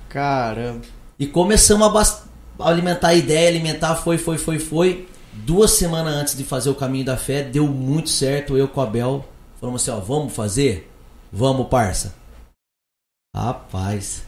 Caramba. 0.08 0.82
E 1.18 1.26
começamos 1.26 1.86
a, 1.86 1.90
bast... 1.90 2.22
a 2.58 2.68
alimentar 2.68 3.08
a 3.08 3.14
ideia, 3.14 3.48
alimentar, 3.48 3.96
foi, 3.96 4.18
foi, 4.18 4.38
foi, 4.38 4.58
foi. 4.58 5.08
Duas 5.32 5.72
semanas 5.72 6.14
antes 6.14 6.36
de 6.36 6.44
fazer 6.44 6.68
o 6.68 6.74
caminho 6.74 7.04
da 7.04 7.16
fé, 7.16 7.42
deu 7.42 7.66
muito 7.66 8.10
certo. 8.10 8.56
Eu 8.56 8.68
com 8.68 8.80
a 8.80 8.86
Bel 8.86 9.24
falamos 9.60 9.82
assim: 9.82 9.90
ó, 9.90 10.00
vamos 10.00 10.34
fazer? 10.34 10.90
Vamos, 11.32 11.68
parça. 11.68 12.14
Rapaz. 13.34 14.22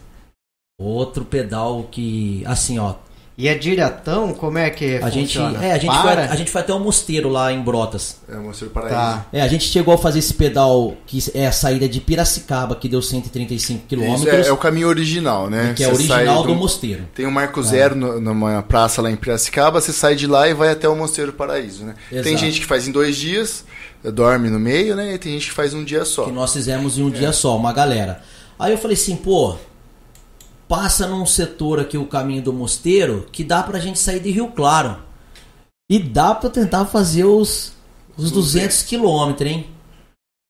Outro 0.79 1.25
pedal 1.25 1.83
que, 1.91 2.43
assim, 2.45 2.79
ó. 2.79 2.95
E 3.41 3.47
é 3.47 3.55
diretão? 3.55 4.35
Como 4.35 4.59
é 4.59 4.69
que 4.69 4.97
a 4.97 5.09
funciona? 5.09 5.53
Gente, 5.53 5.65
é, 5.65 5.71
a 5.71 5.77
gente, 5.79 5.97
foi, 5.99 6.11
a 6.11 6.35
gente 6.35 6.51
foi 6.51 6.61
até 6.61 6.71
um 6.75 6.79
mosteiro 6.79 7.27
lá 7.27 7.51
em 7.51 7.59
Brotas. 7.59 8.17
É, 8.29 8.35
o 8.35 8.43
Mosteiro 8.43 8.71
Paraíso. 8.71 8.93
Tá. 8.93 9.25
É, 9.33 9.41
a 9.41 9.47
gente 9.47 9.63
chegou 9.63 9.95
a 9.95 9.97
fazer 9.97 10.19
esse 10.19 10.35
pedal 10.35 10.93
que 11.07 11.17
é 11.33 11.47
a 11.47 11.51
saída 11.51 11.89
de 11.89 11.99
Piracicaba, 11.99 12.75
que 12.75 12.87
deu 12.87 13.01
135 13.01 13.87
quilômetros. 13.87 14.45
É, 14.45 14.49
é, 14.49 14.51
o 14.51 14.57
caminho 14.57 14.87
original, 14.87 15.49
né? 15.49 15.73
Que 15.75 15.83
é 15.83 15.87
original 15.87 16.43
do, 16.43 16.49
do, 16.49 16.55
mosteiro. 16.55 17.07
Tem 17.15 17.25
o 17.25 17.31
Marco 17.31 17.61
é. 17.61 17.63
Zero 17.63 17.95
no, 17.95 18.21
numa 18.21 18.61
praça 18.61 19.01
lá 19.01 19.09
em 19.09 19.15
Piracicaba, 19.15 19.81
você 19.81 19.91
sai 19.91 20.13
de 20.13 20.27
lá 20.27 20.47
e 20.47 20.53
vai 20.53 20.69
até 20.69 20.87
o 20.87 20.95
Mosteiro 20.95 21.33
Paraíso, 21.33 21.83
né? 21.83 21.95
Exato. 22.11 22.23
Tem 22.23 22.37
gente 22.37 22.59
que 22.59 22.67
faz 22.67 22.87
em 22.87 22.91
dois 22.91 23.17
dias, 23.17 23.65
dorme 24.13 24.51
no 24.51 24.59
meio, 24.59 24.95
né? 24.95 25.15
E 25.15 25.17
tem 25.17 25.33
gente 25.33 25.47
que 25.47 25.55
faz 25.55 25.73
um 25.73 25.83
dia 25.83 26.05
só. 26.05 26.25
Que 26.25 26.31
nós 26.31 26.53
fizemos 26.53 26.99
em 26.99 27.01
um 27.01 27.09
dia 27.09 27.33
só, 27.33 27.57
uma 27.57 27.73
galera. 27.73 28.21
Aí 28.59 28.71
eu 28.71 28.77
falei 28.77 28.95
assim, 28.95 29.15
pô, 29.15 29.57
passa 30.71 31.05
num 31.05 31.25
setor 31.25 31.81
aqui 31.81 31.97
o 31.97 32.05
caminho 32.05 32.41
do 32.41 32.53
mosteiro 32.53 33.25
que 33.29 33.43
dá 33.43 33.61
pra 33.61 33.77
gente 33.77 33.99
sair 33.99 34.21
de 34.21 34.31
Rio 34.31 34.47
Claro. 34.47 34.95
E 35.91 35.99
dá 35.99 36.33
pra 36.33 36.49
tentar 36.49 36.85
fazer 36.85 37.25
os, 37.25 37.73
os 38.15 38.31
200 38.31 38.83
quilômetros, 38.83 39.51
hein? 39.51 39.67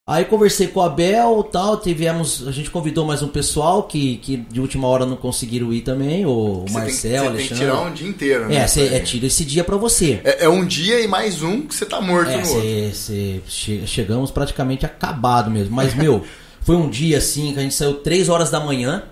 Aí 0.08 0.26
conversei 0.26 0.68
com 0.68 0.80
o 0.80 0.84
Abel 0.84 1.42
tal, 1.52 1.78
tivemos, 1.78 2.48
a 2.48 2.52
gente 2.52 2.70
convidou 2.70 3.04
mais 3.04 3.24
um 3.24 3.28
pessoal 3.28 3.82
que, 3.84 4.18
que 4.18 4.38
de 4.38 4.62
última 4.62 4.88
hora 4.88 5.08
não 5.08 5.16
conseguiram 5.16 5.74
ir 5.74 5.82
também, 5.82 6.24
o 6.24 6.66
Você 6.68 6.74
Marcel, 6.74 6.84
tem, 6.84 6.92
você 6.92 7.08
tem 7.08 7.48
que 7.48 7.54
Alexandre. 7.54 7.56
tirar 7.66 7.82
um 7.82 7.94
dia 7.94 8.08
inteiro, 8.08 8.48
né? 8.48 8.56
É, 8.58 8.68
cê, 8.68 8.82
é, 8.94 9.00
tira 9.00 9.26
esse 9.26 9.44
dia 9.44 9.64
pra 9.64 9.78
você. 9.78 10.22
É, 10.24 10.46
é 10.46 10.50
um 10.50 10.64
dia 10.64 11.00
e 11.02 11.08
mais 11.08 11.42
um 11.42 11.62
que 11.62 11.74
você 11.74 11.86
tá 11.88 12.00
morto 12.00 12.30
É, 12.30 12.38
no 12.42 12.48
outro. 12.48 12.62
cê, 12.62 12.92
cê- 12.94 13.42
che- 13.48 13.88
chegamos 13.88 14.30
praticamente 14.30 14.86
acabado 14.86 15.50
mesmo. 15.50 15.74
Mas, 15.76 15.96
meu, 15.96 16.24
foi 16.62 16.76
um 16.76 16.88
dia 16.90 17.18
assim 17.18 17.54
que 17.54 17.60
a 17.60 17.64
gente 17.64 17.74
saiu 17.74 17.96
3 17.96 18.30
horas 18.30 18.52
da 18.52 18.60
manhã 18.60 19.04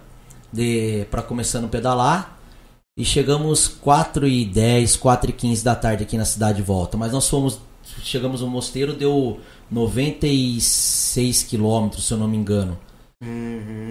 de, 0.52 1.06
pra 1.10 1.22
começando 1.22 1.66
a 1.66 1.70
pedalar. 1.70 2.40
E 2.98 3.06
chegamos 3.06 3.68
4 3.68 4.28
e 4.28 4.46
10, 4.46 4.98
4 4.98 5.30
e 5.30 5.34
15 5.34 5.64
da 5.64 5.76
tarde 5.76 6.04
aqui 6.04 6.18
na 6.18 6.26
cidade 6.26 6.58
de 6.58 6.64
volta. 6.64 6.98
Mas 6.98 7.12
nós 7.12 7.28
fomos. 7.28 7.60
Chegamos 8.04 8.42
no 8.42 8.48
mosteiro, 8.48 8.94
deu 8.94 9.40
96 9.72 11.44
quilômetros, 11.44 12.06
se 12.06 12.14
eu 12.14 12.18
não 12.18 12.28
me 12.28 12.38
engano. 12.38 12.78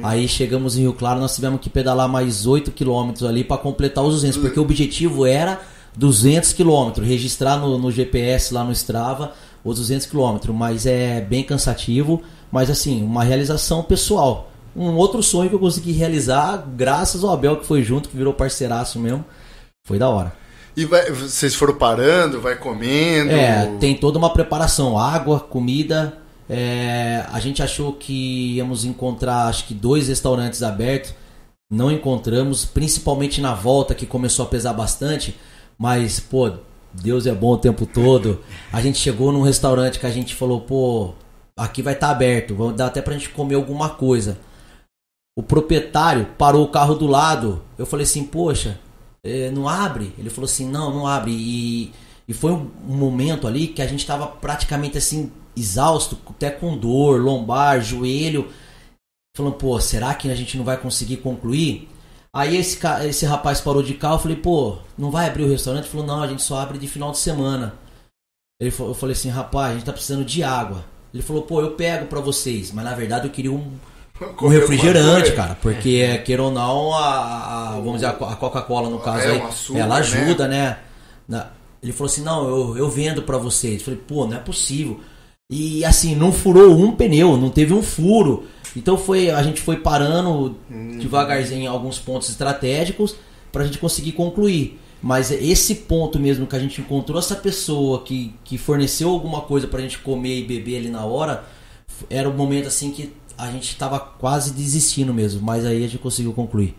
Aí 0.03 0.27
chegamos 0.29 0.79
em 0.79 0.83
Rio 0.83 0.95
Claro, 0.95 1.21
nós 1.21 1.35
tivemos 1.35 1.61
que 1.61 1.69
pedalar 1.69 2.09
mais 2.09 2.47
8 2.47 2.71
quilômetros 2.71 3.29
ali 3.29 3.45
para 3.45 3.59
completar 3.59 4.05
os 4.05 4.15
200, 4.15 4.39
porque 4.39 4.59
o 4.59 4.63
objetivo 4.63 5.27
era 5.27 5.61
200 5.97 6.53
quilômetros, 6.53 7.07
registrar 7.07 7.59
no, 7.59 7.77
no 7.77 7.91
GPS 7.91 8.55
lá 8.55 8.65
no 8.65 8.73
Strava 8.73 9.35
os 9.65 9.79
200 9.79 10.07
quilômetros, 10.07 10.55
mas 10.55 10.87
é 10.87 11.21
bem 11.21 11.43
cansativo, 11.43 12.23
mas 12.51 12.71
assim, 12.71 13.03
uma 13.03 13.25
realização 13.25 13.83
pessoal. 13.83 14.51
Um 14.79 14.95
outro 14.97 15.23
sonho 15.23 15.49
que 15.49 15.55
eu 15.57 15.59
consegui 15.59 15.93
realizar, 15.93 16.65
graças 16.77 17.25
ao 17.25 17.31
Abel 17.33 17.57
que 17.57 17.67
foi 17.67 17.83
junto, 17.83 18.09
que 18.09 18.17
virou 18.17 18.33
parceiraço 18.33 18.99
mesmo, 18.99 19.25
foi 19.87 19.99
da 19.99 20.09
hora. 20.09 20.33
E 20.77 20.85
vai- 20.85 21.11
vocês 21.11 21.55
foram 21.57 21.75
parando, 21.75 22.41
vai 22.41 22.55
comendo. 22.57 23.33
É, 23.33 23.67
tem 23.81 23.97
toda 23.97 24.17
uma 24.19 24.33
preparação, 24.33 24.97
água, 24.99 25.41
comida. 25.41 26.19
é, 26.51 27.27
a 27.31 27.39
gente 27.41 27.63
achou 27.63 27.93
que 27.93 28.55
íamos 28.57 28.85
encontrar, 28.87 29.49
acho 29.49 29.67
que 29.67 29.75
dois 29.75 30.09
restaurantes 30.09 30.63
abertos. 30.63 31.13
Não 31.71 31.93
encontramos, 31.93 32.65
principalmente 32.65 33.39
na 33.41 33.53
volta 33.53 33.95
que 33.95 34.07
começou 34.07 34.47
a 34.47 34.49
pesar 34.49 34.73
bastante. 34.73 35.37
Mas, 35.77 36.19
pô, 36.21 36.51
Deus 36.95 37.27
é 37.27 37.33
bom 37.35 37.53
o 37.53 37.59
tempo 37.59 37.85
todo. 37.85 38.41
A 38.73 38.81
gente 38.81 38.97
chegou 38.97 39.31
num 39.31 39.43
restaurante 39.43 39.99
que 39.99 40.07
a 40.07 40.11
gente 40.11 40.35
falou, 40.35 40.63
pô, 40.63 41.13
aqui 41.55 41.83
vai 41.83 41.93
estar 41.93 42.09
aberto, 42.11 42.55
vamos 42.55 42.77
dar 42.77 42.87
até 42.87 43.03
pra 43.03 43.13
gente 43.13 43.29
comer 43.29 43.57
alguma 43.57 43.91
coisa. 43.91 44.39
O 45.39 45.43
proprietário 45.43 46.27
parou 46.37 46.65
o 46.65 46.69
carro 46.69 46.97
do 46.97 47.07
lado. 47.07 47.63
Eu 47.79 47.87
falei 47.87 48.03
assim, 48.03 48.25
poxa, 48.25 48.81
eh, 49.23 49.53
não 49.53 49.69
abre? 49.69 50.13
Ele 50.19 50.31
falou 50.31 50.47
assim, 50.47 50.69
não, 50.69 50.93
não 50.93 51.07
abre. 51.07 51.31
E, 51.31 51.93
e 52.27 52.35
foi 52.35 52.51
um, 52.51 52.69
momento 52.89 53.47
ali 53.47 53.69
que 53.69 53.81
a 53.81 53.87
gente 53.87 54.05
tava 54.05 54.27
praticamente 54.27 54.99
assim, 54.99 55.31
exausto, 55.57 56.19
até 56.29 56.51
com 56.51 56.77
dor, 56.77 57.21
lombar, 57.21 57.81
joelho. 57.81 58.49
Falando, 59.37 59.55
pô, 59.55 59.79
será 59.79 60.13
que 60.13 60.29
a 60.29 60.35
gente 60.35 60.57
não 60.57 60.65
vai 60.65 60.77
conseguir 60.77 61.19
concluir? 61.19 61.89
Aí 62.35 62.57
esse, 62.57 62.77
esse 63.07 63.25
rapaz 63.25 63.61
parou 63.61 63.81
de 63.81 63.95
carro, 63.95 64.17
eu 64.17 64.19
falei, 64.19 64.37
pô, 64.37 64.79
não 64.99 65.13
vai 65.13 65.29
abrir 65.29 65.45
o 65.45 65.49
restaurante? 65.49 65.85
Ele 65.85 65.93
falou, 65.93 66.07
não, 66.07 66.21
a 66.21 66.27
gente 66.27 66.43
só 66.43 66.59
abre 66.59 66.79
de 66.79 66.89
final 66.89 67.13
de 67.13 67.19
semana. 67.19 67.75
Ele 68.61 68.75
eu 68.77 68.93
falei 68.93 69.15
assim, 69.15 69.29
rapaz, 69.29 69.71
a 69.71 69.75
gente 69.75 69.87
tá 69.87 69.93
precisando 69.93 70.25
de 70.25 70.43
água. 70.43 70.85
Ele 71.15 71.23
falou, 71.23 71.43
pô, 71.43 71.61
eu 71.61 71.77
pego 71.77 72.07
pra 72.07 72.19
vocês, 72.19 72.73
mas 72.73 72.85
na 72.85 72.93
verdade 72.93 73.29
eu 73.29 73.33
queria 73.33 73.53
um, 73.53 73.79
um 74.21 74.33
Comer 74.35 74.61
refrigerante, 74.61 75.21
coisa. 75.21 75.37
cara, 75.37 75.55
porque 75.61 76.19
queira 76.25 76.43
ou 76.43 76.51
não, 76.51 76.93
a, 76.95 77.71
a- 77.71 77.73
vamos 77.77 77.95
dizer, 77.95 78.07
a 78.07 78.13
Co- 78.13 78.25
a 78.25 78.37
Coca-Cola 78.37 78.91
no 78.91 78.99
caso 78.99 79.25
É, 79.27 79.31
aí, 79.33 79.39
um 79.39 79.47
açúcar, 79.47 79.79
ela 79.79 79.95
né? 79.95 80.01
ajuda, 80.01 80.49
né? 80.49 80.79
Na- 81.29 81.51
ele 81.83 81.93
falou 81.93 82.07
assim, 82.11 82.23
não, 82.23 82.49
eu, 82.49 82.77
eu 82.79 82.91
vendo 82.91 83.23
pra 83.23 83.39
vocês. 83.39 83.79
Eu 83.79 83.85
falei, 83.85 84.01
pô, 84.07 84.27
não 84.27 84.37
é 84.37 84.41
possível. 84.41 84.99
E 85.51 85.85
assim, 85.85 86.15
não 86.17 86.33
furou 86.33 86.77
um 86.77 86.93
pneu, 86.93 87.37
não 87.37 87.51
teve 87.51 87.73
um 87.73 87.83
furo. 87.83 88.45
Então 88.77 88.99
foi, 88.99 89.31
a 89.31 89.43
gente 89.43 89.61
foi 89.61 89.77
parando 89.77 90.57
Hum. 90.71 90.99
devagarzinho 90.99 91.63
em 91.63 91.67
alguns 91.67 91.99
pontos 91.99 92.29
estratégicos 92.29 93.15
pra 93.53 93.65
gente 93.65 93.79
conseguir 93.79 94.13
concluir. 94.13 94.79
Mas 95.01 95.31
esse 95.31 95.75
ponto 95.77 96.19
mesmo 96.19 96.47
que 96.47 96.57
a 96.57 96.59
gente 96.59 96.81
encontrou 96.81 97.19
essa 97.21 97.37
pessoa 97.37 98.03
que, 98.03 98.35
que 98.45 98.59
forneceu 98.59 99.09
alguma 99.11 99.43
coisa 99.43 99.69
pra 99.69 99.81
gente 99.81 99.99
comer 99.99 100.41
e 100.41 100.45
beber 100.45 100.79
ali 100.79 100.91
na 100.91 101.05
hora, 101.05 101.45
era 102.11 102.29
o 102.29 102.35
momento 102.35 102.67
assim 102.67 102.91
que 102.91 103.13
a 103.39 103.51
gente 103.51 103.77
tava 103.77 103.99
quase 104.01 104.53
desistindo 104.53 105.15
mesmo, 105.15 105.41
mas 105.41 105.65
aí 105.65 105.79
a 105.85 105.89
gente 105.89 105.99
conseguiu 105.99 106.33
concluir. 106.33 106.75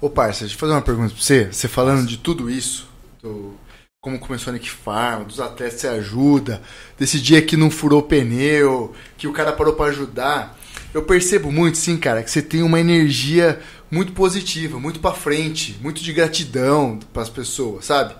Ô, 0.00 0.08
parça, 0.08 0.40
deixa 0.40 0.54
eu 0.54 0.58
fazer 0.58 0.72
uma 0.72 0.82
pergunta 0.82 1.12
pra 1.12 1.22
você. 1.22 1.48
Você 1.52 1.66
falando 1.68 2.06
de 2.06 2.16
tudo 2.18 2.48
isso, 2.48 2.88
do- 3.22 3.54
como 4.00 4.18
começou 4.18 4.52
a 4.52 4.54
Nick 4.54 4.70
Farm, 4.70 5.24
dos 5.24 5.40
atletas 5.40 5.80
você 5.80 5.88
ajuda, 5.88 6.62
desse 6.96 7.20
dia 7.20 7.42
que 7.42 7.56
não 7.56 7.68
furou 7.70 8.00
pneu, 8.02 8.94
que 9.16 9.26
o 9.26 9.32
cara 9.32 9.52
parou 9.52 9.74
pra 9.74 9.86
ajudar. 9.86 10.56
Eu 10.94 11.02
percebo 11.02 11.50
muito, 11.50 11.76
sim, 11.76 11.96
cara, 11.96 12.22
que 12.22 12.30
você 12.30 12.40
tem 12.40 12.62
uma 12.62 12.78
energia 12.80 13.60
muito 13.90 14.12
positiva, 14.12 14.78
muito 14.78 15.00
pra 15.00 15.12
frente, 15.12 15.76
muito 15.82 16.00
de 16.02 16.12
gratidão 16.12 16.98
pras 17.12 17.28
pessoas, 17.28 17.86
sabe? 17.86 18.14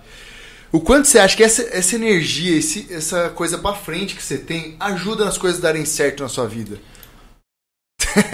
O 0.71 0.79
quanto 0.81 1.07
você 1.07 1.17
acha 1.17 1.35
que 1.35 1.43
essa, 1.43 1.63
essa 1.71 1.95
energia, 1.95 2.55
esse- 2.57 2.93
essa 2.93 3.29
coisa 3.29 3.57
pra 3.57 3.73
frente 3.73 4.15
que 4.15 4.21
você 4.21 4.37
tem, 4.37 4.75
ajuda 4.79 5.25
nas 5.25 5.37
coisas 5.37 5.59
darem 5.61 5.85
certo 5.85 6.21
na 6.21 6.29
sua 6.29 6.45
vida? 6.47 6.77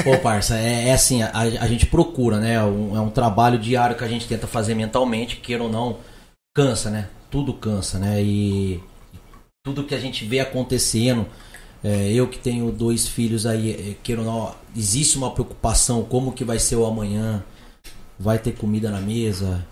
Pô, 0.04 0.18
parça, 0.20 0.58
é, 0.58 0.90
é 0.90 0.94
assim, 0.94 1.22
a, 1.22 1.32
a 1.40 1.68
gente 1.68 1.86
procura, 1.86 2.40
né? 2.40 2.64
Um- 2.64 2.96
é 2.96 3.00
um 3.00 3.10
trabalho 3.10 3.58
diário 3.60 3.96
que 3.96 4.04
a 4.04 4.08
gente 4.08 4.28
tenta 4.28 4.48
fazer 4.48 4.76
mentalmente, 4.76 5.38
queira 5.38 5.64
ou 5.64 5.70
não, 5.70 5.98
cansa, 6.56 6.90
né? 6.90 7.10
Tudo 7.32 7.54
cansa, 7.54 8.00
né? 8.00 8.22
E 8.24 8.80
tudo 9.64 9.84
que 9.84 9.96
a 9.96 10.00
gente 10.00 10.26
vê 10.26 10.40
acontecendo, 10.40 11.26
é, 11.84 12.12
eu 12.14 12.28
que 12.28 12.40
tenho 12.40 12.72
dois 12.72 13.08
filhos 13.08 13.46
aí, 13.46 13.72
é, 13.72 13.96
queira 14.04 14.22
ou 14.22 14.28
não, 14.28 14.56
existe 14.76 15.18
uma 15.18 15.32
preocupação, 15.32 16.04
como 16.04 16.32
que 16.34 16.44
vai 16.46 16.60
ser 16.60 16.76
o 16.78 16.86
amanhã, 16.86 17.44
vai 18.20 18.40
ter 18.40 18.54
comida 18.54 18.90
na 18.92 19.02
mesa, 19.02 19.66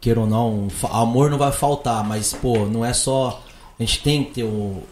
queira 0.00 0.20
ou 0.20 0.26
não, 0.26 0.68
amor 0.90 1.30
não 1.30 1.38
vai 1.38 1.52
faltar, 1.52 2.04
mas, 2.04 2.32
pô, 2.32 2.66
não 2.66 2.84
é 2.84 2.92
só, 2.92 3.42
a 3.78 3.82
gente 3.82 4.02
tem 4.02 4.24
que 4.24 4.32
ter 4.34 4.44
o, 4.44 4.82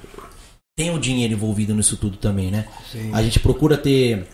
tem 0.77 0.95
o 0.95 0.99
dinheiro 0.99 1.35
envolvido 1.35 1.75
nisso 1.75 1.97
tudo 1.97 2.17
também, 2.17 2.51
né? 2.51 2.69
A 3.13 3.23
gente 3.23 3.39
procura 3.39 3.77
ter 3.77 4.27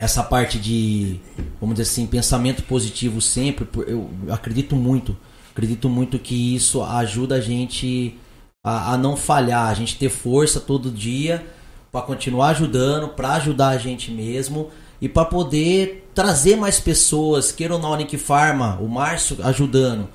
essa 0.00 0.22
parte 0.22 0.58
de, 0.58 1.20
vamos 1.60 1.76
dizer 1.76 1.90
assim, 1.90 2.06
pensamento 2.06 2.62
positivo 2.64 3.20
sempre. 3.20 3.66
Eu 3.86 4.10
acredito 4.30 4.76
muito, 4.76 5.16
acredito 5.50 5.88
muito 5.88 6.18
que 6.18 6.54
isso 6.54 6.82
ajuda 6.82 7.36
a 7.36 7.40
gente 7.40 8.18
a, 8.64 8.94
a 8.94 8.98
não 8.98 9.16
falhar, 9.16 9.68
a 9.68 9.74
gente 9.74 9.96
ter 9.96 10.08
força 10.08 10.60
todo 10.60 10.90
dia 10.90 11.46
para 11.92 12.02
continuar 12.02 12.48
ajudando, 12.48 13.08
para 13.08 13.34
ajudar 13.34 13.68
a 13.68 13.78
gente 13.78 14.10
mesmo 14.10 14.70
e 15.00 15.08
para 15.08 15.24
poder 15.24 16.10
trazer 16.14 16.56
mais 16.56 16.80
pessoas, 16.80 17.52
queira 17.52 17.74
ou 17.74 17.80
não, 17.80 17.94
a 17.94 17.96
Nick 17.96 18.18
Pharma, 18.18 18.78
o 18.80 18.88
Márcio 18.88 19.38
ajudando. 19.42 20.08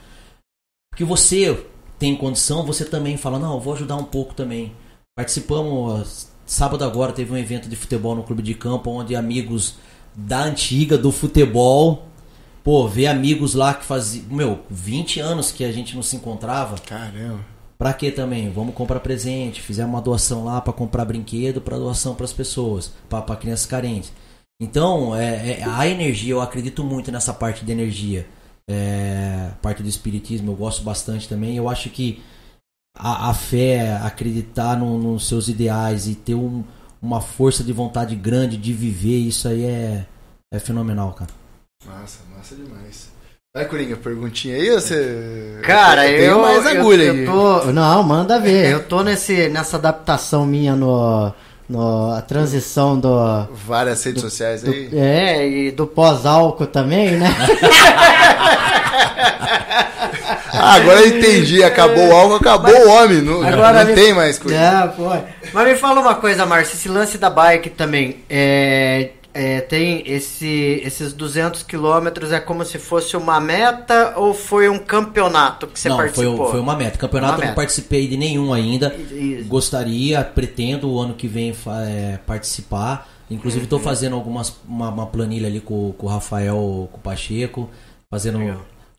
Porque 0.91 1.05
você 1.05 1.65
tem 1.97 2.15
condição, 2.15 2.65
você 2.65 2.84
também 2.84 3.15
fala, 3.15 3.39
não, 3.39 3.53
eu 3.53 3.59
vou 3.59 3.74
ajudar 3.74 3.95
um 3.95 4.03
pouco 4.03 4.34
também. 4.34 4.74
Participamos, 5.16 6.30
sábado 6.45 6.86
agora 6.86 7.12
teve 7.12 7.34
um 7.34 7.38
evento 7.38 7.68
de 7.68 7.76
futebol 7.76 8.16
no 8.16 8.24
clube 8.24 8.41
de 8.41 8.53
campo, 8.53 8.89
onde 8.89 9.16
amigos 9.16 9.76
da 10.16 10.43
antiga, 10.43 10.97
do 10.97 11.12
futebol, 11.12 12.05
pô, 12.64 12.88
ver 12.88 13.07
amigos 13.07 13.53
lá 13.53 13.74
que 13.74 13.84
faziam, 13.84 14.26
meu, 14.30 14.59
20 14.70 15.20
anos 15.20 15.51
que 15.51 15.66
a 15.66 15.72
gente 15.72 15.95
não 15.95 16.03
se 16.03 16.16
encontrava, 16.16 16.78
Caramba. 16.80 17.39
Pra 17.78 17.93
quê 17.93 18.12
também? 18.12 18.49
Vamos 18.51 18.76
comprar 18.76 18.99
presente, 18.99 19.59
fizemos 19.59 19.91
uma 19.91 20.01
doação 20.01 20.45
lá 20.45 20.62
pra 20.62 20.72
comprar 20.72 21.03
brinquedo 21.03 21.59
para 21.59 21.78
doação 21.78 22.14
pras 22.14 22.32
pessoas, 22.32 22.93
pra 23.09 23.22
pra 23.22 23.36
crianças 23.36 23.66
carentes. 23.66 24.14
Então, 24.62 25.16
é, 25.16 25.59
é- 25.59 25.64
a 25.66 25.88
energia, 25.88 26.32
eu 26.34 26.41
acredito 26.41 26.84
muito 26.84 27.12
nessa 27.12 27.34
parte 27.34 27.66
de 27.66 27.72
energia. 27.72 28.28
É, 28.70 29.49
parte 29.64 29.82
do 29.82 29.89
espiritismo, 29.89 30.51
eu 30.51 30.55
gosto 30.55 30.84
bastante 30.84 31.28
também. 31.28 31.57
Eu 31.57 31.68
acho 31.68 31.89
que 31.89 32.22
a, 32.97 33.29
a 33.29 33.33
fé, 33.33 33.97
acreditar 34.03 34.77
no- 34.77 34.97
nos 34.97 35.27
seus 35.27 35.47
ideais 35.47 36.07
e 36.07 36.15
ter 36.15 36.35
um- 36.35 36.63
uma 37.01 37.19
força 37.21 37.63
de 37.63 37.73
vontade 37.73 38.15
grande 38.15 38.57
de 38.57 38.73
viver, 38.73 39.17
isso 39.17 39.47
aí 39.47 39.63
é, 39.65 40.05
é 40.53 40.59
fenomenal, 40.59 41.13
cara. 41.13 41.31
Massa, 41.85 42.19
massa 42.35 42.55
demais. 42.55 43.09
Vai, 43.55 43.65
Coringa, 43.65 43.97
perguntinha 43.97 44.55
aí 44.55 44.69
ou 44.71 44.79
você. 44.79 45.59
Cara, 45.63 46.03
tenho 46.03 46.21
eu, 46.21 46.41
mais 46.41 46.63
eu- 46.65 46.79
agulha 46.79 47.03
eu, 47.03 47.13
aí. 47.13 47.25
tô. 47.25 47.71
Não, 47.73 48.03
manda 48.03 48.39
ver. 48.39 48.71
Eu 48.71 48.83
tô 48.83 49.03
nesse, 49.03 49.49
nessa 49.49 49.75
adaptação 49.77 50.45
minha 50.45 50.73
no, 50.75 51.33
no, 51.67 52.11
a 52.11 52.21
transição 52.21 52.97
do. 52.97 53.09
Várias 53.65 54.01
redes 54.03 54.21
sociais 54.21 54.61
do- 54.63 54.71
aí. 54.71 54.89
é, 54.97 55.49
e 55.49 55.71
do 55.71 55.85
pós-álcool 55.85 56.67
também, 56.67 57.17
né? 57.17 57.27
Ah, 60.53 60.74
agora 60.76 61.01
eu 61.01 61.18
entendi. 61.18 61.64
Acabou 61.64 62.07
o 62.09 62.14
álcool, 62.14 62.36
acabou 62.36 62.74
o 62.74 62.89
homem. 62.89 63.22
Não, 63.22 63.41
não 63.41 63.86
me- 63.86 63.93
tem 63.93 64.14
mais 64.14 64.38
coisa. 64.38 64.93
Pô. 64.95 65.09
Mas 65.53 65.68
me 65.68 65.76
fala 65.76 66.01
uma 66.01 66.16
coisa, 66.16 66.45
Márcio, 66.45 66.76
esse 66.76 66.89
lance 66.89 67.18
da 67.18 67.30
bike 67.30 67.70
também, 67.72 68.18
é, 68.30 69.12
é, 69.34 69.62
tem 69.62 70.03
esse, 70.05 70.82
esses 70.86 71.14
200 71.14 71.64
quilômetros, 71.64 72.32
é 72.32 72.39
como 72.39 72.66
se 72.66 72.78
fosse 72.78 73.16
uma 73.16 73.39
meta 73.39 74.14
ou 74.18 74.34
foi 74.34 74.68
um 74.70 74.78
campeonato 74.78 75.68
que 75.68 75.80
você 75.80 75.89
não, 75.89 75.95
foi, 75.97 76.05
participou? 76.05 76.51
foi 76.51 76.59
uma 76.59 76.76
meta. 76.76 76.97
Campeonato 76.97 77.34
Uma 77.34 77.38
eu 77.38 77.41
não 77.41 77.47
meta. 77.47 77.55
participei 77.55 78.07
de 78.07 78.18
nenhum 78.18 78.53
ainda. 78.53 78.93
Isso. 79.12 79.47
Gostaria, 79.47 80.24
pretendo 80.24 80.89
o 80.91 80.99
ano 80.99 81.14
que 81.14 81.28
vem 81.28 81.53
é, 81.88 82.20
participar. 82.26 83.07
Inclusive 83.30 83.64
estou 83.64 83.80
fazendo 83.80 84.16
algumas 84.16 84.53
uma, 84.68 84.89
uma 84.89 85.07
planilha 85.07 85.47
ali 85.47 85.62
com, 85.62 85.93
com 85.97 86.05
o 86.05 86.09
Rafael, 86.09 86.89
com 86.91 86.97
o 86.97 87.01
Pacheco, 87.01 87.70
fazendo 88.09 88.39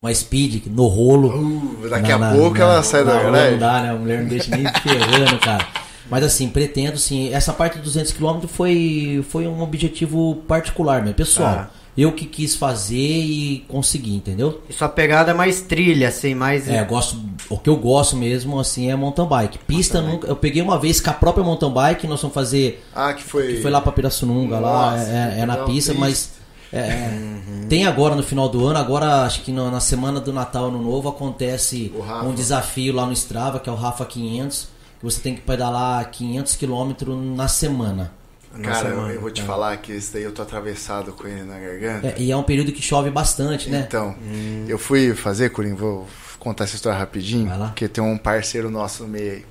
uma 0.03 0.13
speed 0.13 0.67
no 0.67 0.87
rolo. 0.89 1.29
Uh, 1.29 1.89
daqui 1.89 2.09
Na- 2.09 2.15
a 2.17 2.19
na- 2.19 2.33
pouco 2.35 2.59
na- 2.59 2.65
ela 2.65 2.83
sai 2.83 3.05
da 3.05 3.23
garagem. 3.23 3.53
Não 3.53 3.59
dá, 3.59 3.81
né? 3.83 3.91
A 3.91 3.95
mulher 3.95 4.21
não 4.23 4.29
deixa 4.29 4.51
nem 4.57 4.67
ferrando, 4.83 5.39
cara. 5.39 5.65
Mas 6.11 6.25
assim, 6.25 6.49
pretendo 6.49 6.99
sim. 6.99 7.33
Essa 7.33 7.53
parte 7.53 7.79
de 7.79 7.85
200 7.85 8.13
km 8.13 8.41
foi, 8.49 9.25
foi 9.31 9.47
um 9.47 9.63
objetivo 9.63 10.43
particular, 10.49 11.03
meu 11.05 11.15
pessoal. 11.15 11.55
Tá. 11.55 11.71
Eu 11.97 12.11
que 12.13 12.25
quis 12.25 12.57
fazer 12.57 12.97
e 12.97 13.65
consegui, 13.69 14.17
entendeu? 14.17 14.63
E 14.69 14.73
sua 14.73 14.89
pegada 14.89 15.31
é 15.31 15.35
mais 15.35 15.61
trilha, 15.61 16.09
assim, 16.09 16.35
mais... 16.35 16.67
É, 16.67 16.81
eu 16.81 16.87
gosto, 16.87 17.19
o 17.51 17.59
que 17.59 17.69
eu 17.69 17.77
gosto 17.77 18.17
mesmo 18.17 18.59
assim 18.59 18.91
é 18.91 18.97
mountain 18.97 19.27
bike. 19.27 19.59
Pista 19.59 20.01
nunca, 20.01 20.27
eu 20.27 20.35
peguei 20.35 20.63
uma 20.63 20.79
vez 20.79 21.01
com 21.03 21.11
a 21.11 21.13
própria 21.13 21.45
mountain 21.45 21.71
bike, 21.71 22.07
nós 22.07 22.21
vamos 22.21 22.35
fazer, 22.35 22.83
Ah, 22.95 23.13
que 23.13 23.23
foi. 23.23 23.57
que 23.57 23.63
foi 23.63 23.71
lá 23.71 23.79
pra 23.81 23.93
Pirassununga, 23.93 24.59
lá 24.59 24.93
Nossa, 24.93 25.11
é, 25.11 25.41
é 25.41 25.47
na 25.47 25.59
pista, 25.59 25.93
triste. 25.93 26.01
mas 26.01 26.31
é, 26.73 26.79
é, 26.79 27.19
tem 27.69 27.87
agora 27.87 28.15
no 28.15 28.23
final 28.23 28.49
do 28.49 28.67
ano, 28.67 28.79
agora 28.79 29.23
acho 29.25 29.43
que 29.43 29.53
no- 29.53 29.71
na 29.71 29.81
semana 29.81 30.21
do 30.21 30.33
Natal 30.33 30.67
Ano 30.69 30.81
Novo 30.83 31.09
acontece 31.09 31.93
um 32.25 32.35
desafio 32.35 32.95
lá 32.95 33.07
no 33.07 33.13
Strava, 33.13 33.61
que 33.61 33.69
é 33.69 33.73
o 33.73 33.77
Rafa 33.77 34.05
500, 34.05 34.69
que 34.99 35.05
você 35.05 35.21
tem 35.21 35.35
que 35.35 35.41
pedalar 35.43 36.11
500 36.11 36.57
km 36.57 36.93
na 37.37 37.49
semana. 37.49 38.13
Cara, 38.63 38.89
eu, 38.89 38.95
semana, 38.95 39.13
eu 39.15 39.21
vou 39.21 39.31
te 39.31 39.41
tá. 39.41 39.47
falar 39.47 39.77
que 39.79 39.93
esse 39.93 40.13
daí 40.13 40.23
eu 40.25 40.33
tô 40.33 40.43
atravessado 40.43 41.13
com 41.13 41.27
ele 41.27 41.43
na 41.43 41.59
garganta. 41.59 42.09
É, 42.09 42.15
e 42.19 42.31
é 42.31 42.37
um 42.37 42.43
período 42.43 42.71
que 42.73 42.83
chove 42.83 43.11
bastante, 43.11 43.71
né? 43.71 43.85
Então, 43.89 44.15
eu 44.69 44.79
fui 44.79 45.15
fazer, 45.15 45.49
Corinho, 45.51 45.75
vou 45.77 46.07
contar 46.39 46.65
essa 46.65 46.75
história 46.77 46.99
rapidinho, 46.99 47.49
Vai 47.49 47.59
lá. 47.59 47.67
porque 47.69 47.89
tem 47.89 48.05
um 48.05 48.19
parceiro 48.19 48.71
nosso 48.71 49.05
no 49.05 49.09
meio 49.09 49.33
aí. 49.33 49.45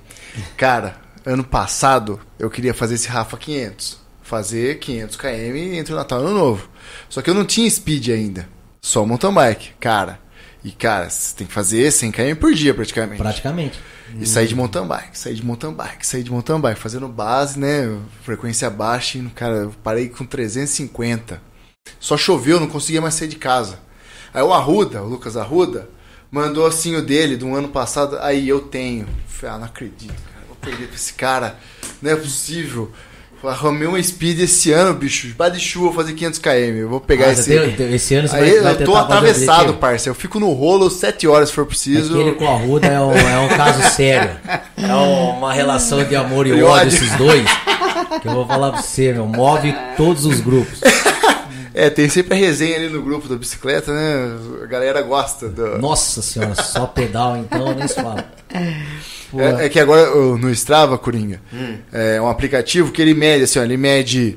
Cara, 0.56 0.96
ano 1.26 1.42
passado 1.42 2.20
eu 2.38 2.48
queria 2.48 2.72
fazer 2.72 2.94
esse 2.94 3.08
Rafa 3.08 3.36
500. 3.36 4.00
Fazer 4.22 4.78
500 4.78 5.16
km 5.16 5.56
entre 5.74 5.92
o 5.92 5.96
Natal 5.96 6.20
e 6.20 6.24
o 6.24 6.26
Ano 6.28 6.38
Novo. 6.38 6.68
Só 7.12 7.20
que 7.20 7.28
eu 7.28 7.34
não 7.34 7.44
tinha 7.44 7.68
speed 7.68 8.08
ainda. 8.08 8.48
Só 8.80 9.04
mountain 9.04 9.34
bike, 9.34 9.74
cara. 9.78 10.18
E, 10.64 10.72
cara, 10.72 11.10
você 11.10 11.36
tem 11.36 11.46
que 11.46 11.52
fazer 11.52 11.90
100 11.90 12.10
km 12.10 12.34
por 12.40 12.54
dia 12.54 12.72
praticamente. 12.72 13.18
Praticamente. 13.18 13.78
E 14.18 14.24
sair 14.24 14.46
de 14.46 14.54
mountain 14.56 14.86
bike, 14.86 15.18
sair 15.18 15.34
de 15.34 15.44
mountain 15.44 15.74
bike, 15.74 16.06
sair 16.06 16.22
de 16.22 16.30
mountain 16.30 16.58
bike, 16.58 16.80
fazendo 16.80 17.06
base, 17.08 17.58
né? 17.58 18.00
Frequência 18.22 18.70
baixa, 18.70 19.18
e, 19.18 19.28
cara, 19.28 19.56
eu 19.56 19.74
parei 19.84 20.08
com 20.08 20.24
350. 20.24 21.38
Só 22.00 22.16
choveu, 22.16 22.58
não 22.58 22.66
conseguia 22.66 23.02
mais 23.02 23.12
sair 23.12 23.28
de 23.28 23.36
casa. 23.36 23.78
Aí 24.32 24.42
o 24.42 24.50
Arruda, 24.50 25.02
o 25.02 25.06
Lucas 25.06 25.36
Arruda, 25.36 25.90
mandou 26.30 26.66
assim 26.66 26.96
o 26.96 27.02
dele 27.02 27.36
do 27.36 27.54
ano 27.54 27.68
passado. 27.68 28.16
Aí 28.22 28.48
eu 28.48 28.62
tenho. 28.62 29.06
Falei, 29.26 29.56
ah, 29.56 29.58
não 29.58 29.66
acredito, 29.66 30.14
cara. 30.32 30.46
Vou 30.48 30.56
perder 30.56 30.86
pra 30.86 30.96
esse 30.96 31.12
cara. 31.12 31.58
Não 32.00 32.10
é 32.10 32.16
possível. 32.16 32.90
Arrumei 33.44 33.88
uma 33.88 34.02
speed 34.02 34.40
esse 34.40 34.70
ano, 34.72 34.94
bicho. 34.94 35.26
Debaixo 35.26 35.54
de 35.56 35.60
chuva, 35.60 35.86
vou 35.86 35.94
fazer 35.94 36.12
500 36.12 36.38
km. 36.38 36.48
Eu 36.76 36.88
vou 36.88 37.00
pegar 37.00 37.26
Ah, 37.26 37.32
esse. 37.32 37.58
tem- 37.72 37.94
esse 37.94 38.14
ano 38.14 38.28
você 38.28 38.36
Aí 38.36 38.50
vai, 38.60 38.60
vai 38.60 38.72
eu 38.74 38.84
tô 38.84 38.94
atravessado, 38.96 39.74
parça. 39.74 40.08
Eu 40.08 40.14
fico 40.14 40.38
no 40.38 40.52
rolo 40.52 40.88
7 40.88 41.26
horas 41.26 41.48
se 41.48 41.54
for 41.54 41.66
preciso. 41.66 42.14
Aquele 42.14 42.36
com 42.36 42.48
a 42.48 42.54
Ruda 42.56 42.86
é 42.86 43.00
um, 43.00 43.12
é 43.12 43.38
um 43.40 43.48
caso 43.48 43.82
sério. 43.94 44.30
É 44.82 44.92
uma 44.94 45.52
relação 45.52 46.02
de 46.02 46.16
amor 46.16 46.46
e 46.46 46.50
E 46.50 46.52
ódio 46.54 46.66
ódio. 46.66 46.88
esses 46.88 47.12
dois. 47.16 47.44
Que 48.20 48.26
eu 48.28 48.32
vou 48.32 48.46
falar 48.46 48.72
pra 48.72 48.82
você, 48.82 49.12
meu. 49.12 49.26
Move 49.26 49.72
todos 49.96 50.24
os 50.24 50.40
grupos. 50.40 50.80
É, 51.74 51.88
tem 51.88 52.06
sempre 52.06 52.34
a 52.34 52.36
resenha 52.38 52.76
ali 52.76 52.90
no 52.90 53.00
grupo 53.00 53.26
da 53.26 53.34
bicicleta, 53.34 53.94
né? 53.94 54.36
A 54.62 54.66
galera 54.66 55.00
gosta. 55.00 55.48
Do... 55.48 55.78
Nossa 55.78 56.20
senhora, 56.20 56.54
só 56.54 56.84
pedal 56.86 57.34
então, 57.38 57.74
nem 57.74 57.88
se 57.88 57.94
fala. 57.94 58.26
É, 59.38 59.66
é 59.66 59.68
que 59.68 59.78
agora 59.80 60.10
no 60.36 60.50
Strava, 60.50 60.96
Coringa, 60.98 61.40
é 61.92 62.20
um 62.20 62.28
aplicativo 62.28 62.90
que 62.92 63.00
ele 63.00 63.14
mede, 63.14 63.44
assim, 63.44 63.58
ó, 63.58 63.62
ele 63.62 63.76
mede 63.76 64.36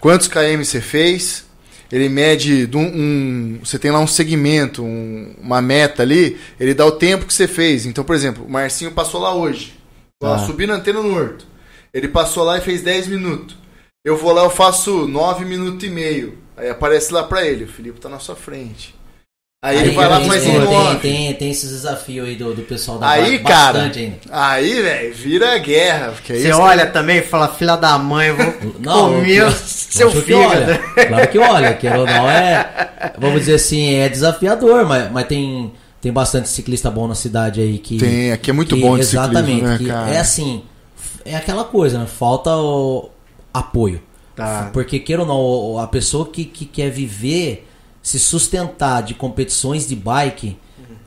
quantos 0.00 0.28
km 0.28 0.62
você 0.62 0.80
fez, 0.80 1.44
ele 1.90 2.08
mede 2.08 2.66
de 2.66 2.76
um, 2.76 2.82
um- 2.82 3.58
você 3.64 3.78
tem 3.78 3.90
lá 3.90 4.00
um 4.00 4.06
segmento, 4.06 4.82
um- 4.84 5.34
uma 5.40 5.62
meta 5.62 6.02
ali, 6.02 6.38
ele 6.58 6.74
dá 6.74 6.84
o 6.84 6.92
tempo 6.92 7.24
que 7.26 7.32
você 7.34 7.46
fez. 7.48 7.86
Então, 7.86 8.04
por 8.04 8.14
exemplo, 8.14 8.44
o 8.44 8.50
Marcinho 8.50 8.90
passou 8.92 9.20
lá 9.20 9.34
hoje, 9.34 9.74
ó, 10.22 10.36
Tá. 10.36 10.46
subi 10.46 10.66
na 10.66 10.74
antena 10.74 11.00
no 11.02 11.14
Horto. 11.16 11.46
Ele 11.92 12.08
passou 12.08 12.42
lá 12.44 12.58
e 12.58 12.60
fez 12.60 12.82
10 12.82 13.06
minutos. 13.06 13.56
Eu 14.04 14.16
vou 14.16 14.32
lá, 14.32 14.42
eu 14.42 14.50
faço 14.50 15.06
9 15.06 15.44
minutos 15.44 15.86
e 15.86 15.90
meio. 15.90 16.36
Aí 16.56 16.68
aparece 16.68 17.12
lá 17.12 17.22
pra 17.22 17.44
ele, 17.46 17.64
o 17.64 17.68
Felipe 17.68 17.98
tá 18.00 18.08
na 18.08 18.18
sua 18.18 18.36
frente. 18.36 18.93
Aí, 19.66 19.78
ele 19.78 19.92
vai 19.92 20.06
lá 20.06 20.20
e 20.20 20.26
faz 20.28 20.42
tem, 20.42 20.54
em 20.56 20.60
tem, 20.60 20.68
9. 20.70 20.98
tem, 20.98 21.34
tem 21.34 21.50
esses 21.50 21.70
desafios 21.70 22.28
aí 22.28 22.36
do, 22.36 22.52
do 22.52 22.60
pessoal 22.62 22.98
da 22.98 23.08
Aí, 23.08 23.38
cara, 23.38 23.84
ainda. 23.84 24.12
aí, 24.30 24.82
velho, 24.82 25.14
vira 25.14 25.56
guerra. 25.56 26.08
Porque 26.12 26.34
aí 26.34 26.42
Você 26.42 26.52
olha 26.52 26.84
também 26.86 27.18
e 27.20 27.22
fala, 27.22 27.48
filha 27.48 27.74
da 27.74 27.96
mãe, 27.98 28.28
eu 28.28 28.36
vou 28.36 28.52
comer 28.52 29.36
eu- 29.38 29.50
seu 29.50 30.10
que 30.10 30.20
fígado. 30.20 30.44
olha. 30.50 30.78
Claro 31.08 31.28
que 31.28 31.38
olha, 31.38 31.74
quer 31.74 31.96
ou 31.98 32.04
não, 32.04 32.30
é. 32.30 32.90
Vamos 33.18 33.40
dizer 33.40 33.54
assim, 33.54 33.94
é 33.94 34.06
desafiador, 34.10 34.84
mas, 34.86 35.10
mas 35.10 35.26
tem, 35.26 35.72
tem 35.98 36.12
bastante 36.12 36.48
ciclista 36.50 36.90
bom 36.90 37.08
na 37.08 37.14
cidade 37.14 37.62
aí 37.62 37.78
que. 37.78 37.96
Tem, 37.96 38.32
aqui 38.32 38.50
é 38.50 38.52
muito 38.52 38.74
que- 38.74 38.82
bom 38.82 38.96
de 38.96 39.00
Exatamente. 39.00 39.46
ciclismo, 39.46 39.68
né, 39.68 39.78
que 39.78 39.86
cara? 39.86 40.10
é 40.10 40.18
assim, 40.18 40.62
é 41.24 41.36
aquela 41.36 41.64
coisa, 41.64 41.98
né? 41.98 42.06
Falta 42.06 42.54
o 42.54 43.08
apoio. 43.52 44.02
Tá. 44.36 44.68
Porque, 44.74 44.98
queira 44.98 45.22
ou 45.22 45.28
não, 45.28 45.78
a 45.82 45.86
pessoa 45.86 46.26
que, 46.28 46.44
que 46.44 46.66
quer 46.66 46.90
viver, 46.90 47.66
se 48.04 48.20
sustentar 48.20 49.02
de 49.02 49.14
competições 49.14 49.88
de 49.88 49.96
bike, 49.96 50.58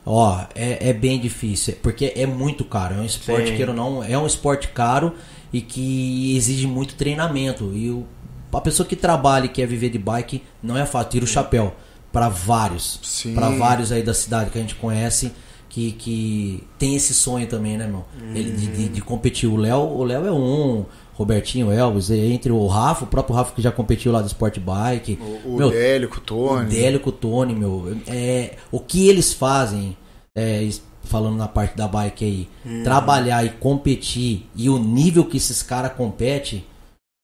ó, 0.04 0.44
é, 0.52 0.88
é 0.88 0.92
bem 0.92 1.20
difícil. 1.20 1.76
Porque 1.80 2.12
é 2.16 2.26
muito 2.26 2.64
caro. 2.64 2.96
É 2.96 2.98
um 2.98 3.04
esporte, 3.04 3.50
Sim. 3.50 3.56
queira 3.56 3.70
ou 3.70 3.76
não, 3.76 4.02
é 4.02 4.18
um 4.18 4.26
esporte 4.26 4.66
caro 4.68 5.14
e 5.52 5.60
que 5.60 6.36
exige 6.36 6.66
muito 6.66 6.96
treinamento. 6.96 7.72
E 7.72 7.88
o, 7.88 8.04
a 8.52 8.60
pessoa 8.60 8.84
que 8.84 8.96
trabalha 8.96 9.44
e 9.46 9.48
quer 9.48 9.64
viver 9.68 9.90
de 9.90 9.98
bike 9.98 10.42
não 10.60 10.76
é 10.76 10.84
fácil. 10.84 11.10
Tira 11.10 11.24
o 11.24 11.28
chapéu 11.28 11.72
para 12.12 12.28
vários. 12.28 13.22
Para 13.32 13.48
vários 13.50 13.92
aí 13.92 14.02
da 14.02 14.12
cidade 14.12 14.50
que 14.50 14.58
a 14.58 14.60
gente 14.60 14.74
conhece. 14.74 15.32
Que, 15.68 15.92
que 15.92 16.64
tem 16.78 16.96
esse 16.96 17.14
sonho 17.14 17.46
também, 17.46 17.76
né, 17.76 17.86
meu? 17.86 18.04
Ele 18.34 18.50
de, 18.50 18.66
de, 18.66 18.88
de 18.88 19.00
competir. 19.02 19.48
O 19.48 19.54
Léo, 19.54 19.78
o 19.78 20.02
Léo 20.02 20.26
é 20.26 20.32
um, 20.32 20.84
Robertinho, 21.18 21.72
Elvis, 21.72 22.10
entre 22.10 22.52
o 22.52 22.64
Rafa, 22.68 23.02
o 23.02 23.08
próprio 23.08 23.34
Rafa 23.34 23.52
que 23.52 23.60
já 23.60 23.72
competiu 23.72 24.12
lá 24.12 24.20
do 24.20 24.28
Sport 24.28 24.60
Bike. 24.60 25.18
O, 25.44 25.54
o 25.54 25.56
meu, 25.56 25.70
Délio, 25.70 26.08
o 26.08 26.16
o 26.16 26.20
Tony. 26.20 26.70
Délio 26.70 27.00
com 27.00 27.10
o 27.10 27.12
Tony, 27.12 27.56
meu. 27.56 27.92
É, 28.06 28.54
o 28.70 28.78
que 28.78 29.08
eles 29.08 29.32
fazem, 29.32 29.96
é, 30.36 30.68
falando 31.02 31.36
na 31.36 31.48
parte 31.48 31.76
da 31.76 31.88
bike 31.88 32.24
aí, 32.24 32.82
trabalhar 32.84 33.44
e 33.44 33.50
competir 33.50 34.48
e 34.54 34.70
o 34.70 34.78
nível 34.78 35.24
que 35.24 35.38
esses 35.38 35.60
caras 35.60 35.92
competem, 35.94 36.64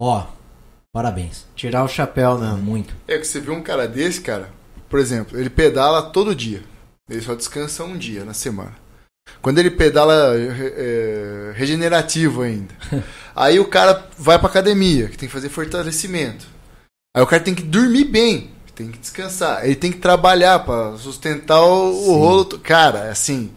ó, 0.02 0.24
parabéns. 0.92 1.46
Tirar 1.54 1.84
o 1.84 1.88
chapéu, 1.88 2.36
né? 2.36 2.50
Muito. 2.60 2.92
É 3.06 3.16
que 3.16 3.24
você 3.24 3.38
viu 3.38 3.54
um 3.54 3.62
cara 3.62 3.86
desse, 3.86 4.20
cara, 4.20 4.50
por 4.88 4.98
exemplo, 4.98 5.38
ele 5.38 5.50
pedala 5.50 6.02
todo 6.02 6.34
dia. 6.34 6.64
Ele 7.08 7.20
só 7.20 7.36
descansa 7.36 7.84
um 7.84 7.96
dia 7.96 8.24
na 8.24 8.34
semana. 8.34 8.74
Quando 9.40 9.58
ele 9.58 9.70
pedala 9.70 10.32
é, 10.36 11.52
regenerativo 11.54 12.42
ainda. 12.42 12.74
Aí 13.36 13.58
o 13.58 13.66
cara 13.66 14.06
vai 14.18 14.38
pra 14.38 14.48
academia, 14.48 15.08
que 15.08 15.18
tem 15.18 15.28
que 15.28 15.34
fazer 15.34 15.48
fortalecimento. 15.48 16.46
Aí 17.14 17.22
o 17.22 17.26
cara 17.26 17.42
tem 17.42 17.54
que 17.54 17.62
dormir 17.62 18.04
bem, 18.04 18.50
tem 18.74 18.90
que 18.90 18.98
descansar. 18.98 19.64
Ele 19.64 19.76
tem 19.76 19.92
que 19.92 19.98
trabalhar 19.98 20.60
pra 20.60 20.96
sustentar 20.96 21.62
o, 21.62 22.10
o 22.10 22.16
rolo. 22.16 22.44
Cara, 22.58 23.10
assim, 23.10 23.50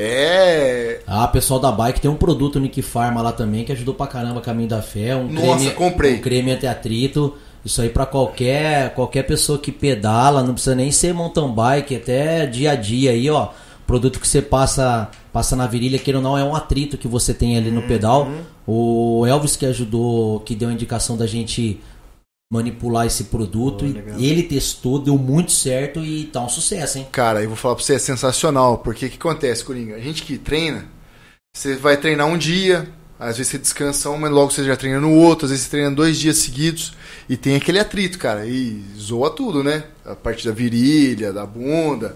é. 0.00 1.00
Ah, 1.06 1.26
pessoal 1.26 1.58
da 1.58 1.72
bike 1.72 2.00
tem 2.00 2.10
um 2.10 2.16
produto 2.16 2.60
Nick 2.60 2.80
Pharma 2.82 3.20
lá 3.20 3.32
também 3.32 3.64
que 3.64 3.72
ajudou 3.72 3.94
pra 3.94 4.06
caramba 4.06 4.40
Caminho 4.40 4.68
da 4.68 4.80
Fé. 4.80 5.16
Um 5.16 5.28
Nossa, 5.28 5.56
creme, 5.56 5.70
comprei. 5.72 6.14
Um 6.14 6.20
creme 6.20 6.52
anti-atrito. 6.52 7.36
Isso 7.64 7.82
aí 7.82 7.88
pra 7.88 8.06
qualquer, 8.06 8.94
qualquer 8.94 9.24
pessoa 9.24 9.58
que 9.58 9.72
pedala, 9.72 10.44
não 10.44 10.54
precisa 10.54 10.76
nem 10.76 10.92
ser 10.92 11.12
mountain 11.12 11.52
bike, 11.52 11.96
até 11.96 12.46
dia 12.46 12.70
a 12.70 12.74
dia 12.76 13.10
aí, 13.10 13.28
ó. 13.28 13.48
Produto 13.88 14.20
que 14.20 14.28
você 14.28 14.42
passa, 14.42 15.10
passa 15.32 15.56
na 15.56 15.66
virilha, 15.66 15.98
que 15.98 16.12
não 16.12 16.36
é 16.36 16.44
um 16.44 16.54
atrito 16.54 16.98
que 16.98 17.08
você 17.08 17.32
tem 17.32 17.56
ali 17.56 17.70
no 17.70 17.80
pedal. 17.88 18.30
O 18.66 19.24
Elvis 19.26 19.56
que 19.56 19.64
ajudou, 19.64 20.40
que 20.40 20.54
deu 20.54 20.68
a 20.68 20.72
indicação 20.74 21.16
da 21.16 21.26
gente 21.26 21.80
manipular 22.52 23.06
esse 23.06 23.24
produto. 23.24 23.86
Legal. 23.86 24.20
ele 24.20 24.42
testou, 24.42 24.98
deu 24.98 25.16
muito 25.16 25.52
certo 25.52 26.00
e 26.00 26.24
tá 26.26 26.44
um 26.44 26.50
sucesso, 26.50 26.98
hein? 26.98 27.06
Cara, 27.10 27.42
eu 27.42 27.48
vou 27.48 27.56
falar 27.56 27.76
pra 27.76 27.82
você, 27.82 27.94
é 27.94 27.98
sensacional. 27.98 28.76
Porque 28.76 29.06
o 29.06 29.08
que 29.08 29.16
acontece, 29.16 29.64
Coringa? 29.64 29.96
A 29.96 30.00
gente 30.00 30.22
que 30.22 30.36
treina, 30.36 30.84
você 31.56 31.74
vai 31.74 31.96
treinar 31.96 32.26
um 32.26 32.36
dia, 32.36 32.86
Às 33.18 33.38
vezes 33.38 33.52
você 33.52 33.58
descansa 33.58 34.10
um, 34.10 34.18
mas 34.18 34.30
logo 34.30 34.50
você 34.50 34.64
já 34.64 34.76
treina 34.76 35.00
no 35.00 35.14
outro. 35.14 35.46
Às 35.46 35.50
vezes 35.50 35.64
você 35.64 35.70
treina 35.70 35.90
dois 35.90 36.18
dias 36.18 36.36
seguidos. 36.36 36.92
E 37.26 37.38
tem 37.38 37.56
aquele 37.56 37.78
atrito, 37.78 38.18
cara. 38.18 38.46
E 38.46 38.84
zoa 38.98 39.30
tudo, 39.30 39.64
né? 39.64 39.84
A 40.04 40.14
parte 40.14 40.46
da 40.46 40.52
virilha, 40.52 41.32
da 41.32 41.46
bunda. 41.46 42.14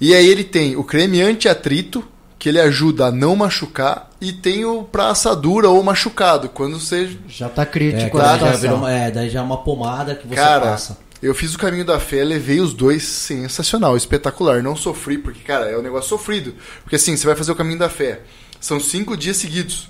E 0.00 0.14
aí 0.14 0.26
ele 0.26 0.44
tem 0.44 0.76
o 0.76 0.84
creme 0.84 1.20
anti-atrito, 1.20 2.02
que 2.38 2.48
ele 2.48 2.58
ajuda 2.60 3.06
a 3.06 3.12
não 3.12 3.36
machucar. 3.36 4.08
E 4.20 4.32
tem 4.32 4.64
o 4.64 4.82
pra 4.82 5.08
assadura 5.10 5.68
ou 5.68 5.82
machucado. 5.82 6.48
Quando 6.48 6.78
você 6.80 7.16
Já 7.28 7.48
tá 7.48 7.62
É, 7.62 7.66
crítico 7.66 8.18
a 8.18 8.36
daí 8.36 8.40
já 8.40 8.56
virou 8.56 8.76
uma- 8.78 8.90
é, 8.92 9.10
daí 9.10 9.28
já 9.30 9.40
é 9.40 9.42
uma 9.42 9.58
pomada 9.62 10.14
que 10.14 10.26
você 10.26 10.34
Cara, 10.36 10.60
passa. 10.72 10.98
eu 11.22 11.34
fiz 11.34 11.54
o 11.54 11.58
caminho 11.58 11.84
da 11.84 11.98
fé, 12.00 12.24
levei 12.24 12.60
os 12.60 12.72
dois 12.72 13.02
sensacional, 13.02 13.96
espetacular. 13.96 14.62
Não 14.62 14.74
sofri, 14.76 15.18
porque, 15.18 15.40
cara, 15.40 15.66
é 15.70 15.76
um 15.78 15.82
negócio 15.82 16.08
sofrido. 16.08 16.54
Porque 16.82 16.96
assim, 16.96 17.16
você 17.16 17.26
vai 17.26 17.36
fazer 17.36 17.52
o 17.52 17.56
caminho 17.56 17.78
da 17.78 17.88
fé. 17.90 18.20
São 18.60 18.78
cinco 18.80 19.16
dias 19.16 19.36
seguidos. 19.36 19.88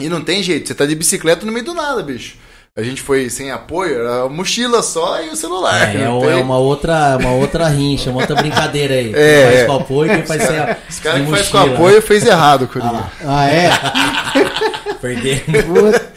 E 0.00 0.08
não 0.08 0.22
tem 0.22 0.42
jeito, 0.42 0.66
você 0.68 0.74
tá 0.74 0.86
de 0.86 0.94
bicicleta 0.96 1.44
no 1.46 1.52
meio 1.52 1.64
do 1.64 1.74
nada, 1.74 2.02
bicho. 2.02 2.36
A 2.74 2.82
gente 2.82 3.02
foi 3.02 3.28
sem 3.28 3.50
apoio, 3.50 3.98
era 4.00 4.22
a 4.22 4.28
mochila 4.30 4.82
só 4.82 5.20
e 5.22 5.28
o 5.28 5.36
celular. 5.36 5.94
É, 5.94 5.98
é, 5.98 6.04
é 6.04 6.36
uma 6.42 6.56
outra, 6.56 7.18
uma 7.20 7.32
outra 7.32 7.68
rincha, 7.68 8.08
uma 8.08 8.20
outra 8.22 8.34
brincadeira 8.34 8.94
aí. 8.94 9.12
É, 9.14 9.42
quem 9.42 9.44
faz 9.44 9.58
é. 9.60 9.66
com 9.66 9.72
apoio, 9.74 10.10
quem 10.10 10.24
faz 10.24 10.42
sem 10.42 10.58
a- 10.58 10.78
Os 10.88 10.98
caras 10.98 11.18
sem 11.18 11.26
que 11.26 11.30
faz 11.32 11.48
com 11.50 11.58
mochila, 11.58 11.74
apoio 11.76 12.00
fez 12.00 12.24
errado, 12.24 12.66
Coringa. 12.66 12.92
lá. 12.92 13.12
Ah, 13.26 13.46
é? 13.46 13.70
Perdendo. 15.02 15.42
Puta. 15.66 16.12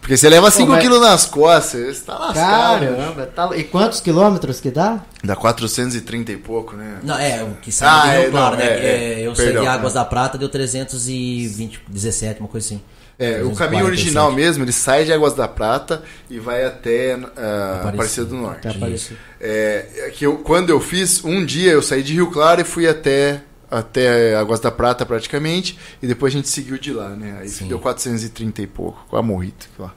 Porque 0.00 0.16
você 0.16 0.30
leva 0.30 0.50
5 0.50 0.70
mas- 0.70 0.80
quilos 0.82 1.00
nas 1.02 1.26
costas, 1.26 1.98
você 1.98 2.02
tá 2.02 2.16
lascado. 2.16 2.80
Caramba. 2.86 3.26
Tá... 3.26 3.50
E 3.54 3.64
quantos 3.64 4.00
quilômetros 4.00 4.58
que 4.58 4.70
dá? 4.70 5.00
Dá 5.22 5.36
430 5.36 6.32
e 6.32 6.36
pouco, 6.38 6.76
né? 6.76 6.96
Não, 7.02 7.18
é, 7.18 7.42
o 7.42 7.56
que 7.60 7.70
sai 7.70 7.88
Ah, 7.90 8.00
do 8.00 8.08
Rio 8.10 8.20
é, 8.26 8.30
Claro, 8.30 8.56
não, 8.56 8.64
né? 8.64 8.70
é, 8.70 9.20
é, 9.20 9.26
eu 9.26 9.34
saí 9.36 9.44
perdão, 9.46 9.62
de 9.64 9.68
Águas 9.68 9.92
da 9.92 10.04
Prata, 10.06 10.38
deu 10.38 10.48
320, 10.48 11.78
17, 11.88 12.40
uma 12.40 12.48
coisa 12.48 12.66
assim. 12.68 12.80
É, 13.18 13.42
o 13.42 13.52
347. 13.54 13.58
caminho 13.58 13.84
original 13.86 14.32
mesmo, 14.32 14.64
ele 14.64 14.72
sai 14.72 15.04
de 15.04 15.12
Águas 15.12 15.34
da 15.34 15.46
Prata 15.46 16.02
e 16.28 16.38
vai 16.40 16.64
até 16.64 17.18
ah, 17.36 17.82
Aparecida 17.88 18.26
do 18.26 18.34
Norte. 18.36 18.66
Aparecida. 18.68 19.18
É, 19.40 19.86
é 20.06 20.10
que 20.10 20.24
eu, 20.26 20.38
quando 20.38 20.70
eu 20.70 20.80
fiz, 20.80 21.24
um 21.24 21.44
dia 21.44 21.72
eu 21.72 21.82
saí 21.82 22.02
de 22.02 22.14
Rio 22.14 22.30
Claro 22.30 22.60
e 22.60 22.64
fui 22.64 22.88
até, 22.88 23.42
até 23.70 24.34
Águas 24.34 24.60
da 24.60 24.70
Prata 24.70 25.04
praticamente, 25.06 25.78
e 26.02 26.06
depois 26.06 26.32
a 26.32 26.36
gente 26.36 26.48
seguiu 26.48 26.78
de 26.78 26.92
lá, 26.92 27.10
né? 27.10 27.38
Aí 27.40 27.48
Sim. 27.48 27.68
deu 27.68 27.78
430 27.78 28.62
e 28.62 28.66
pouco, 28.66 29.04
quase 29.08 29.26
morri. 29.26 29.54
lá. 29.78 29.94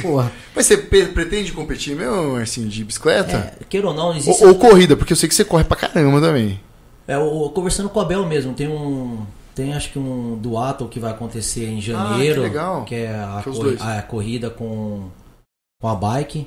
Porra. 0.00 0.32
Mas 0.56 0.66
você 0.66 0.76
pretende 0.78 1.52
competir 1.52 1.94
mesmo, 1.94 2.32
Marcinho, 2.32 2.68
de 2.68 2.82
bicicleta? 2.84 3.54
É, 3.60 3.64
queira 3.68 3.86
ou 3.88 3.94
não, 3.94 4.16
existe. 4.16 4.42
ou, 4.42 4.48
ou 4.50 4.54
corrida, 4.58 4.96
porque 4.96 5.12
eu 5.12 5.16
sei 5.16 5.28
que 5.28 5.34
você 5.34 5.44
corre 5.44 5.64
pra 5.64 5.76
caramba 5.76 6.20
também. 6.20 6.58
É, 7.06 7.16
o- 7.18 7.50
conversando 7.50 7.88
com 7.88 8.00
a 8.00 8.04
Bel 8.04 8.26
mesmo, 8.26 8.54
tem 8.54 8.66
um. 8.68 9.24
Tem 9.58 9.74
acho 9.74 9.90
que 9.90 9.98
um 9.98 10.38
duato 10.40 10.86
que 10.86 11.00
vai 11.00 11.10
acontecer 11.10 11.66
em 11.68 11.80
janeiro. 11.80 12.42
Ah, 12.42 12.44
que 12.44 12.48
legal. 12.48 12.86
é 12.92 13.08
a, 13.08 13.40
Que 13.42 13.50
dois. 13.50 13.80
a 13.82 14.00
corrida 14.02 14.48
com, 14.50 15.08
com 15.80 15.88
a 15.88 15.94
bike. 15.96 16.46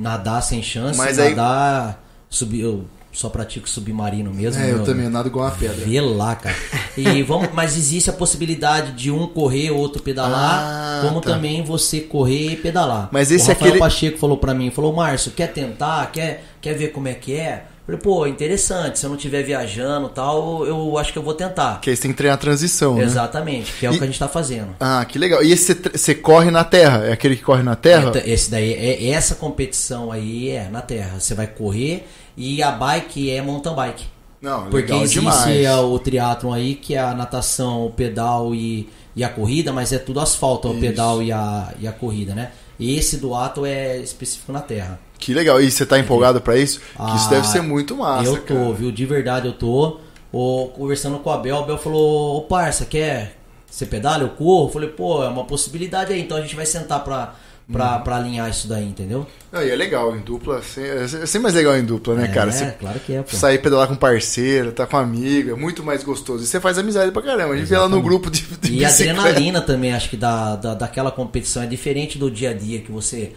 Nadar 0.00 0.42
sem 0.42 0.62
chance, 0.62 0.98
Mas 0.98 1.18
aí- 1.18 1.30
nadar. 1.34 2.02
Subir, 2.30 2.62
eu 2.62 2.84
só 3.12 3.28
pratico 3.28 3.68
submarino 3.68 4.32
mesmo. 4.34 4.60
É, 4.60 4.70
eu 4.72 4.76
meu- 4.78 4.84
também 4.84 5.08
nado 5.08 5.28
igual 5.28 5.44
uma 5.46 5.54
pedra. 5.54 5.84
Vê 5.84 6.00
lá, 6.00 6.34
cara. 6.34 6.56
E 6.96 7.22
vamos, 7.22 7.50
mas 7.52 7.76
existe 7.76 8.10
a 8.10 8.12
possibilidade 8.12 8.92
de 8.92 9.10
um 9.10 9.26
correr, 9.28 9.70
outro 9.70 10.02
pedalar, 10.02 10.64
Ah, 10.64 11.00
como 11.06 11.20
tá. 11.20 11.30
também 11.34 11.62
você 11.62 12.00
correr 12.00 12.52
e 12.52 12.56
pedalar. 12.56 13.08
Mas 13.12 13.30
esse 13.30 13.44
o 13.44 13.48
Rafael 13.48 13.66
aquele- 13.68 13.78
Pacheco 13.78 14.18
falou 14.18 14.36
pra 14.38 14.52
mim, 14.52 14.70
falou, 14.70 14.92
Márcio, 14.92 15.30
quer 15.30 15.52
tentar? 15.52 16.10
Quer, 16.10 16.42
quer 16.60 16.72
ver 16.74 16.88
como 16.88 17.06
é 17.06 17.14
que 17.14 17.34
é? 17.36 17.66
Falei, 17.86 18.00
pô, 18.00 18.26
interessante, 18.26 18.98
se 18.98 19.04
eu 19.04 19.10
não 19.10 19.16
estiver 19.16 19.42
viajando 19.42 20.06
e 20.06 20.10
tal, 20.10 20.64
eu 20.66 20.96
acho 20.96 21.12
que 21.12 21.18
eu 21.18 21.22
vou 21.22 21.34
tentar. 21.34 21.80
Que 21.82 21.90
aí 21.90 21.96
você 21.96 22.02
tem 22.02 22.12
que 22.12 22.16
treinar 22.16 22.36
a 22.38 22.40
transição, 22.40 22.94
né? 22.94 23.04
Exatamente, 23.04 23.72
que 23.72 23.84
é 23.86 23.90
E- 23.90 23.94
o 23.94 23.98
que 23.98 24.04
a 24.04 24.06
gente 24.06 24.18
tá 24.18 24.26
fazendo. 24.26 24.68
Ah, 24.80 25.04
que 25.04 25.18
legal. 25.18 25.42
E 25.44 25.52
esse 25.52 25.74
você 25.74 26.14
corre 26.14 26.50
na 26.50 26.64
terra? 26.64 27.04
É 27.04 27.12
aquele 27.12 27.36
que 27.36 27.42
corre 27.42 27.62
na 27.62 27.76
terra? 27.76 28.10
Esse 28.24 28.50
daí, 28.50 28.72
é, 28.72 29.10
essa 29.10 29.34
competição 29.34 30.10
aí 30.10 30.48
é 30.48 30.68
na 30.70 30.80
terra. 30.80 31.20
Você 31.20 31.34
vai 31.34 31.46
correr 31.46 32.06
e 32.36 32.62
a 32.62 32.70
bike 32.72 33.30
é 33.30 33.42
mountain 33.42 33.74
bike. 33.74 34.04
Não, 34.40 34.62
Porque 34.64 34.76
legal 34.92 35.02
existe 35.02 35.20
demais. 35.20 35.68
o 35.84 35.98
triatlon 35.98 36.52
aí, 36.52 36.74
que 36.74 36.94
é 36.94 36.98
a 37.00 37.14
natação, 37.14 37.84
o 37.86 37.90
pedal 37.90 38.54
e, 38.54 38.88
e 39.16 39.22
a 39.24 39.28
corrida, 39.28 39.72
mas 39.72 39.92
é 39.92 39.98
tudo 39.98 40.20
asfalto, 40.20 40.68
o 40.68 40.72
Isso. 40.72 40.80
pedal 40.80 41.22
e 41.22 41.30
a, 41.32 41.72
e 41.80 41.86
a 41.88 41.92
corrida, 41.92 42.34
né? 42.34 42.50
E 42.78 42.96
esse 42.98 43.16
do 43.18 43.34
ato 43.34 43.64
é 43.64 43.98
específico 43.98 44.52
na 44.52 44.60
terra. 44.60 44.98
Que 45.24 45.32
legal. 45.34 45.60
E 45.60 45.70
você 45.70 45.86
tá 45.86 45.98
empolgado 45.98 46.40
pra 46.40 46.56
isso? 46.56 46.80
que 46.80 47.16
isso 47.16 47.26
Ah, 47.26 47.30
deve 47.30 47.46
ser 47.48 47.62
muito 47.62 47.96
massa, 47.96 48.28
eu 48.30 48.36
tô, 48.42 48.54
cara. 48.54 48.72
viu? 48.72 48.92
De 48.92 49.06
verdade 49.06 49.46
eu 49.46 49.52
tô. 49.54 49.98
Ô, 50.32 50.66
conversando 50.74 51.18
com 51.20 51.30
a 51.30 51.38
Bel, 51.38 51.58
a 51.58 51.62
Bel 51.62 51.78
falou, 51.78 52.36
ô 52.38 52.42
parça, 52.42 52.84
quer 52.84 53.36
você 53.70 53.86
pedala? 53.86 54.22
Eu 54.22 54.30
corro? 54.30 54.68
Eu 54.68 54.72
falei, 54.72 54.88
pô, 54.90 55.22
é 55.24 55.28
uma 55.28 55.44
possibilidade 55.44 56.12
aí, 56.12 56.20
então 56.20 56.36
a 56.36 56.40
gente 56.40 56.54
vai 56.56 56.66
sentar 56.66 57.02
pra, 57.04 57.34
pra, 57.72 57.96
Uhum. 57.96 58.02
pra 58.02 58.16
alinhar 58.16 58.48
isso 58.50 58.68
daí, 58.68 58.84
entendeu? 58.84 59.26
Não, 59.50 59.62
e 59.62 59.70
é 59.70 59.74
legal, 59.76 60.14
em 60.14 60.20
dupla. 60.20 60.58
assim, 60.58 60.82
É 60.82 61.04
é 61.04 61.08
sempre 61.08 61.38
mais 61.40 61.54
legal 61.54 61.76
em 61.76 61.84
dupla, 61.84 62.14
né, 62.16 62.24
é, 62.24 62.28
cara? 62.28 62.52
Você 62.52 62.66
claro 62.78 63.00
que 63.00 63.14
é, 63.14 63.22
pô. 63.22 63.34
sair 63.36 63.58
pedalar 63.62 63.88
com 63.88 63.94
parceiro, 63.96 64.72
tá 64.72 64.86
com 64.86 64.96
amigo, 64.96 65.50
é 65.50 65.54
muito 65.54 65.82
mais 65.82 66.02
gostoso. 66.04 66.44
E 66.44 66.46
você 66.46 66.60
faz 66.60 66.78
amizade 66.78 67.10
pra 67.12 67.22
caramba. 67.22 67.54
A 67.54 67.56
gente 67.56 67.66
vê 67.68 67.78
lá 67.78 67.88
no 67.88 68.02
grupo 68.02 68.30
de, 68.30 68.42
de 68.42 68.74
E 68.74 68.84
a 68.84 68.88
bicicleta. 68.88 69.20
adrenalina 69.20 69.60
também, 69.60 69.92
acho 69.94 70.10
que 70.10 70.16
da, 70.16 70.54
da, 70.56 70.74
daquela 70.74 71.10
competição 71.10 71.62
é 71.62 71.66
diferente 71.66 72.18
do 72.18 72.30
dia 72.30 72.50
a 72.50 72.54
dia, 72.54 72.80
que 72.80 72.92
você 72.92 73.32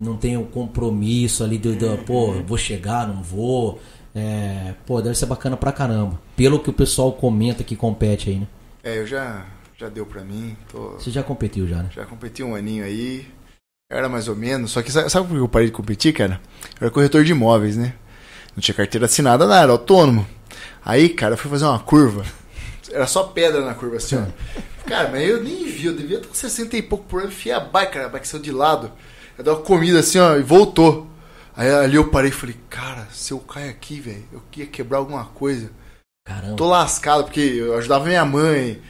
não 0.00 0.16
tem 0.16 0.36
o 0.36 0.44
compromisso 0.44 1.42
ali 1.42 1.58
do, 1.58 1.74
do 1.74 1.98
pô, 1.98 2.32
vou 2.46 2.56
chegar, 2.56 3.06
não 3.06 3.20
vou. 3.20 3.80
É, 4.14 4.74
pô, 4.86 5.02
deve 5.02 5.16
ser 5.16 5.26
bacana 5.26 5.56
pra 5.56 5.72
caramba. 5.72 6.20
Pelo 6.36 6.60
que 6.60 6.70
o 6.70 6.72
pessoal 6.72 7.12
comenta 7.12 7.64
que 7.64 7.74
compete 7.74 8.30
aí, 8.30 8.36
né? 8.36 8.46
É, 8.84 8.98
eu 8.98 9.06
já, 9.06 9.44
já 9.76 9.88
deu 9.88 10.06
pra 10.06 10.22
mim. 10.22 10.56
Tô, 10.70 10.90
Você 10.92 11.10
já 11.10 11.22
competiu 11.22 11.66
já, 11.66 11.82
né? 11.82 11.90
já 11.92 12.06
competi 12.06 12.42
um 12.44 12.54
aninho 12.54 12.84
aí. 12.84 13.26
Era 13.90 14.08
mais 14.08 14.28
ou 14.28 14.36
menos. 14.36 14.70
Só 14.70 14.82
que 14.82 14.92
sabe, 14.92 15.10
sabe 15.10 15.26
por 15.26 15.34
que 15.34 15.40
eu 15.40 15.48
parei 15.48 15.66
de 15.66 15.72
competir, 15.72 16.12
cara? 16.12 16.40
Eu 16.80 16.86
era 16.86 16.90
corretor 16.90 17.24
de 17.24 17.32
imóveis, 17.32 17.76
né? 17.76 17.94
Não 18.54 18.60
tinha 18.62 18.74
carteira 18.74 19.06
assinada, 19.06 19.46
nada, 19.46 19.62
era 19.62 19.72
autônomo. 19.72 20.26
Aí, 20.84 21.08
cara, 21.08 21.34
eu 21.34 21.38
fui 21.38 21.50
fazer 21.50 21.64
uma 21.64 21.78
curva. 21.78 22.24
Era 22.90 23.06
só 23.06 23.24
pedra 23.24 23.64
na 23.64 23.74
curva, 23.74 23.96
assim, 23.96 24.16
ó. 24.16 24.24
Cara, 24.88 25.10
mas 25.10 25.28
eu 25.28 25.42
nem 25.44 25.66
vi, 25.66 25.84
eu 25.84 25.94
devia 25.94 26.16
estar 26.16 26.28
com 26.28 26.34
60 26.34 26.74
e 26.74 26.80
pouco 26.82 27.04
por 27.04 27.20
ano. 27.20 27.28
Enfiei 27.28 27.54
a 27.54 27.60
bike, 27.60 27.92
cara, 27.92 28.06
a 28.06 28.08
bike 28.08 28.26
saiu 28.26 28.42
de 28.42 28.50
lado. 28.50 28.90
Eu 29.38 29.44
dei 29.44 29.52
uma 29.52 29.62
comida 29.62 30.00
assim, 30.00 30.18
ó, 30.18 30.36
e 30.36 30.42
voltou. 30.42 31.06
Aí 31.56 31.70
ali 31.70 31.96
eu 31.96 32.08
parei 32.10 32.30
e 32.30 32.34
falei, 32.34 32.56
cara, 32.68 33.06
se 33.12 33.32
eu 33.32 33.38
cair 33.38 33.68
aqui, 33.70 34.00
velho, 34.00 34.24
eu 34.32 34.42
ia 34.56 34.66
quebrar 34.66 34.98
alguma 34.98 35.24
coisa. 35.26 35.70
Caramba. 36.24 36.56
Tô 36.56 36.66
lascado, 36.68 37.24
porque 37.24 37.40
eu 37.40 37.76
ajudava 37.78 38.04
minha 38.06 38.24
mãe. 38.24 38.80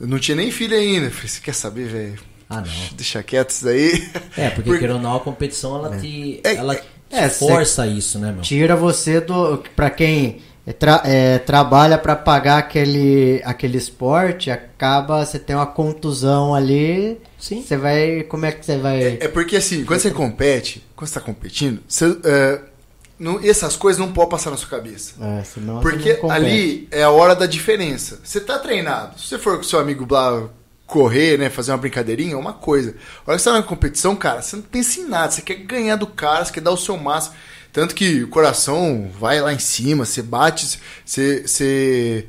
Eu 0.00 0.06
não 0.06 0.18
tinha 0.18 0.36
nem 0.36 0.50
filho 0.50 0.76
ainda. 0.76 1.06
Eu 1.06 1.10
falei, 1.10 1.28
você 1.28 1.40
quer 1.40 1.54
saber, 1.54 1.86
velho? 1.88 2.18
Ah, 2.48 2.60
não. 2.60 2.72
Deixa 2.94 3.22
quieto 3.22 3.50
isso 3.50 3.64
daí. 3.64 4.08
É, 4.36 4.48
porque 4.50 4.70
Por- 4.70 4.78
querendo 4.78 4.96
ou 4.96 5.02
não, 5.02 5.16
a 5.16 5.20
competição 5.20 5.76
ela 5.76 5.98
te, 5.98 6.40
É, 6.42 6.54
ela 6.54 6.74
te 6.76 6.84
é, 7.10 7.28
força 7.28 7.86
isso, 7.86 8.18
né, 8.18 8.32
meu? 8.32 8.40
Tira 8.40 8.74
você 8.74 9.20
do. 9.20 9.58
Pra 9.76 9.90
quem 9.90 10.26
é 10.36 10.47
tra- 10.72 11.02
é, 11.04 11.38
trabalha 11.38 11.96
pra 11.98 12.14
pagar 12.16 12.58
aquele, 12.58 13.40
aquele 13.44 13.78
esporte, 13.78 14.50
acaba. 14.50 15.24
Você 15.24 15.38
tem 15.38 15.54
uma 15.56 15.66
contusão 15.66 16.54
ali. 16.54 17.18
Sim. 17.38 17.62
Você 17.62 17.76
vai. 17.76 18.22
Como 18.24 18.44
é 18.46 18.52
que 18.52 18.64
você 18.64 18.76
vai. 18.78 19.18
É 19.20 19.28
porque 19.28 19.56
assim, 19.56 19.84
quando 19.84 20.00
você 20.00 20.10
compete, 20.10 20.84
quando 20.96 21.08
você 21.08 21.14
tá 21.14 21.20
competindo, 21.20 21.80
você, 21.88 22.16
é, 22.24 22.60
não- 23.18 23.40
essas 23.42 23.76
coisas 23.76 23.98
não 24.00 24.12
podem 24.12 24.30
passar 24.30 24.50
na 24.50 24.56
sua 24.56 24.68
cabeça. 24.68 25.14
É, 25.20 25.42
senão 25.44 25.80
você 25.80 25.88
Porque 25.90 26.18
ali 26.30 26.88
é 26.90 27.02
a 27.02 27.10
hora 27.10 27.34
da 27.34 27.46
diferença. 27.46 28.20
Você 28.22 28.40
tá 28.40 28.58
treinado. 28.58 29.18
Se 29.20 29.26
você 29.28 29.38
for 29.38 29.56
com 29.56 29.62
seu 29.62 29.78
amigo 29.78 30.06
lá 30.12 30.48
correr, 30.86 31.38
né, 31.38 31.50
fazer 31.50 31.70
uma 31.70 31.76
brincadeirinha, 31.78 32.32
é 32.32 32.36
uma 32.36 32.54
coisa. 32.54 32.94
A 33.26 33.30
hora 33.30 33.36
que 33.36 33.42
você 33.42 33.50
tá 33.50 33.56
na 33.56 33.62
competição, 33.62 34.16
cara, 34.16 34.40
você 34.40 34.56
não 34.56 34.62
pensa 34.62 35.00
em 35.00 35.04
nada. 35.08 35.30
Você 35.30 35.42
quer 35.42 35.56
ganhar 35.56 35.96
do 35.96 36.06
cara, 36.06 36.44
você 36.44 36.52
quer 36.52 36.60
dar 36.62 36.70
o 36.70 36.76
seu 36.78 36.96
máximo. 36.96 37.34
Tanto 37.78 37.94
que 37.94 38.24
o 38.24 38.28
coração 38.28 39.08
vai 39.20 39.40
lá 39.40 39.52
em 39.52 39.58
cima, 39.60 40.04
você 40.04 40.20
bate, 40.20 40.80
você, 41.04 41.46
você 41.46 42.26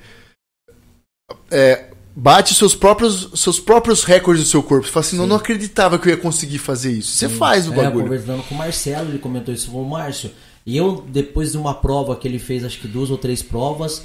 é, 1.49 1.85
bate 2.15 2.53
seus 2.53 2.75
próprios, 2.75 3.31
seus 3.33 3.59
próprios 3.59 4.03
recordes 4.03 4.43
do 4.43 4.49
seu 4.49 4.61
corpo. 4.61 4.85
Você 4.85 4.91
fala 4.91 5.05
assim, 5.05 5.17
não, 5.17 5.25
não 5.25 5.37
acreditava 5.37 5.97
que 5.97 6.07
eu 6.07 6.11
ia 6.11 6.17
conseguir 6.17 6.59
fazer 6.59 6.91
isso. 6.91 7.13
Você 7.13 7.27
faz 7.27 7.67
o 7.67 7.73
É, 7.73 7.77
bagulho. 7.77 8.03
conversando 8.05 8.43
com 8.43 8.53
o 8.53 8.57
Marcelo, 8.59 9.09
ele 9.09 9.17
comentou 9.17 9.51
isso. 9.51 9.71
Falou, 9.71 9.85
Márcio, 9.87 10.29
e 10.67 10.77
eu, 10.77 11.03
depois 11.07 11.51
de 11.53 11.57
uma 11.57 11.73
prova 11.73 12.15
que 12.15 12.27
ele 12.27 12.37
fez, 12.37 12.63
acho 12.63 12.79
que 12.79 12.87
duas 12.87 13.09
ou 13.09 13.17
três 13.17 13.41
provas, 13.41 14.03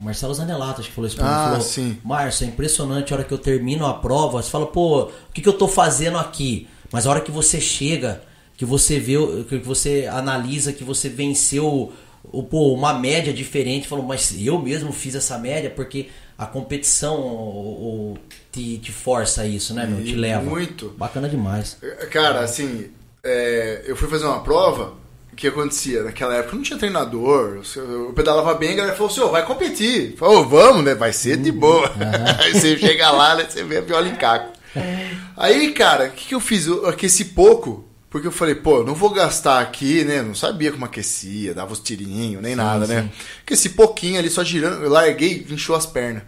o 0.00 0.04
Marcelo 0.04 0.34
Zanelato, 0.34 0.80
acho 0.80 0.88
que 0.88 0.94
falou 0.96 1.06
isso 1.06 1.16
pra 1.16 1.24
mim. 1.26 1.30
Ah, 1.32 1.44
falou, 1.50 1.60
sim. 1.60 1.96
Márcio, 2.02 2.44
é 2.44 2.48
impressionante 2.48 3.12
a 3.12 3.16
hora 3.18 3.24
que 3.24 3.32
eu 3.32 3.38
termino 3.38 3.86
a 3.86 3.94
prova, 3.94 4.42
você 4.42 4.50
fala, 4.50 4.66
pô, 4.66 5.02
o 5.02 5.32
que, 5.32 5.40
que 5.40 5.48
eu 5.48 5.52
tô 5.52 5.68
fazendo 5.68 6.18
aqui? 6.18 6.66
Mas 6.90 7.06
a 7.06 7.10
hora 7.10 7.20
que 7.20 7.30
você 7.30 7.60
chega, 7.60 8.20
que 8.62 8.66
você 8.66 9.00
vê, 9.00 9.14
que 9.48 9.58
você 9.58 10.06
analisa 10.08 10.72
que 10.72 10.84
você 10.84 11.08
venceu 11.08 11.92
o, 12.22 12.44
pô, 12.44 12.72
uma 12.72 12.94
média 12.94 13.32
diferente, 13.32 13.88
falou, 13.88 14.04
mas 14.04 14.32
eu 14.40 14.56
mesmo 14.56 14.92
fiz 14.92 15.16
essa 15.16 15.36
média 15.36 15.68
porque 15.68 16.10
a 16.38 16.46
competição 16.46 17.16
o- 17.18 18.12
o- 18.12 18.18
te, 18.52 18.78
te 18.78 18.92
força 18.92 19.42
a 19.42 19.46
isso, 19.48 19.74
né, 19.74 19.84
meu? 19.84 20.00
Te 20.04 20.12
E 20.12 20.14
leva. 20.14 20.48
muito. 20.48 20.90
Bacana 20.96 21.28
demais. 21.28 21.76
Cara, 22.12 22.38
assim, 22.38 22.86
é, 23.24 23.82
eu 23.84 23.96
fui 23.96 24.06
fazer 24.08 24.26
uma 24.26 24.44
prova 24.44 24.92
o 25.32 25.34
que 25.34 25.48
acontecia? 25.48 26.04
Naquela 26.04 26.36
época 26.36 26.54
não 26.54 26.62
tinha 26.62 26.78
treinador, 26.78 27.62
eu 27.74 28.12
pedalava 28.14 28.54
bem, 28.54 28.74
a 28.74 28.76
galera 28.76 28.94
falou 28.96 29.10
assim, 29.10 29.22
ô, 29.22 29.28
vai 29.30 29.44
competir. 29.44 30.14
Falou, 30.16 30.48
vamos, 30.48 30.84
né? 30.84 30.94
Vai 30.94 31.12
ser 31.12 31.36
de 31.36 31.50
boa. 31.50 31.90
Aí 32.38 32.52
você 32.54 32.78
chega 32.78 33.10
lá, 33.10 33.34
né? 33.34 33.46
Você 33.48 33.64
vê 33.64 33.78
a 33.78 33.80
viola 33.80 34.06
em 34.08 34.14
caco. 34.14 34.52
Aí, 35.36 35.72
cara, 35.72 36.06
o 36.06 36.10
que, 36.12 36.28
que 36.28 36.34
eu 36.36 36.40
fiz? 36.40 36.66
Eu 36.68 36.86
aqueci 36.86 37.24
pouco, 37.24 37.84
porque 38.12 38.26
eu 38.26 38.32
falei, 38.32 38.54
pô, 38.54 38.80
eu 38.80 38.84
não 38.84 38.94
vou 38.94 39.08
gastar 39.08 39.62
aqui, 39.62 40.04
né? 40.04 40.20
Não 40.20 40.34
sabia 40.34 40.70
como 40.70 40.84
aquecia, 40.84 41.54
dava 41.54 41.72
os 41.72 41.80
tirinhos, 41.80 42.42
nem 42.42 42.52
sim, 42.52 42.56
nada, 42.56 42.86
né? 42.86 43.00
sim. 43.00 43.06
né? 43.06 43.12
Aqueci 43.40 43.70
pouquinho 43.70 44.18
ali, 44.18 44.28
só 44.28 44.44
girando, 44.44 44.84
eu 44.84 44.90
larguei, 44.90 45.46
inchou 45.48 45.74
as 45.74 45.86
pernas. 45.86 46.22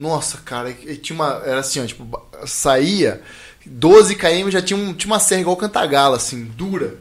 Nossa, 0.00 0.38
cara, 0.38 0.68
e 0.70 0.96
tinha 0.96 1.14
uma. 1.14 1.40
Era 1.46 1.60
assim, 1.60 1.80
ó, 1.80 1.86
tipo, 1.86 2.20
saía 2.44 3.22
12 3.64 4.16
km 4.16 4.50
já 4.50 4.60
tinha, 4.60 4.76
um, 4.76 4.92
tinha 4.92 5.12
uma 5.12 5.20
serra 5.20 5.42
igual 5.42 5.56
Cantagalo, 5.56 6.16
assim, 6.16 6.44
dura. 6.44 6.98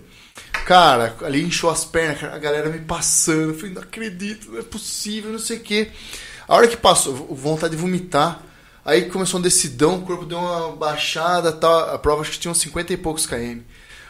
Cara, 0.66 1.16
ali 1.24 1.42
inchou 1.42 1.72
as 1.72 1.84
pernas, 1.84 2.24
a 2.24 2.38
galera 2.38 2.70
me 2.70 2.78
passando. 2.78 3.54
Eu 3.54 3.56
falei, 3.56 3.74
não 3.74 3.82
acredito, 3.82 4.52
não 4.52 4.60
é 4.60 4.62
possível, 4.62 5.32
não 5.32 5.40
sei 5.40 5.58
o 5.58 5.62
quê. 5.62 5.90
A 6.48 6.56
hora 6.56 6.68
que 6.68 6.78
passou, 6.78 7.16
vontade 7.16 7.76
de 7.76 7.82
vomitar. 7.82 8.44
Aí 8.86 9.10
começou 9.10 9.40
um 9.40 9.44
decidão, 9.44 9.96
o 9.96 10.02
corpo 10.04 10.26
deu 10.26 10.38
uma 10.38 10.76
baixada, 10.76 11.52
tal. 11.52 11.96
A 11.96 11.98
prova 11.98 12.22
acho 12.22 12.32
que 12.32 12.40
tinha 12.40 12.52
uns 12.52 12.60
50 12.60 12.94
e 12.94 12.98
poucos 12.98 13.26
km. 13.26 13.62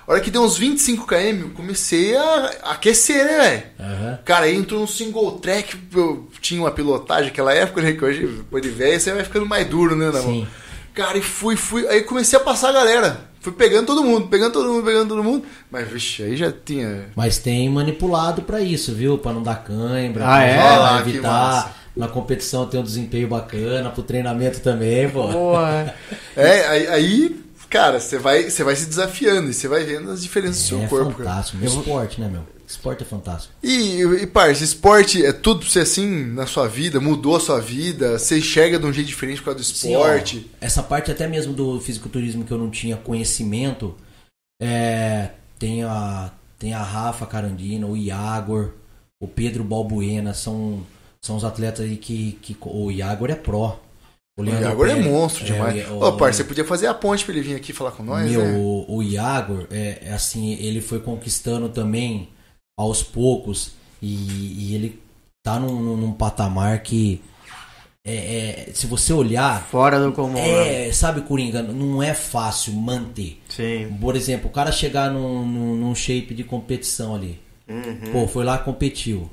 A 0.08 0.12
hora 0.12 0.22
que 0.22 0.32
deu 0.32 0.42
uns 0.42 0.58
25 0.58 1.06
km, 1.06 1.42
eu 1.42 1.50
comecei 1.52 2.18
a 2.18 2.52
aquecer, 2.64 3.24
né, 3.24 3.38
velho? 3.38 3.64
Uhum. 3.80 4.18
Cara, 4.26 4.46
aí 4.46 4.56
entrou 4.56 4.82
no 4.82 4.88
single 4.88 5.40
track, 5.40 5.78
eu 5.94 6.28
tinha 6.42 6.60
uma 6.60 6.72
pilotagem 6.72 7.26
naquela 7.26 7.54
época, 7.54 7.82
né? 7.82 7.94
Que 7.94 8.04
hoje, 8.04 8.26
depois 8.26 8.64
de 8.64 8.70
velho, 8.70 9.00
você 9.00 9.14
vai 9.14 9.24
ficando 9.24 9.46
mais 9.46 9.68
duro, 9.68 9.96
né, 9.96 10.12
na 10.12 10.22
mão? 10.22 10.48
Cara, 10.94 11.18
e 11.18 11.22
fui, 11.22 11.56
fui. 11.56 11.88
Aí 11.88 12.02
comecei 12.02 12.38
a 12.38 12.42
passar 12.42 12.70
a 12.70 12.74
galera. 12.74 13.32
Fui 13.40 13.52
pegando 13.52 13.88
todo 13.88 14.04
mundo, 14.04 14.28
pegando 14.28 14.54
todo 14.54 14.70
mundo, 14.70 14.84
pegando 14.84 15.08
todo 15.08 15.24
mundo. 15.24 15.46
Mas, 15.70 15.88
vixe, 15.88 16.22
aí 16.22 16.36
já 16.36 16.52
tinha. 16.52 17.06
Mas 17.16 17.38
tem 17.40 17.70
manipulado 17.70 18.42
para 18.44 18.62
isso, 18.62 18.94
viu? 18.94 19.18
Para 19.18 19.34
não 19.34 19.42
dar 19.42 19.64
cãibra, 19.64 20.26
ah, 20.28 20.44
é? 20.44 20.58
pra 20.58 21.00
evitar. 21.00 21.78
Na 21.94 22.08
competição 22.08 22.66
ter 22.66 22.78
um 22.78 22.84
desempenho 22.84 23.28
bacana, 23.28 23.90
pro 23.90 24.02
treinamento 24.02 24.62
também, 24.62 25.10
pô. 25.10 25.28
Boa. 25.28 25.94
é, 26.38 26.68
aí, 26.68 26.88
aí 26.88 27.42
cara, 27.72 28.00
você 28.00 28.20
vai, 28.20 28.50
você 28.50 28.64
vai 28.64 28.76
se 28.76 28.86
desafiando 28.86 29.50
e 29.50 29.54
você 29.54 29.68
vai 29.68 29.84
vendo 29.84 30.12
as 30.12 30.22
diferenças 30.22 30.60
é, 30.60 30.76
do 30.76 30.80
seu 30.80 30.90
corpo. 30.90 31.12
É 31.22 31.26
fantástico, 31.26 31.58
meu 31.58 31.70
esporte, 31.70 32.22
né, 32.22 32.28
meu? 32.28 32.44
Esporte 32.68 33.04
é 33.04 33.06
fantástico. 33.06 33.54
E, 33.64 34.02
e 34.02 34.28
parça, 34.28 34.64
esporte 34.64 35.26
é 35.26 35.34
tudo 35.34 35.62
pra 35.62 35.70
você 35.70 35.80
assim 35.80 36.26
na 36.26 36.46
sua 36.46 36.68
vida, 36.68 37.00
mudou 37.00 37.36
a 37.36 37.40
sua 37.40 37.60
vida, 37.60 38.20
você 38.20 38.38
enxerga 38.38 38.78
de 38.78 38.86
um 38.86 38.94
jeito 38.94 39.08
diferente 39.08 39.40
por 39.40 39.46
causa 39.46 39.60
do 39.60 39.64
esporte. 39.64 40.40
Sim, 40.40 40.46
ó, 40.54 40.58
essa 40.66 40.84
parte 40.84 41.12
até 41.12 41.28
mesmo 41.28 41.54
do 41.54 41.80
fisiculturismo 41.80 42.44
que 42.44 42.52
eu 42.52 42.58
não 42.58 42.70
tinha 42.70 42.96
conhecimento, 42.96 43.96
é, 44.62 45.32
tem, 45.58 45.84
a, 45.84 46.32
tem 46.60 46.74
a 46.74 46.84
Rafa 46.84 47.26
Carandina, 47.26 47.88
o 47.88 47.98
Iagor, 47.98 48.72
o 49.22 49.28
Pedro 49.28 49.64
Balbuena, 49.64 50.34
são, 50.34 50.86
são 51.22 51.36
os 51.36 51.44
atletas 51.44 51.86
aí 51.86 51.98
que, 51.98 52.38
que. 52.42 52.56
O 52.62 52.92
Iagor 52.92 53.32
é 53.32 53.36
pró. 53.36 53.80
O, 54.38 54.44
o 54.44 54.46
Iagor 54.46 54.90
é 54.90 54.96
monstro 54.96 55.46
demais. 55.46 55.78
É, 55.78 55.90
Ô, 55.90 56.16
pai, 56.16 56.32
você 56.32 56.44
podia 56.44 56.64
fazer 56.64 56.88
a 56.88 56.94
ponte 56.94 57.26
pra 57.26 57.34
ele 57.34 57.44
vir 57.44 57.56
aqui 57.56 57.74
falar 57.74 57.92
com 57.92 58.04
nós, 58.04 58.30
meu, 58.30 58.42
né? 58.42 58.58
O, 58.58 58.98
o 58.98 59.04
Iagor, 59.04 59.68
é, 59.70 60.00
é 60.04 60.14
assim, 60.14 60.54
ele 60.54 60.82
foi 60.82 61.00
conquistando 61.00 61.70
também 61.70 62.30
aos 62.78 63.04
poucos 63.04 63.74
e, 64.02 64.70
e 64.70 64.76
ele 64.76 65.00
tá 65.44 65.60
num, 65.60 65.98
num 65.98 66.14
patamar 66.14 66.82
que 66.82 67.22
é, 68.06 68.16
é, 68.70 68.74
se 68.74 68.88
você 68.88 69.14
olhar 69.14 69.64
fora 69.68 70.00
do 70.00 70.12
comum 70.12 70.36
é 70.36 70.88
né? 70.88 70.92
sabe 70.92 71.22
Coringa 71.22 71.62
não 71.62 72.02
é 72.02 72.16
fácil 72.16 72.74
manter 72.74 73.40
Sim. 73.48 73.96
por 74.02 74.16
exemplo 74.16 74.50
o 74.50 74.52
cara 74.52 74.72
chegar 74.72 75.12
num, 75.12 75.46
num, 75.46 75.76
num 75.76 75.94
shape 75.94 76.34
de 76.34 76.44
competição 76.44 77.14
ali 77.14 77.40
uhum. 77.70 78.12
pô 78.12 78.28
foi 78.28 78.44
lá 78.44 78.58
competiu 78.58 79.30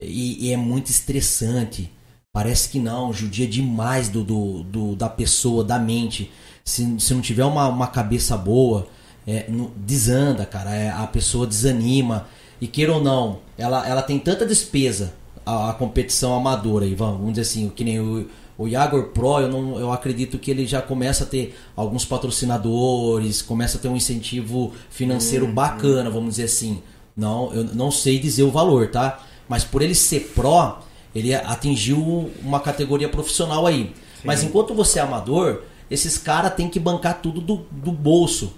e, 0.00 0.46
e, 0.46 0.52
é 0.52 0.56
muito 0.56 0.90
estressante 0.90 1.90
parece 2.32 2.68
que 2.68 2.78
não 2.78 3.12
judia 3.12 3.46
demais 3.46 4.08
do, 4.08 4.22
do, 4.22 4.62
do 4.62 4.96
da 4.96 5.08
pessoa 5.08 5.64
da 5.64 5.78
mente 5.78 6.30
se, 6.64 7.00
se 7.00 7.14
não 7.14 7.20
tiver 7.20 7.44
uma, 7.44 7.66
uma 7.68 7.86
cabeça 7.86 8.36
boa 8.36 8.86
é, 9.26 9.46
no, 9.48 9.70
desanda 9.76 10.46
cara 10.46 10.74
é, 10.74 10.90
a 10.90 11.06
pessoa 11.06 11.46
desanima 11.46 12.26
e 12.60 12.66
queira 12.66 12.92
ou 12.92 13.02
não, 13.02 13.38
ela, 13.56 13.86
ela 13.86 14.02
tem 14.02 14.18
tanta 14.18 14.44
despesa, 14.44 15.14
a, 15.46 15.70
a 15.70 15.74
competição 15.74 16.34
amadora, 16.34 16.84
aí, 16.84 16.94
vamos, 16.94 17.28
dizer 17.30 17.42
assim, 17.42 17.68
que 17.68 17.84
nem 17.84 18.00
o, 18.00 18.28
o 18.56 18.68
Jaguar 18.68 19.04
Pro, 19.04 19.40
eu, 19.40 19.48
não, 19.48 19.78
eu 19.78 19.92
acredito 19.92 20.38
que 20.38 20.50
ele 20.50 20.66
já 20.66 20.82
começa 20.82 21.24
a 21.24 21.26
ter 21.26 21.56
alguns 21.76 22.04
patrocinadores, 22.04 23.40
começa 23.40 23.78
a 23.78 23.80
ter 23.80 23.88
um 23.88 23.96
incentivo 23.96 24.72
financeiro 24.90 25.46
hum, 25.46 25.54
bacana, 25.54 26.10
vamos 26.10 26.30
dizer 26.30 26.44
assim. 26.44 26.82
Não, 27.16 27.52
eu 27.52 27.64
não 27.64 27.90
sei 27.90 28.18
dizer 28.18 28.42
o 28.42 28.50
valor, 28.50 28.88
tá? 28.90 29.20
Mas 29.48 29.64
por 29.64 29.82
ele 29.82 29.94
ser 29.94 30.32
Pro, 30.34 30.78
ele 31.18 31.34
atingiu 31.34 32.30
uma 32.42 32.60
categoria 32.60 33.08
profissional 33.08 33.66
aí. 33.66 33.94
Sim. 34.20 34.22
Mas 34.24 34.42
enquanto 34.42 34.74
você 34.74 34.98
é 34.98 35.02
amador, 35.02 35.62
esses 35.90 36.18
caras 36.18 36.54
têm 36.54 36.68
que 36.68 36.80
bancar 36.80 37.20
tudo 37.20 37.40
do, 37.40 37.56
do 37.70 37.92
bolso. 37.92 38.54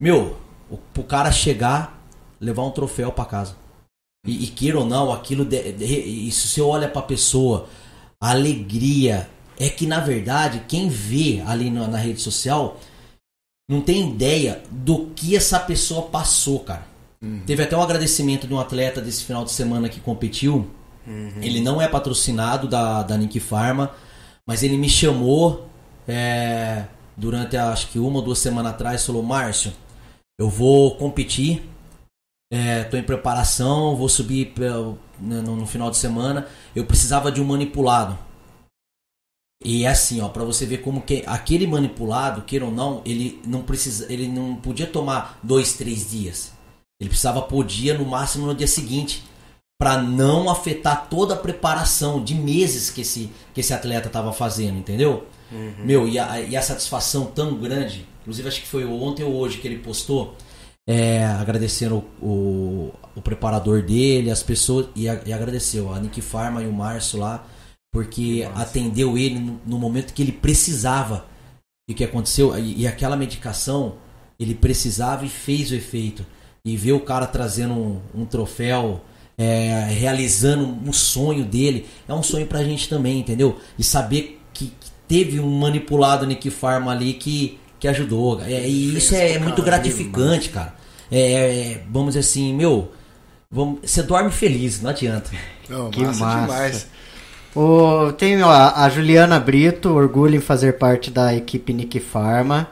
Meu, 0.00 0.36
o, 0.70 0.78
o 0.98 1.04
cara 1.04 1.30
chegar 1.30 2.02
levar 2.40 2.64
um 2.64 2.70
troféu 2.70 3.12
para 3.12 3.24
casa. 3.24 3.56
E, 4.26 4.44
e 4.44 4.46
queira 4.48 4.78
ou 4.78 4.84
não, 4.84 5.12
aquilo. 5.12 5.44
De, 5.44 5.72
de, 5.72 5.84
e 5.84 6.30
se 6.32 6.48
você 6.48 6.60
olha 6.60 6.88
para 6.88 7.00
a 7.00 7.04
pessoa, 7.04 7.68
a 8.20 8.30
alegria 8.30 9.28
é 9.58 9.68
que 9.68 9.86
na 9.86 10.00
verdade 10.00 10.64
quem 10.66 10.88
vê 10.88 11.42
ali 11.46 11.70
na, 11.70 11.86
na, 11.86 11.98
rede 11.98 12.20
social 12.20 12.80
não 13.70 13.80
tem 13.80 14.10
ideia 14.10 14.62
do 14.70 15.06
que 15.14 15.36
essa 15.36 15.58
pessoa 15.60 16.02
passou, 16.02 16.60
cara. 16.60 16.86
Uhum. 17.22 17.42
Teve 17.46 17.62
até 17.62 17.76
um 17.76 17.82
agradecimento 17.82 18.46
de 18.46 18.52
um 18.52 18.58
atleta 18.58 19.00
desse 19.00 19.24
final 19.24 19.44
de 19.44 19.52
semana 19.52 19.88
que 19.88 20.00
competiu. 20.00 20.68
Uhum. 21.06 21.42
Ele 21.42 21.60
não 21.60 21.80
é 21.80 21.88
patrocinado 21.88 22.68
da, 22.68 23.02
da 23.02 23.16
Nick 23.16 23.40
Pharma, 23.40 23.90
mas 24.46 24.62
ele 24.62 24.76
me 24.76 24.88
chamou 24.88 25.68
é, 26.06 26.84
durante 27.16 27.56
acho 27.56 27.88
que 27.88 27.98
uma 27.98 28.18
ou 28.18 28.22
duas 28.22 28.38
semanas 28.38 28.72
atrás 28.72 29.04
falou: 29.04 29.22
Márcio, 29.22 29.72
eu 30.38 30.48
vou 30.48 30.96
competir 30.96 31.62
é, 32.52 32.84
tô 32.84 32.98
em 32.98 33.02
preparação, 33.02 33.96
vou 33.96 34.10
subir 34.10 34.52
né, 35.18 35.40
no, 35.40 35.56
no, 35.56 35.66
final 35.66 35.90
de 35.90 35.96
semana. 35.96 36.46
Eu 36.76 36.84
precisava 36.84 37.32
de 37.32 37.40
um 37.40 37.46
manipulado. 37.46 38.18
E 39.64 39.84
é 39.84 39.88
assim, 39.88 40.20
ó, 40.20 40.28
para 40.28 40.44
você 40.44 40.66
ver 40.66 40.82
como 40.82 41.00
que 41.00 41.24
aquele 41.26 41.66
manipulado, 41.66 42.42
queira 42.42 42.66
ou 42.66 42.70
não, 42.70 43.00
ele 43.06 43.40
não 43.46 43.62
precisa, 43.62 44.12
ele 44.12 44.28
não 44.28 44.56
podia 44.56 44.86
tomar 44.86 45.38
dois, 45.42 45.78
três 45.78 46.10
dias. 46.10 46.52
Ele 47.00 47.08
precisava 47.08 47.40
por 47.40 47.64
dia, 47.64 47.96
no 47.96 48.04
máximo 48.04 48.46
no 48.46 48.54
dia 48.54 48.66
seguinte, 48.66 49.24
para 49.82 50.00
não 50.00 50.48
afetar 50.48 51.08
toda 51.10 51.34
a 51.34 51.36
preparação 51.36 52.22
de 52.22 52.36
meses 52.36 52.88
que 52.88 53.00
esse, 53.00 53.32
que 53.52 53.62
esse 53.62 53.74
atleta 53.74 54.06
estava 54.06 54.32
fazendo, 54.32 54.78
entendeu? 54.78 55.26
Uhum. 55.50 55.74
Meu, 55.84 56.08
e 56.08 56.20
a, 56.20 56.40
e 56.40 56.56
a 56.56 56.62
satisfação 56.62 57.24
tão 57.24 57.56
grande, 57.56 58.06
inclusive 58.20 58.46
acho 58.46 58.60
que 58.60 58.68
foi 58.68 58.84
ontem 58.84 59.24
ou 59.24 59.34
hoje 59.34 59.58
que 59.58 59.66
ele 59.66 59.78
postou, 59.78 60.36
é, 60.88 61.24
agradecendo 61.24 61.96
o, 62.20 62.24
o, 62.24 62.94
o, 63.16 63.22
preparador 63.22 63.82
dele, 63.82 64.30
as 64.30 64.40
pessoas, 64.40 64.86
e, 64.94 65.08
a, 65.08 65.20
e, 65.26 65.32
agradeceu 65.32 65.92
a 65.92 65.98
Nick 65.98 66.20
Farma 66.20 66.62
e 66.62 66.68
o 66.68 66.72
Márcio 66.72 67.18
lá, 67.18 67.44
porque 67.92 68.44
Nossa. 68.44 68.62
atendeu 68.62 69.18
ele 69.18 69.40
no, 69.40 69.60
no, 69.66 69.78
momento 69.80 70.14
que 70.14 70.22
ele 70.22 70.30
precisava. 70.30 71.26
E 71.90 71.92
o 71.92 71.96
que 71.96 72.04
aconteceu? 72.04 72.56
E, 72.56 72.82
e, 72.82 72.86
aquela 72.86 73.16
medicação, 73.16 73.96
ele 74.38 74.54
precisava 74.54 75.26
e 75.26 75.28
fez 75.28 75.72
o 75.72 75.74
efeito. 75.74 76.24
E 76.64 76.76
ver 76.76 76.92
o 76.92 77.00
cara 77.00 77.26
trazendo 77.26 77.74
um, 77.74 78.00
um 78.14 78.24
troféu, 78.24 79.02
é, 79.36 79.86
realizando 79.90 80.64
um 80.64 80.92
sonho 80.92 81.44
dele, 81.44 81.86
é 82.08 82.12
um 82.14 82.22
sonho 82.22 82.46
pra 82.46 82.62
gente 82.62 82.88
também, 82.88 83.20
entendeu? 83.20 83.58
E 83.78 83.84
saber 83.84 84.40
que, 84.52 84.66
que 84.66 84.90
teve 85.08 85.40
um 85.40 85.58
manipulado 85.58 86.26
Nick 86.26 86.50
Farma 86.50 86.92
ali 86.92 87.14
que 87.14 87.58
que 87.82 87.88
ajudou. 87.88 88.40
É, 88.40 88.68
e 88.68 88.96
isso 88.96 89.12
é 89.12 89.40
muito 89.40 89.60
gratificante, 89.60 90.50
cara. 90.50 90.72
É, 91.10 91.20
é, 91.20 91.82
vamos 91.90 92.14
dizer 92.14 92.20
assim, 92.20 92.54
meu, 92.54 92.92
vamos, 93.50 93.80
você 93.82 94.04
dorme 94.04 94.30
feliz, 94.30 94.80
não 94.80 94.90
adianta. 94.90 95.28
Não, 95.68 95.90
que 95.90 96.04
massa, 96.04 96.24
massa. 96.24 96.42
demais. 96.42 96.86
O, 97.56 98.12
tem 98.12 98.40
ó, 98.40 98.50
a 98.52 98.88
Juliana 98.88 99.40
Brito, 99.40 99.90
orgulho 99.90 100.36
em 100.36 100.40
fazer 100.40 100.78
parte 100.78 101.10
da 101.10 101.34
equipe 101.34 101.72
Nick 101.72 101.98
Pharma. 101.98 102.68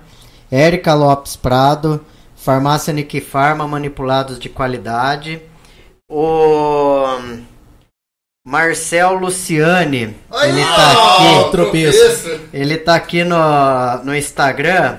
Érica 0.48 0.94
Lopes 0.94 1.34
Prado, 1.34 2.04
Farmácia 2.36 2.92
Nick 2.92 3.20
Pharma, 3.20 3.66
manipulados 3.66 4.38
de 4.38 4.48
qualidade. 4.48 5.42
O 6.12 7.06
Marcel 8.44 9.14
Luciane, 9.14 10.16
ele 10.42 10.64
tá 10.64 10.90
aqui. 10.90 11.50
Tropeço. 11.52 12.40
Ele 12.52 12.76
tá 12.78 12.96
aqui 12.96 13.22
no, 13.22 13.36
no 14.02 14.16
Instagram. 14.16 14.96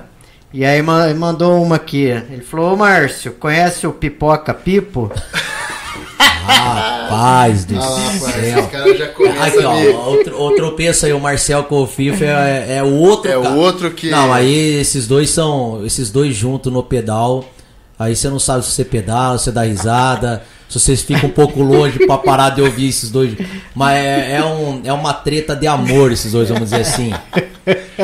E 0.53 0.63
aí 0.63 0.81
mandou 0.81 1.61
uma 1.61 1.75
aqui. 1.75 2.05
Ele 2.05 2.41
falou: 2.41 2.73
Ô 2.73 2.77
Márcio, 2.77 3.33
conhece 3.33 3.85
o 3.85 3.91
Pipoca 3.91 4.53
Pipo? 4.53 5.11
Rapaz 6.17 7.65
do 7.65 7.77
ah, 7.77 7.81
céu. 8.31 8.69
Aqui, 9.41 9.59
ó, 9.65 10.11
o, 10.11 10.47
o 10.47 10.55
tropeço 10.55 11.05
aí, 11.05 11.11
o 11.11 11.19
Marcel 11.19 11.65
com 11.65 11.83
o 11.83 11.87
FIFA 11.87 12.23
é, 12.23 12.77
é 12.77 12.83
o 12.83 12.93
outro. 12.93 13.29
É 13.29 13.37
o 13.37 13.57
outro 13.57 13.91
que. 13.91 14.09
Não, 14.09 14.31
aí 14.31 14.79
esses 14.79 15.07
dois 15.07 15.29
são. 15.29 15.85
Esses 15.85 16.09
dois 16.09 16.33
juntos 16.33 16.71
no 16.71 16.81
pedal. 16.81 17.43
Aí 17.99 18.15
você 18.15 18.29
não 18.29 18.39
sabe 18.39 18.63
se 18.63 18.71
você 18.71 18.85
pedala, 18.85 19.37
se 19.37 19.43
você 19.43 19.51
dá 19.51 19.63
risada, 19.63 20.41
se 20.71 20.79
vocês 20.79 21.01
ficam 21.01 21.29
um 21.29 21.33
pouco 21.33 21.61
longe 21.61 21.99
pra 22.05 22.17
parar 22.17 22.51
de 22.51 22.61
ouvir 22.61 22.89
esses 22.89 23.11
dois. 23.11 23.35
Mas 23.75 23.97
é, 23.97 24.37
é, 24.37 24.43
um, 24.43 24.81
é 24.85 24.93
uma 24.93 25.13
treta 25.13 25.55
de 25.55 25.67
amor 25.67 26.11
esses 26.11 26.31
dois, 26.31 26.49
vamos 26.49 26.69
dizer 26.69 26.81
assim. 26.81 27.11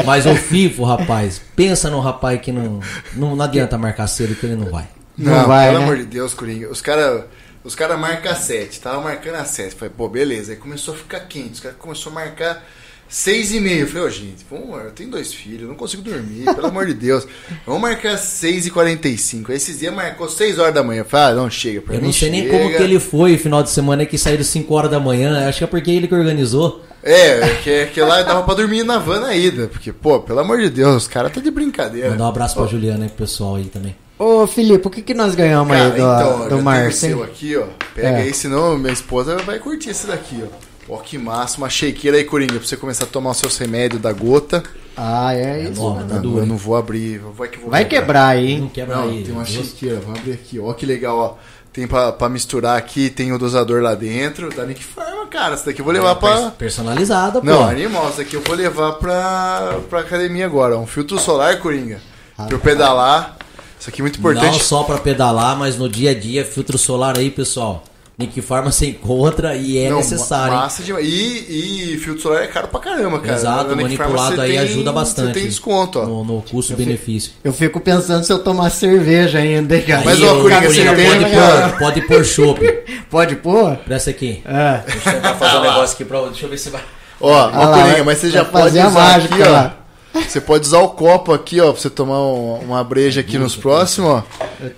Mas 0.05 0.25
o 0.25 0.35
FIFO, 0.35 0.83
rapaz, 0.83 1.41
pensa 1.55 1.89
num 1.89 1.99
rapaz 1.99 2.39
que 2.41 2.51
não, 2.51 2.79
não, 3.15 3.35
não 3.35 3.45
adianta 3.45 3.77
marcar 3.77 4.07
cedo 4.07 4.35
que 4.35 4.45
ele 4.45 4.55
não 4.55 4.69
vai. 4.69 4.87
Não, 5.17 5.31
Não 5.33 5.47
vai, 5.47 5.67
pelo 5.67 5.79
né? 5.79 5.85
amor 5.85 5.97
de 5.97 6.05
Deus, 6.05 6.33
Coringa. 6.33 6.69
Os 6.69 6.81
caras 6.81 7.23
os 7.67 7.75
cara 7.75 7.97
marcam 7.97 8.31
a 8.31 8.35
7, 8.35 8.79
tava 8.79 9.01
marcando 9.01 9.35
a 9.35 9.43
7. 9.43 9.75
Falei, 9.75 9.93
pô, 9.95 10.07
beleza. 10.07 10.53
Aí 10.53 10.57
começou 10.57 10.93
a 10.93 10.97
ficar 10.97 11.19
quente. 11.21 11.55
Os 11.55 11.59
caras 11.59 11.77
começaram 11.77 12.11
a 12.11 12.15
marcar 12.15 12.63
6 13.09 13.53
e 13.53 13.59
meio. 13.59 13.87
Falei, 13.87 14.03
ô 14.03 14.09
gente, 14.09 14.45
vamos, 14.49 14.83
eu 14.83 14.91
tenho 14.91 15.09
dois 15.09 15.33
filhos, 15.33 15.61
eu 15.63 15.67
não 15.69 15.75
consigo 15.75 16.01
dormir, 16.03 16.45
pelo 16.53 16.67
amor 16.67 16.85
de 16.85 16.93
Deus. 16.93 17.25
Vamos 17.65 17.81
marcar 17.81 18.17
6 18.17 18.65
e 18.67 18.69
45. 18.71 19.51
Aí 19.51 19.57
esses 19.57 19.79
dias 19.79 19.93
marcou 19.93 20.29
6 20.29 20.59
horas 20.59 20.73
da 20.73 20.83
manhã. 20.83 21.03
Falei, 21.03 21.33
ah, 21.33 21.35
não, 21.41 21.49
chega. 21.49 21.81
Pra 21.81 21.95
Eu 21.95 21.99
mim 22.01 22.07
não 22.07 22.13
sei 22.13 22.29
nem 22.29 22.43
chega. 22.43 22.57
como 22.57 22.69
que 22.75 22.81
ele 22.83 22.99
foi 22.99 23.37
final 23.37 23.63
de 23.63 23.69
semana 23.69 24.05
que 24.05 24.17
saíram 24.17 24.43
5 24.43 24.73
horas 24.73 24.91
da 24.91 24.99
manhã. 24.99 25.47
Acho 25.47 25.59
que 25.59 25.63
é 25.63 25.67
porque 25.67 25.91
ele 25.91 26.07
que 26.07 26.15
organizou. 26.15 26.83
É, 27.03 27.39
que, 27.63 27.85
que 27.93 28.01
lá 28.01 28.21
dava 28.23 28.43
pra 28.43 28.53
dormir 28.55 28.83
na 28.83 28.97
van 28.99 29.21
na 29.21 29.33
ida. 29.35 29.67
Porque, 29.67 29.93
pô, 29.93 30.19
pelo 30.19 30.39
amor 30.39 30.59
de 30.59 30.69
Deus, 30.69 31.03
os 31.03 31.07
caras 31.07 31.31
tá 31.31 31.39
de 31.39 31.49
brincadeira. 31.51 32.09
Mandar 32.09 32.25
um 32.25 32.29
abraço 32.29 32.55
pra 32.55 32.65
Juliana 32.65 33.05
e 33.05 33.09
pro 33.09 33.19
pessoal 33.19 33.55
aí 33.55 33.65
também. 33.65 33.95
Ô, 34.19 34.45
Felipe, 34.47 34.87
o 34.87 34.89
que, 34.89 35.01
que 35.01 35.13
nós 35.13 35.35
ganhamos 35.35 35.71
Cara, 35.77 35.85
aí 35.85 35.91
do, 35.91 35.97
então, 35.97 36.49
do 36.57 36.63
Márcio? 36.63 37.23
aqui, 37.23 37.55
ó. 37.55 37.67
Pega 37.95 38.07
É. 38.09 38.21
aí, 38.23 38.33
senão 38.33 38.77
minha 38.77 38.91
esposa 38.91 39.37
vai 39.37 39.59
curtir 39.59 39.91
esse 39.91 40.07
daqui, 40.07 40.43
ó. 40.43 40.66
Ó, 40.89 40.97
que 40.97 41.17
massa, 41.17 41.57
uma 41.57 41.69
shakeira 41.69 42.17
aí, 42.17 42.23
Coringa, 42.23 42.53
pra 42.53 42.65
você 42.67 42.77
começar 42.77 43.03
a 43.05 43.07
tomar 43.07 43.31
os 43.31 43.37
seus 43.37 43.57
remédios 43.57 44.01
da 44.01 44.11
gota. 44.13 44.63
Ah, 44.95 45.33
é 45.35 45.63
isso. 45.63 45.81
nova, 45.81 46.01
né? 46.01 46.07
tá 46.09 46.15
Não, 46.15 46.21
duro. 46.21 46.39
eu 46.39 46.45
não 46.45 46.57
vou 46.57 46.75
abrir, 46.75 47.19
vai 47.35 47.47
que 47.49 47.57
vou 47.59 47.69
Vai 47.69 47.85
quebrar 47.85 48.27
aí, 48.29 48.57
Não 48.57 48.63
hein? 48.65 48.71
quebra 48.73 48.95
Não, 48.95 49.03
aí. 49.09 49.23
tem 49.23 49.33
uma 49.33 49.45
shakeira, 49.45 49.99
vamos 49.99 50.19
abrir 50.19 50.31
aqui, 50.33 50.59
ó, 50.59 50.73
que 50.73 50.85
legal, 50.85 51.17
ó. 51.17 51.33
Tem 51.73 51.85
pra, 51.85 52.11
pra 52.11 52.27
misturar 52.29 52.75
aqui, 52.77 53.09
tem 53.09 53.31
o 53.33 53.37
dosador 53.37 53.83
lá 53.83 53.93
dentro, 53.93 54.49
da 54.55 54.65
Nick 54.65 54.83
Pharma, 54.83 55.27
cara. 55.27 55.53
Esse 55.53 55.65
daqui 55.67 55.81
eu 55.81 55.85
vou 55.85 55.93
levar 55.93 56.15
pra... 56.15 56.49
Personalizada, 56.51 57.39
pô. 57.39 57.45
Não, 57.45 57.67
animal, 57.67 58.07
esse 58.09 58.17
daqui 58.17 58.33
eu 58.35 58.41
vou 58.41 58.55
levar 58.55 58.93
pra, 58.93 59.77
pra 59.87 59.99
academia 59.99 60.45
agora. 60.47 60.75
ó. 60.75 60.79
Um 60.79 60.87
filtro 60.87 61.19
solar, 61.19 61.59
Coringa. 61.59 61.99
Pra 62.35 62.47
eu 62.49 62.59
pedalar. 62.59 63.37
Isso 63.79 63.89
aqui 63.89 64.01
é 64.01 64.03
muito 64.03 64.19
Não 64.19 64.31
importante. 64.31 64.63
só 64.63 64.81
pra 64.83 64.97
pedalar, 64.97 65.55
mas 65.55 65.77
no 65.77 65.87
dia 65.87 66.11
a 66.11 66.13
dia, 66.15 66.43
filtro 66.43 66.79
solar 66.79 67.15
aí, 67.15 67.29
pessoal. 67.29 67.83
Nick 68.19 68.41
Pharma 68.41 68.71
você 68.71 68.87
encontra 68.87 69.55
e 69.55 69.77
é 69.77 69.91
Não, 69.91 69.97
necessário. 69.97 70.55
Massa 70.55 70.81
demais. 70.81 71.05
E, 71.07 71.93
e 71.93 71.97
filtro 71.99 72.23
solar 72.23 72.43
é 72.43 72.47
caro 72.47 72.67
pra 72.67 72.79
caramba, 72.79 73.19
cara. 73.19 73.35
Exato, 73.35 73.75
manipulado 73.75 74.41
aí 74.41 74.49
tem- 74.53 74.57
ajuda 74.59 74.91
bastante. 74.91 75.27
Você 75.27 75.33
tem 75.39 75.45
desconto, 75.45 75.99
ó. 75.99 76.05
No, 76.07 76.23
no 76.23 76.41
custo-benefício. 76.41 77.33
Eu 77.43 77.53
fico 77.53 77.79
pensando 77.79 78.23
se 78.23 78.33
eu 78.33 78.39
tomar 78.39 78.71
cerveja 78.71 79.37
ainda, 79.37 79.77
hein, 79.77 79.83
cara. 79.83 80.01
Mas, 80.03 80.19
ó, 80.23 80.33
ô, 80.35 80.41
Coringa, 80.41 80.61
Coringa, 80.65 80.95
você 80.95 81.05
pode, 81.05 81.25
pôr, 81.29 81.77
pode 81.77 82.01
pôr 82.07 82.25
chopp. 82.25 82.77
Pode 83.09 83.35
pôr? 83.37 83.75
Presta 83.85 84.09
aqui. 84.09 84.41
É. 84.45 84.81
Deixa 84.85 85.09
eu 85.09 85.13
tentar 85.13 85.33
fazer 85.35 85.57
um 85.57 85.61
negócio 85.61 85.93
aqui 85.95 86.03
pra. 86.03 86.21
Deixa 86.23 86.45
eu 86.45 86.49
ver 86.49 86.57
se 86.57 86.69
vai. 86.69 86.81
Ó, 87.21 87.33
Ah 87.53 87.67
Coringa, 87.83 88.03
mas 88.03 88.17
você 88.17 88.29
já 88.31 88.43
pode 88.43 88.63
fazer 88.65 88.79
a 88.81 88.87
usar 88.87 88.99
mágica 88.99 89.35
aqui, 89.35 89.43
ó. 89.43 89.51
lá. 89.51 89.77
Você 90.21 90.39
pode 90.41 90.65
usar 90.65 90.79
o 90.79 90.89
copo 90.89 91.33
aqui, 91.33 91.59
ó, 91.61 91.71
pra 91.71 91.81
você 91.81 91.89
tomar 91.89 92.19
um- 92.21 92.59
uma 92.59 92.83
breja 92.83 93.21
aqui 93.21 93.37
nos 93.37 93.55
próximos, 93.55 94.09
ó. 94.09 94.23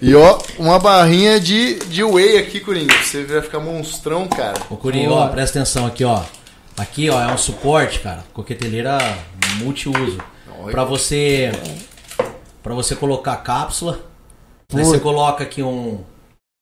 E, 0.01 0.13
ó, 0.15 0.37
uma 0.57 0.79
barrinha 0.79 1.39
de, 1.39 1.75
de 1.85 2.03
whey 2.03 2.37
aqui, 2.37 2.59
Coringa. 2.59 2.93
Você 3.03 3.23
vai 3.23 3.41
ficar 3.41 3.59
monstrão, 3.59 4.27
cara. 4.27 4.59
Ô, 4.69 4.75
Coringa, 4.75 5.11
ó, 5.13 5.27
presta 5.29 5.59
atenção 5.59 5.85
aqui, 5.85 6.03
ó. 6.03 6.21
Aqui, 6.77 7.09
ó, 7.09 7.21
é 7.21 7.33
um 7.33 7.37
suporte, 7.37 7.99
cara. 7.99 8.23
Coqueteleira 8.33 8.97
multiuso. 9.57 10.17
Pra 10.71 10.83
você. 10.83 11.51
Pra 12.61 12.73
você 12.73 12.95
colocar 12.95 13.33
a 13.33 13.37
cápsula. 13.37 13.99
Aí 14.73 14.83
você 14.85 14.99
coloca 14.99 15.43
aqui 15.43 15.63
um. 15.63 15.99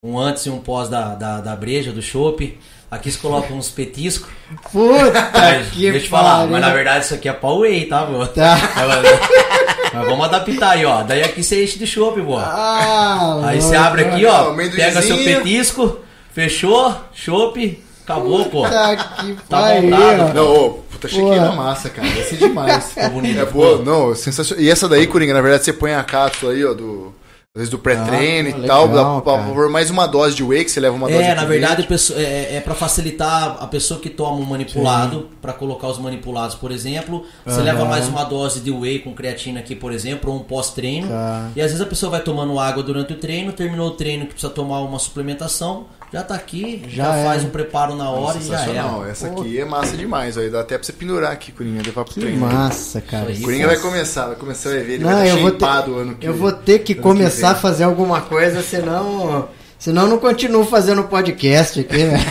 Um 0.03 0.17
antes 0.17 0.45
e 0.45 0.49
um 0.49 0.59
pós 0.59 0.87
da, 0.89 1.15
da, 1.15 1.41
da 1.41 1.55
breja, 1.55 1.91
do 1.91 2.01
chopp. 2.01 2.57
Aqui 2.89 3.11
você 3.11 3.17
coloca 3.19 3.53
uns 3.53 3.69
petiscos. 3.69 4.29
Puta 4.71 5.29
Mas, 5.33 5.67
que 5.69 5.81
deixa 5.81 5.97
eu 5.97 6.01
te 6.03 6.09
falar, 6.09 6.47
mas 6.47 6.61
na 6.61 6.69
verdade 6.71 7.03
isso 7.03 7.13
aqui 7.13 7.27
é 7.27 7.33
pra 7.33 7.49
whey, 7.51 7.85
tá, 7.85 8.05
meu? 8.05 8.25
Tá. 8.27 8.57
Mas, 8.75 9.91
mas 9.93 10.05
vamos 10.07 10.25
adaptar 10.25 10.69
aí, 10.71 10.85
ó. 10.85 11.03
Daí 11.03 11.21
aqui 11.21 11.43
você 11.43 11.63
enche 11.65 11.77
de 11.77 11.85
chopp, 11.85 12.21
pô. 12.21 12.37
Ah, 12.37 13.41
Aí 13.43 13.61
você 13.61 13.75
abre 13.75 14.05
aqui, 14.05 14.25
Ó, 14.25 14.53
pega 14.53 15.01
seu 15.01 15.17
petisco, 15.17 15.99
fechou, 16.33 16.95
chopp, 17.13 17.83
acabou, 18.05 18.45
pô. 18.45 18.63
Puta 18.63 18.95
que 18.95 19.33
Tá 19.49 19.61
pariu. 19.61 19.83
montado. 19.89 20.33
Não, 20.33 20.53
ô, 20.55 20.69
puta 20.89 21.09
shakeira 21.09 21.39
Boa. 21.41 21.55
massa, 21.55 21.89
cara. 21.89 22.07
Vai 22.07 22.23
ser 22.23 22.37
demais. 22.37 22.93
Ficou 22.93 23.09
bonito. 23.09 23.39
É 23.41 23.45
boa, 23.45 23.83
não, 23.83 24.15
sensacional. 24.15 24.63
E 24.63 24.69
essa 24.69 24.87
daí, 24.87 25.07
Coringa, 25.07 25.33
na 25.33 25.41
verdade 25.41 25.65
você 25.65 25.73
põe 25.73 25.93
a 25.93 26.03
cápsula 26.05 26.53
aí, 26.53 26.63
ó, 26.63 26.73
do. 26.73 27.13
Às 27.57 27.61
vezes 27.61 27.69
do 27.71 27.79
pré-treino 27.79 28.49
Ah, 28.55 28.59
e 28.59 28.67
tal, 28.67 28.85
legal, 28.85 29.21
cara. 29.23 29.43
pôr 29.51 29.67
mais 29.67 29.89
uma 29.89 30.05
dose 30.05 30.35
de 30.35 30.43
whey, 30.43 30.63
que 30.63 30.69
você 30.69 30.79
leva 30.79 30.95
uma 30.95 31.07
dose 31.07 31.23
É, 31.23 31.29
de 31.29 31.35
na 31.35 31.43
verdade, 31.43 31.81
pessoa- 31.87 32.19
é, 32.19 32.57
é 32.57 32.61
para 32.61 32.75
facilitar 32.75 33.57
a 33.59 33.65
pessoa 33.65 33.99
que 33.99 34.11
toma 34.11 34.33
um 34.37 34.43
manipulado, 34.45 35.27
pra 35.41 35.53
colocar 35.53 35.87
os 35.87 35.97
manipulados, 35.97 36.53
por 36.55 36.71
exemplo. 36.71 37.23
Você 37.43 37.59
leva 37.61 37.83
mais 37.85 38.07
uma 38.07 38.23
dose 38.25 38.59
de 38.59 38.69
whey 38.69 38.99
com 38.99 39.11
creatina 39.11 39.59
aqui, 39.59 39.75
por 39.75 39.91
exemplo, 39.91 40.31
ou 40.31 40.37
um 40.37 40.43
pós-treino. 40.43 41.07
Tá. 41.07 41.49
E 41.55 41.59
às 41.61 41.71
vezes 41.71 41.81
a 41.81 41.87
pessoa 41.87 42.11
vai 42.11 42.19
tomando 42.21 42.59
água 42.59 42.83
durante 42.83 43.13
o 43.13 43.15
treino, 43.15 43.51
terminou 43.51 43.87
o 43.87 43.91
treino 43.91 44.25
que 44.27 44.33
precisa 44.33 44.53
tomar 44.53 44.81
uma 44.81 44.99
suplementação, 44.99 45.85
já 46.13 46.23
tá 46.23 46.35
aqui, 46.35 46.83
já, 46.87 47.03
Já 47.03 47.23
faz 47.25 47.39
era. 47.41 47.47
um 47.47 47.51
preparo 47.51 47.95
na 47.95 48.09
hora 48.09 48.37
e 48.37 48.43
já 48.47 48.61
era. 48.61 49.09
Essa 49.09 49.27
aqui 49.27 49.59
é 49.59 49.65
massa 49.65 49.97
demais, 49.97 50.37
ó. 50.37 50.41
e 50.41 50.49
Dá 50.49 50.61
até 50.61 50.77
pra 50.77 50.85
você 50.85 50.93
pendurar 50.93 51.31
aqui, 51.31 51.51
Coringa, 51.51 51.81
levar 51.85 52.03
pro 52.05 52.13
Que 52.13 52.19
treino. 52.21 52.39
massa, 52.39 53.01
cara. 53.01 53.29
Isso 53.31 53.39
aí. 53.39 53.43
Coringa 53.45 53.67
vai 53.67 53.77
começar, 53.77 54.27
vai 54.27 54.35
começar 54.35 54.69
a 54.69 54.73
ver, 54.73 54.89
ele 54.89 55.03
Não, 55.03 55.11
vai 55.11 55.29
eu 55.29 55.35
estar 55.35 55.41
vou, 55.41 55.51
ter, 55.51 55.59
shapeado 55.65 55.95
ano 55.97 56.15
que 56.15 56.25
eu 56.27 56.33
vou 56.33 56.51
ter 56.51 56.79
que 56.79 56.95
começar 56.95 57.49
a 57.49 57.53
vem. 57.53 57.61
fazer 57.61 57.83
alguma 57.83 58.21
coisa, 58.21 58.61
senão. 58.61 59.49
Senão 59.79 60.03
eu 60.03 60.07
não 60.07 60.17
continuo 60.17 60.65
fazendo 60.65 61.03
podcast 61.03 61.79
aqui, 61.79 62.03
né? 62.05 62.17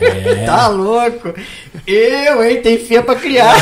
É. 0.00 0.46
Tá 0.46 0.66
louco? 0.68 1.34
Eu, 1.86 2.42
hein? 2.42 2.62
Tem 2.62 2.78
fia 2.78 3.02
pra 3.02 3.16
criar. 3.16 3.54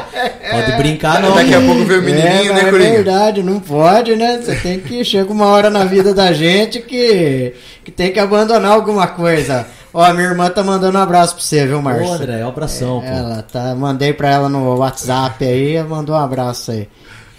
Pode 0.50 0.72
brincar, 0.76 1.20
não. 1.20 1.34
Daqui 1.34 1.54
a 1.54 1.60
pouco 1.60 1.84
vê 1.84 1.96
o 1.96 2.02
menininho, 2.02 2.52
é, 2.52 2.54
né, 2.54 2.70
Coringa? 2.70 2.88
É 2.88 2.92
verdade, 2.92 3.42
não 3.42 3.60
pode, 3.60 4.16
né? 4.16 4.40
Você 4.42 4.54
tem 4.56 4.80
que. 4.80 5.04
Chega 5.04 5.30
uma 5.32 5.46
hora 5.46 5.70
na 5.70 5.84
vida 5.84 6.14
da 6.14 6.32
gente 6.32 6.80
que, 6.80 7.54
que 7.84 7.90
tem 7.90 8.12
que 8.12 8.18
abandonar 8.18 8.72
alguma 8.72 9.06
coisa. 9.06 9.66
Ó, 9.92 10.12
minha 10.12 10.28
irmã 10.28 10.50
tá 10.50 10.62
mandando 10.62 10.98
um 10.98 11.00
abraço 11.00 11.34
pra 11.34 11.42
você, 11.42 11.66
viu, 11.66 11.78
Ô, 11.78 11.82
Márcio? 11.82 12.12
André, 12.12 12.40
é 12.40 12.44
um 12.44 12.48
abração, 12.48 13.00
pô. 13.00 13.06
Ela 13.06 13.42
tá, 13.42 13.74
mandei 13.74 14.12
pra 14.12 14.30
ela 14.30 14.48
no 14.48 14.76
WhatsApp 14.76 15.44
aí, 15.44 15.82
mandou 15.82 16.14
um 16.14 16.18
abraço 16.18 16.70
aí. 16.70 16.88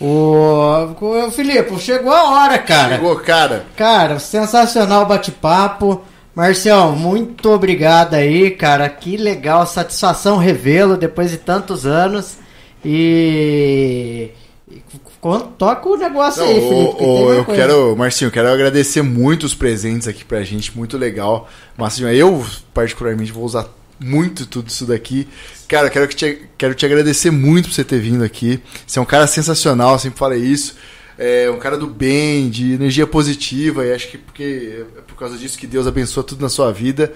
O, 0.02 0.96
o 1.00 1.32
Filipe, 1.32 1.78
chegou 1.80 2.14
a 2.14 2.32
hora, 2.32 2.58
cara. 2.58 2.96
Chegou, 2.96 3.16
cara. 3.18 3.66
Cara, 3.76 4.18
sensacional 4.18 5.04
o 5.04 5.06
bate-papo. 5.06 6.02
Marcião, 6.34 6.94
muito 6.94 7.50
obrigado 7.50 8.14
aí, 8.14 8.52
cara. 8.52 8.88
Que 8.88 9.18
legal, 9.18 9.66
satisfação 9.68 10.38
revê-lo 10.38 10.96
depois 10.96 11.32
de 11.32 11.38
tantos 11.38 11.86
anos. 11.86 12.38
E. 12.84 14.30
Toca 15.58 15.90
o 15.90 15.98
negócio 15.98 16.42
Não, 16.42 16.50
aí, 16.50 16.62
Felipe. 16.62 17.04
ô, 17.04 17.34
eu 17.34 17.44
coisa. 17.44 17.62
quero, 17.62 17.96
Marcinho, 17.98 18.28
eu 18.28 18.32
quero 18.32 18.48
agradecer 18.48 19.02
muito 19.02 19.46
os 19.46 19.54
presentes 19.54 20.08
aqui 20.08 20.24
pra 20.24 20.44
gente, 20.44 20.76
muito 20.78 20.98
legal. 20.98 21.50
Demais. 21.76 22.00
Eu, 22.00 22.46
particularmente, 22.74 23.32
vou 23.32 23.44
usar 23.44 23.68
muito 24.00 24.46
tudo 24.46 24.70
isso 24.70 24.86
daqui. 24.86 25.28
Cara, 25.68 25.88
eu 25.88 25.92
quero, 25.92 26.08
que 26.08 26.16
te, 26.16 26.50
quero 26.58 26.74
te 26.74 26.86
agradecer 26.86 27.32
muito 27.32 27.68
por 27.68 27.76
você 27.76 27.84
ter 27.84 28.00
vindo 28.00 28.24
aqui. 28.24 28.62
Você 28.88 28.98
é 28.98 29.02
um 29.02 29.06
cara 29.06 29.28
sensacional, 29.28 29.94
eu 29.94 30.00
sempre 30.00 30.18
falei 30.18 30.40
isso. 30.40 30.76
É 31.18 31.52
um 31.52 31.60
cara 31.60 31.78
do 31.78 31.86
bem, 31.86 32.50
de 32.50 32.72
energia 32.72 33.06
positiva, 33.06 33.86
e 33.86 33.94
acho 33.94 34.08
que 34.08 34.18
porque 34.18 34.86
é 34.98 35.02
por 35.02 35.16
causa 35.18 35.38
disso 35.38 35.58
que 35.58 35.68
Deus 35.68 35.86
abençoa 35.86 36.24
tudo 36.24 36.42
na 36.42 36.48
sua 36.48 36.72
vida. 36.72 37.12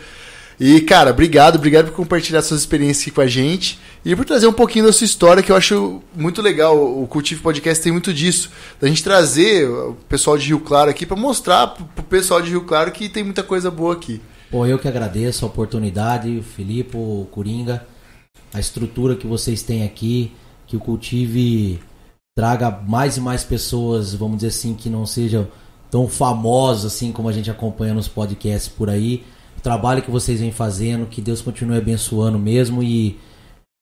E, 0.66 0.80
cara, 0.80 1.12
obrigado, 1.12 1.58
obrigado 1.58 1.88
por 1.88 1.96
compartilhar 1.98 2.42
suas 2.42 2.62
experiências 2.62 3.02
aqui 3.02 3.12
com 3.12 3.20
a 3.20 3.28
gente 3.28 3.78
e 4.06 4.16
por 4.16 4.24
trazer 4.24 4.48
um 4.48 4.54
pouquinho 4.54 4.86
da 4.86 4.94
sua 4.94 5.04
história, 5.04 5.44
que 5.44 5.52
eu 5.52 5.58
acho 5.58 6.02
muito 6.16 6.42
legal. 6.42 7.02
O 7.02 7.06
Cultivo 7.06 7.44
Podcast 7.44 7.84
tem 7.84 7.92
muito 7.92 8.14
disso, 8.14 8.50
da 8.80 8.88
gente 8.88 9.04
trazer 9.04 9.68
o 9.68 9.98
pessoal 10.08 10.38
de 10.38 10.48
Rio 10.48 10.62
Claro 10.62 10.90
aqui 10.90 11.06
para 11.06 11.18
mostrar 11.18 11.68
pro 11.68 12.06
pessoal 12.06 12.42
de 12.42 12.52
Rio 12.52 12.62
Claro 12.62 12.94
que 12.94 13.10
tem 13.10 13.26
muita 13.26 13.44
coisa 13.44 13.70
boa 13.70 13.94
aqui. 13.94 14.22
Pô, 14.50 14.66
eu 14.66 14.80
que 14.80 14.88
agradeço 14.88 15.44
a 15.44 15.50
oportunidade, 15.50 16.38
o 16.38 16.42
Filipe, 16.42 16.96
o 16.96 17.28
Coringa, 17.30 17.86
a 18.54 18.60
estrutura 18.62 19.18
que 19.18 19.28
vocês 19.28 19.64
têm 19.64 19.84
aqui, 19.84 20.32
que 20.66 20.78
o 20.78 20.80
Cultive 20.80 21.82
traga 22.38 22.72
mais 22.72 23.18
e 23.18 23.20
mais 23.20 23.44
pessoas, 23.44 24.14
vamos 24.14 24.38
dizer 24.38 24.48
assim, 24.48 24.76
que 24.76 24.90
não 24.90 25.06
sejam 25.06 25.46
tão 25.92 26.08
famosos 26.08 26.86
assim 26.86 27.12
como 27.12 27.28
a 27.28 27.34
gente 27.34 27.52
acompanha 27.52 27.94
nos 27.94 28.08
podcasts 28.08 28.72
por 28.72 28.90
aí. 28.90 29.26
O 29.58 29.62
trabalho 29.62 30.02
que 30.02 30.12
vocês 30.12 30.40
vêm 30.40 30.52
fazendo, 30.52 31.06
que 31.06 31.22
Deus 31.22 31.42
continue 31.42 31.78
abençoando 31.78 32.38
mesmo 32.38 32.84
e 32.84 33.20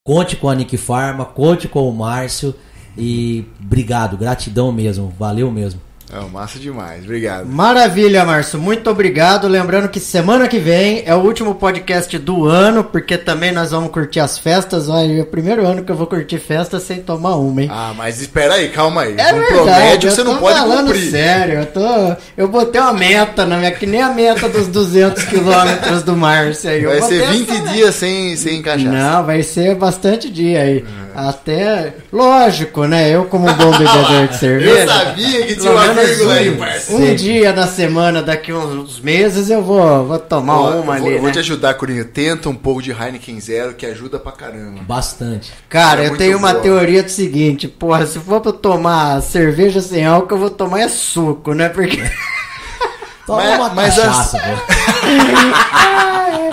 conte 0.04 0.36
com 0.36 0.50
a 0.50 0.56
Nick 0.56 0.78
Farma, 0.78 1.26
conte 1.26 1.68
com 1.68 1.88
o 1.90 1.94
Márcio 1.94 2.54
e 2.98 3.46
obrigado, 3.60 4.18
gratidão 4.18 4.72
mesmo, 4.72 5.14
valeu 5.18 5.52
mesmo. 5.52 5.82
É, 6.14 6.20
massa 6.30 6.60
demais. 6.60 7.04
Obrigado. 7.06 7.46
Maravilha, 7.48 8.26
Márcio. 8.26 8.60
Muito 8.60 8.90
obrigado. 8.90 9.48
Lembrando 9.48 9.88
que 9.88 10.00
semana 10.00 10.46
que 10.48 10.60
vem 10.60 11.04
é 11.06 11.16
o 11.16 11.20
último 11.20 11.56
podcast 11.56 12.18
do 12.18 12.46
ano, 12.46 12.84
porque 12.84 13.18
também 13.18 13.54
nós 13.54 13.72
vamos 13.72 13.92
curtir 13.92 14.20
as 14.20 14.38
festas. 14.38 14.90
Olha, 14.90 15.20
é 15.20 15.22
o 15.22 15.26
primeiro 15.26 15.66
ano 15.66 15.84
que 15.86 15.92
eu 15.92 15.96
vou 15.96 16.08
curtir 16.08 16.38
festa 16.38 16.82
sem 16.82 16.98
tomar 17.02 17.36
uma, 17.38 17.62
hein? 17.62 17.70
Ah, 17.72 17.94
mas 17.96 18.20
espera 18.20 18.56
aí, 18.56 18.68
calma 18.70 19.04
aí. 19.04 19.16
É 19.18 19.32
não 19.32 19.40
verdade, 19.40 20.08
eu 20.08 20.12
você 20.12 20.24
não 20.24 20.38
pode 20.38 20.60
falando 20.60 20.88
cumprir. 20.88 21.12
sério, 21.12 21.60
eu 21.60 21.66
tô... 21.68 22.16
Eu 22.36 22.48
botei 22.50 22.82
uma 22.82 22.92
meta 22.94 23.46
na 23.46 23.56
minha... 23.58 23.72
Que 23.72 23.86
nem 23.86 24.02
a 24.02 24.10
meta 24.10 24.50
dos 24.50 24.68
200 24.68 25.24
quilômetros 25.24 26.04
do 26.04 26.18
Márcio 26.18 26.72
aí. 26.72 26.84
Eu 26.84 26.90
Vai 26.90 27.02
ser 27.04 27.22
essa 27.24 27.32
20 27.32 27.50
meta. 27.52 27.68
dias 27.70 27.96
sem, 27.96 28.36
sem 28.36 28.62
cachaça. 28.62 28.90
Não, 28.92 29.24
vai 29.26 29.44
ser 29.44 29.76
bastante 29.76 30.30
dia 30.30 30.62
aí. 30.62 30.84
Até, 31.16 31.94
lógico, 32.12 32.86
né? 32.86 33.10
Eu 33.10 33.26
como 33.26 33.48
um 33.50 33.54
bom 33.54 33.72
bebedor 33.72 34.28
de 34.28 34.38
cerveja. 34.40 34.70
Eu 34.82 34.88
sabia 34.88 35.46
que 35.46 35.56
tinha 35.56 35.72
uma 35.72 35.88
vírgula 35.94 36.34
aí, 36.34 36.50
um, 36.50 36.58
parceiro. 36.58 37.04
um 37.12 37.16
dia 37.16 37.54
na 37.54 37.68
semana, 37.68 38.22
daqui 38.22 38.54
uns 38.54 39.00
meses, 39.00 39.50
eu 39.50 39.62
vou, 39.62 40.06
vou 40.06 40.20
tomar 40.20 40.58
Ó, 40.60 40.70
uma 40.70 40.76
eu 40.78 40.84
vou, 40.84 40.92
ali, 40.94 41.12
eu 41.14 41.18
vou 41.20 41.28
né? 41.28 41.34
te 41.34 41.40
ajudar, 41.40 41.74
Corinha. 41.76 42.06
Tenta 42.06 42.50
um 42.50 42.56
pouco 42.56 42.82
de 42.82 42.92
Heineken 42.92 43.40
Zero, 43.40 43.74
que 43.74 43.86
ajuda 43.86 44.20
pra 44.20 44.32
caramba. 44.32 44.82
Bastante. 44.84 45.52
Cara, 45.70 46.04
É 46.04 46.08
eu 46.08 46.18
tenho 46.18 46.38
uma 46.38 46.52
boa. 46.52 46.62
teoria 46.64 47.04
do 47.04 47.10
seguinte, 47.10 47.68
porra, 47.68 48.06
se 48.06 48.20
for 48.20 48.40
pra 48.42 48.50
eu 48.50 48.54
tomar 48.54 49.22
cerveja 49.22 49.82
sem 49.82 50.06
álcool, 50.06 50.36
eu 50.36 50.40
vou 50.40 50.50
tomar 50.50 50.82
é 50.82 50.88
suco, 50.90 51.54
né? 51.54 51.70
Porque 51.70 52.02
Toma 53.26 53.44
Mas- 53.44 53.56
uma 53.60 53.70
mas 53.70 53.96
cachaça, 53.96 54.40
pô. 54.40 54.46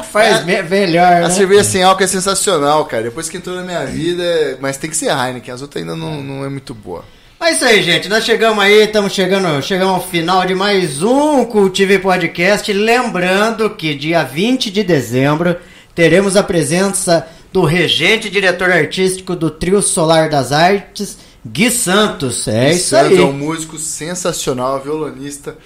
faz 0.13 0.45
me- 0.45 0.63
melhor, 0.63 1.13
A 1.13 1.21
né? 1.29 1.31
cerveja 1.31 1.65
sem 1.65 1.83
álcool 1.83 2.05
é 2.05 2.07
sensacional, 2.07 2.85
cara. 2.87 3.05
Depois 3.05 3.29
que 3.29 3.37
entrou 3.37 3.57
na 3.57 3.63
minha 3.63 3.85
vida, 3.87 4.59
mas 4.61 4.77
tem 4.77 4.91
que 4.91 4.97
ser 4.97 5.11
Heineken, 5.11 5.53
as 5.55 5.63
outras 5.63 5.83
ainda 5.83 5.97
não, 5.97 6.23
não 6.23 6.45
é 6.45 6.49
muito 6.49 6.75
boa. 6.75 7.05
É 7.41 7.53
isso 7.53 7.65
aí, 7.65 7.83
gente. 7.83 8.09
Nós 8.09 8.25
chegamos 8.25 8.63
aí, 8.63 8.85
estamos 8.85 9.13
chegando, 9.13 9.63
chegamos 9.63 9.95
ao 9.95 10.03
final 10.07 10.45
de 10.45 10.55
mais 10.55 11.03
um 11.03 11.45
Cultive 11.45 11.99
Podcast. 12.01 12.73
Lembrando 12.73 13.71
que 13.71 13.95
dia 13.95 14.25
20 14.25 14.71
de 14.71 14.83
dezembro 14.83 15.57
teremos 15.95 16.37
a 16.37 16.43
presença 16.43 17.27
do 17.53 17.65
regente 17.65 18.27
e 18.27 18.31
diretor 18.31 18.71
artístico 18.73 19.37
do 19.37 19.51
Trio 19.51 19.81
Solar 19.81 20.29
das 20.29 20.51
Artes, 20.51 21.17
Gui 21.47 21.71
Santos. 21.71 22.49
É 22.49 22.73
isso 22.73 22.89
Santos 22.91 23.13
aí. 23.13 23.19
É 23.19 23.23
um 23.25 23.33
músico 23.33 23.79
sensacional, 23.79 24.81
violonista. 24.81 25.57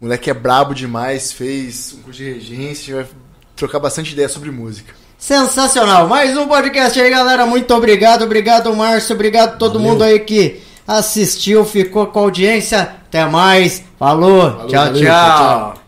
O 0.00 0.04
moleque 0.06 0.30
é 0.30 0.34
brabo 0.34 0.74
demais, 0.74 1.30
fez 1.30 1.94
um 1.98 2.02
curso 2.02 2.20
de 2.20 2.32
regência, 2.32 2.96
vai 2.96 3.06
trocar 3.54 3.78
bastante 3.78 4.12
ideia 4.12 4.30
sobre 4.30 4.50
música. 4.50 4.94
Sensacional. 5.18 6.08
Mais 6.08 6.34
um 6.38 6.48
podcast 6.48 6.98
aí, 6.98 7.10
galera. 7.10 7.44
Muito 7.44 7.74
obrigado. 7.74 8.24
Obrigado, 8.24 8.74
Márcio. 8.74 9.14
Obrigado 9.14 9.50
a 9.50 9.56
todo 9.56 9.74
Valeu. 9.74 9.88
mundo 9.92 10.02
aí 10.02 10.18
que 10.20 10.62
assistiu, 10.88 11.66
ficou 11.66 12.06
com 12.06 12.18
a 12.18 12.22
audiência. 12.22 12.80
Até 12.80 13.26
mais. 13.26 13.82
Falou. 13.98 14.50
Falou, 14.52 14.66
tchau, 14.68 14.84
valeu, 14.86 15.02
tchau, 15.02 15.36
tchau. 15.36 15.79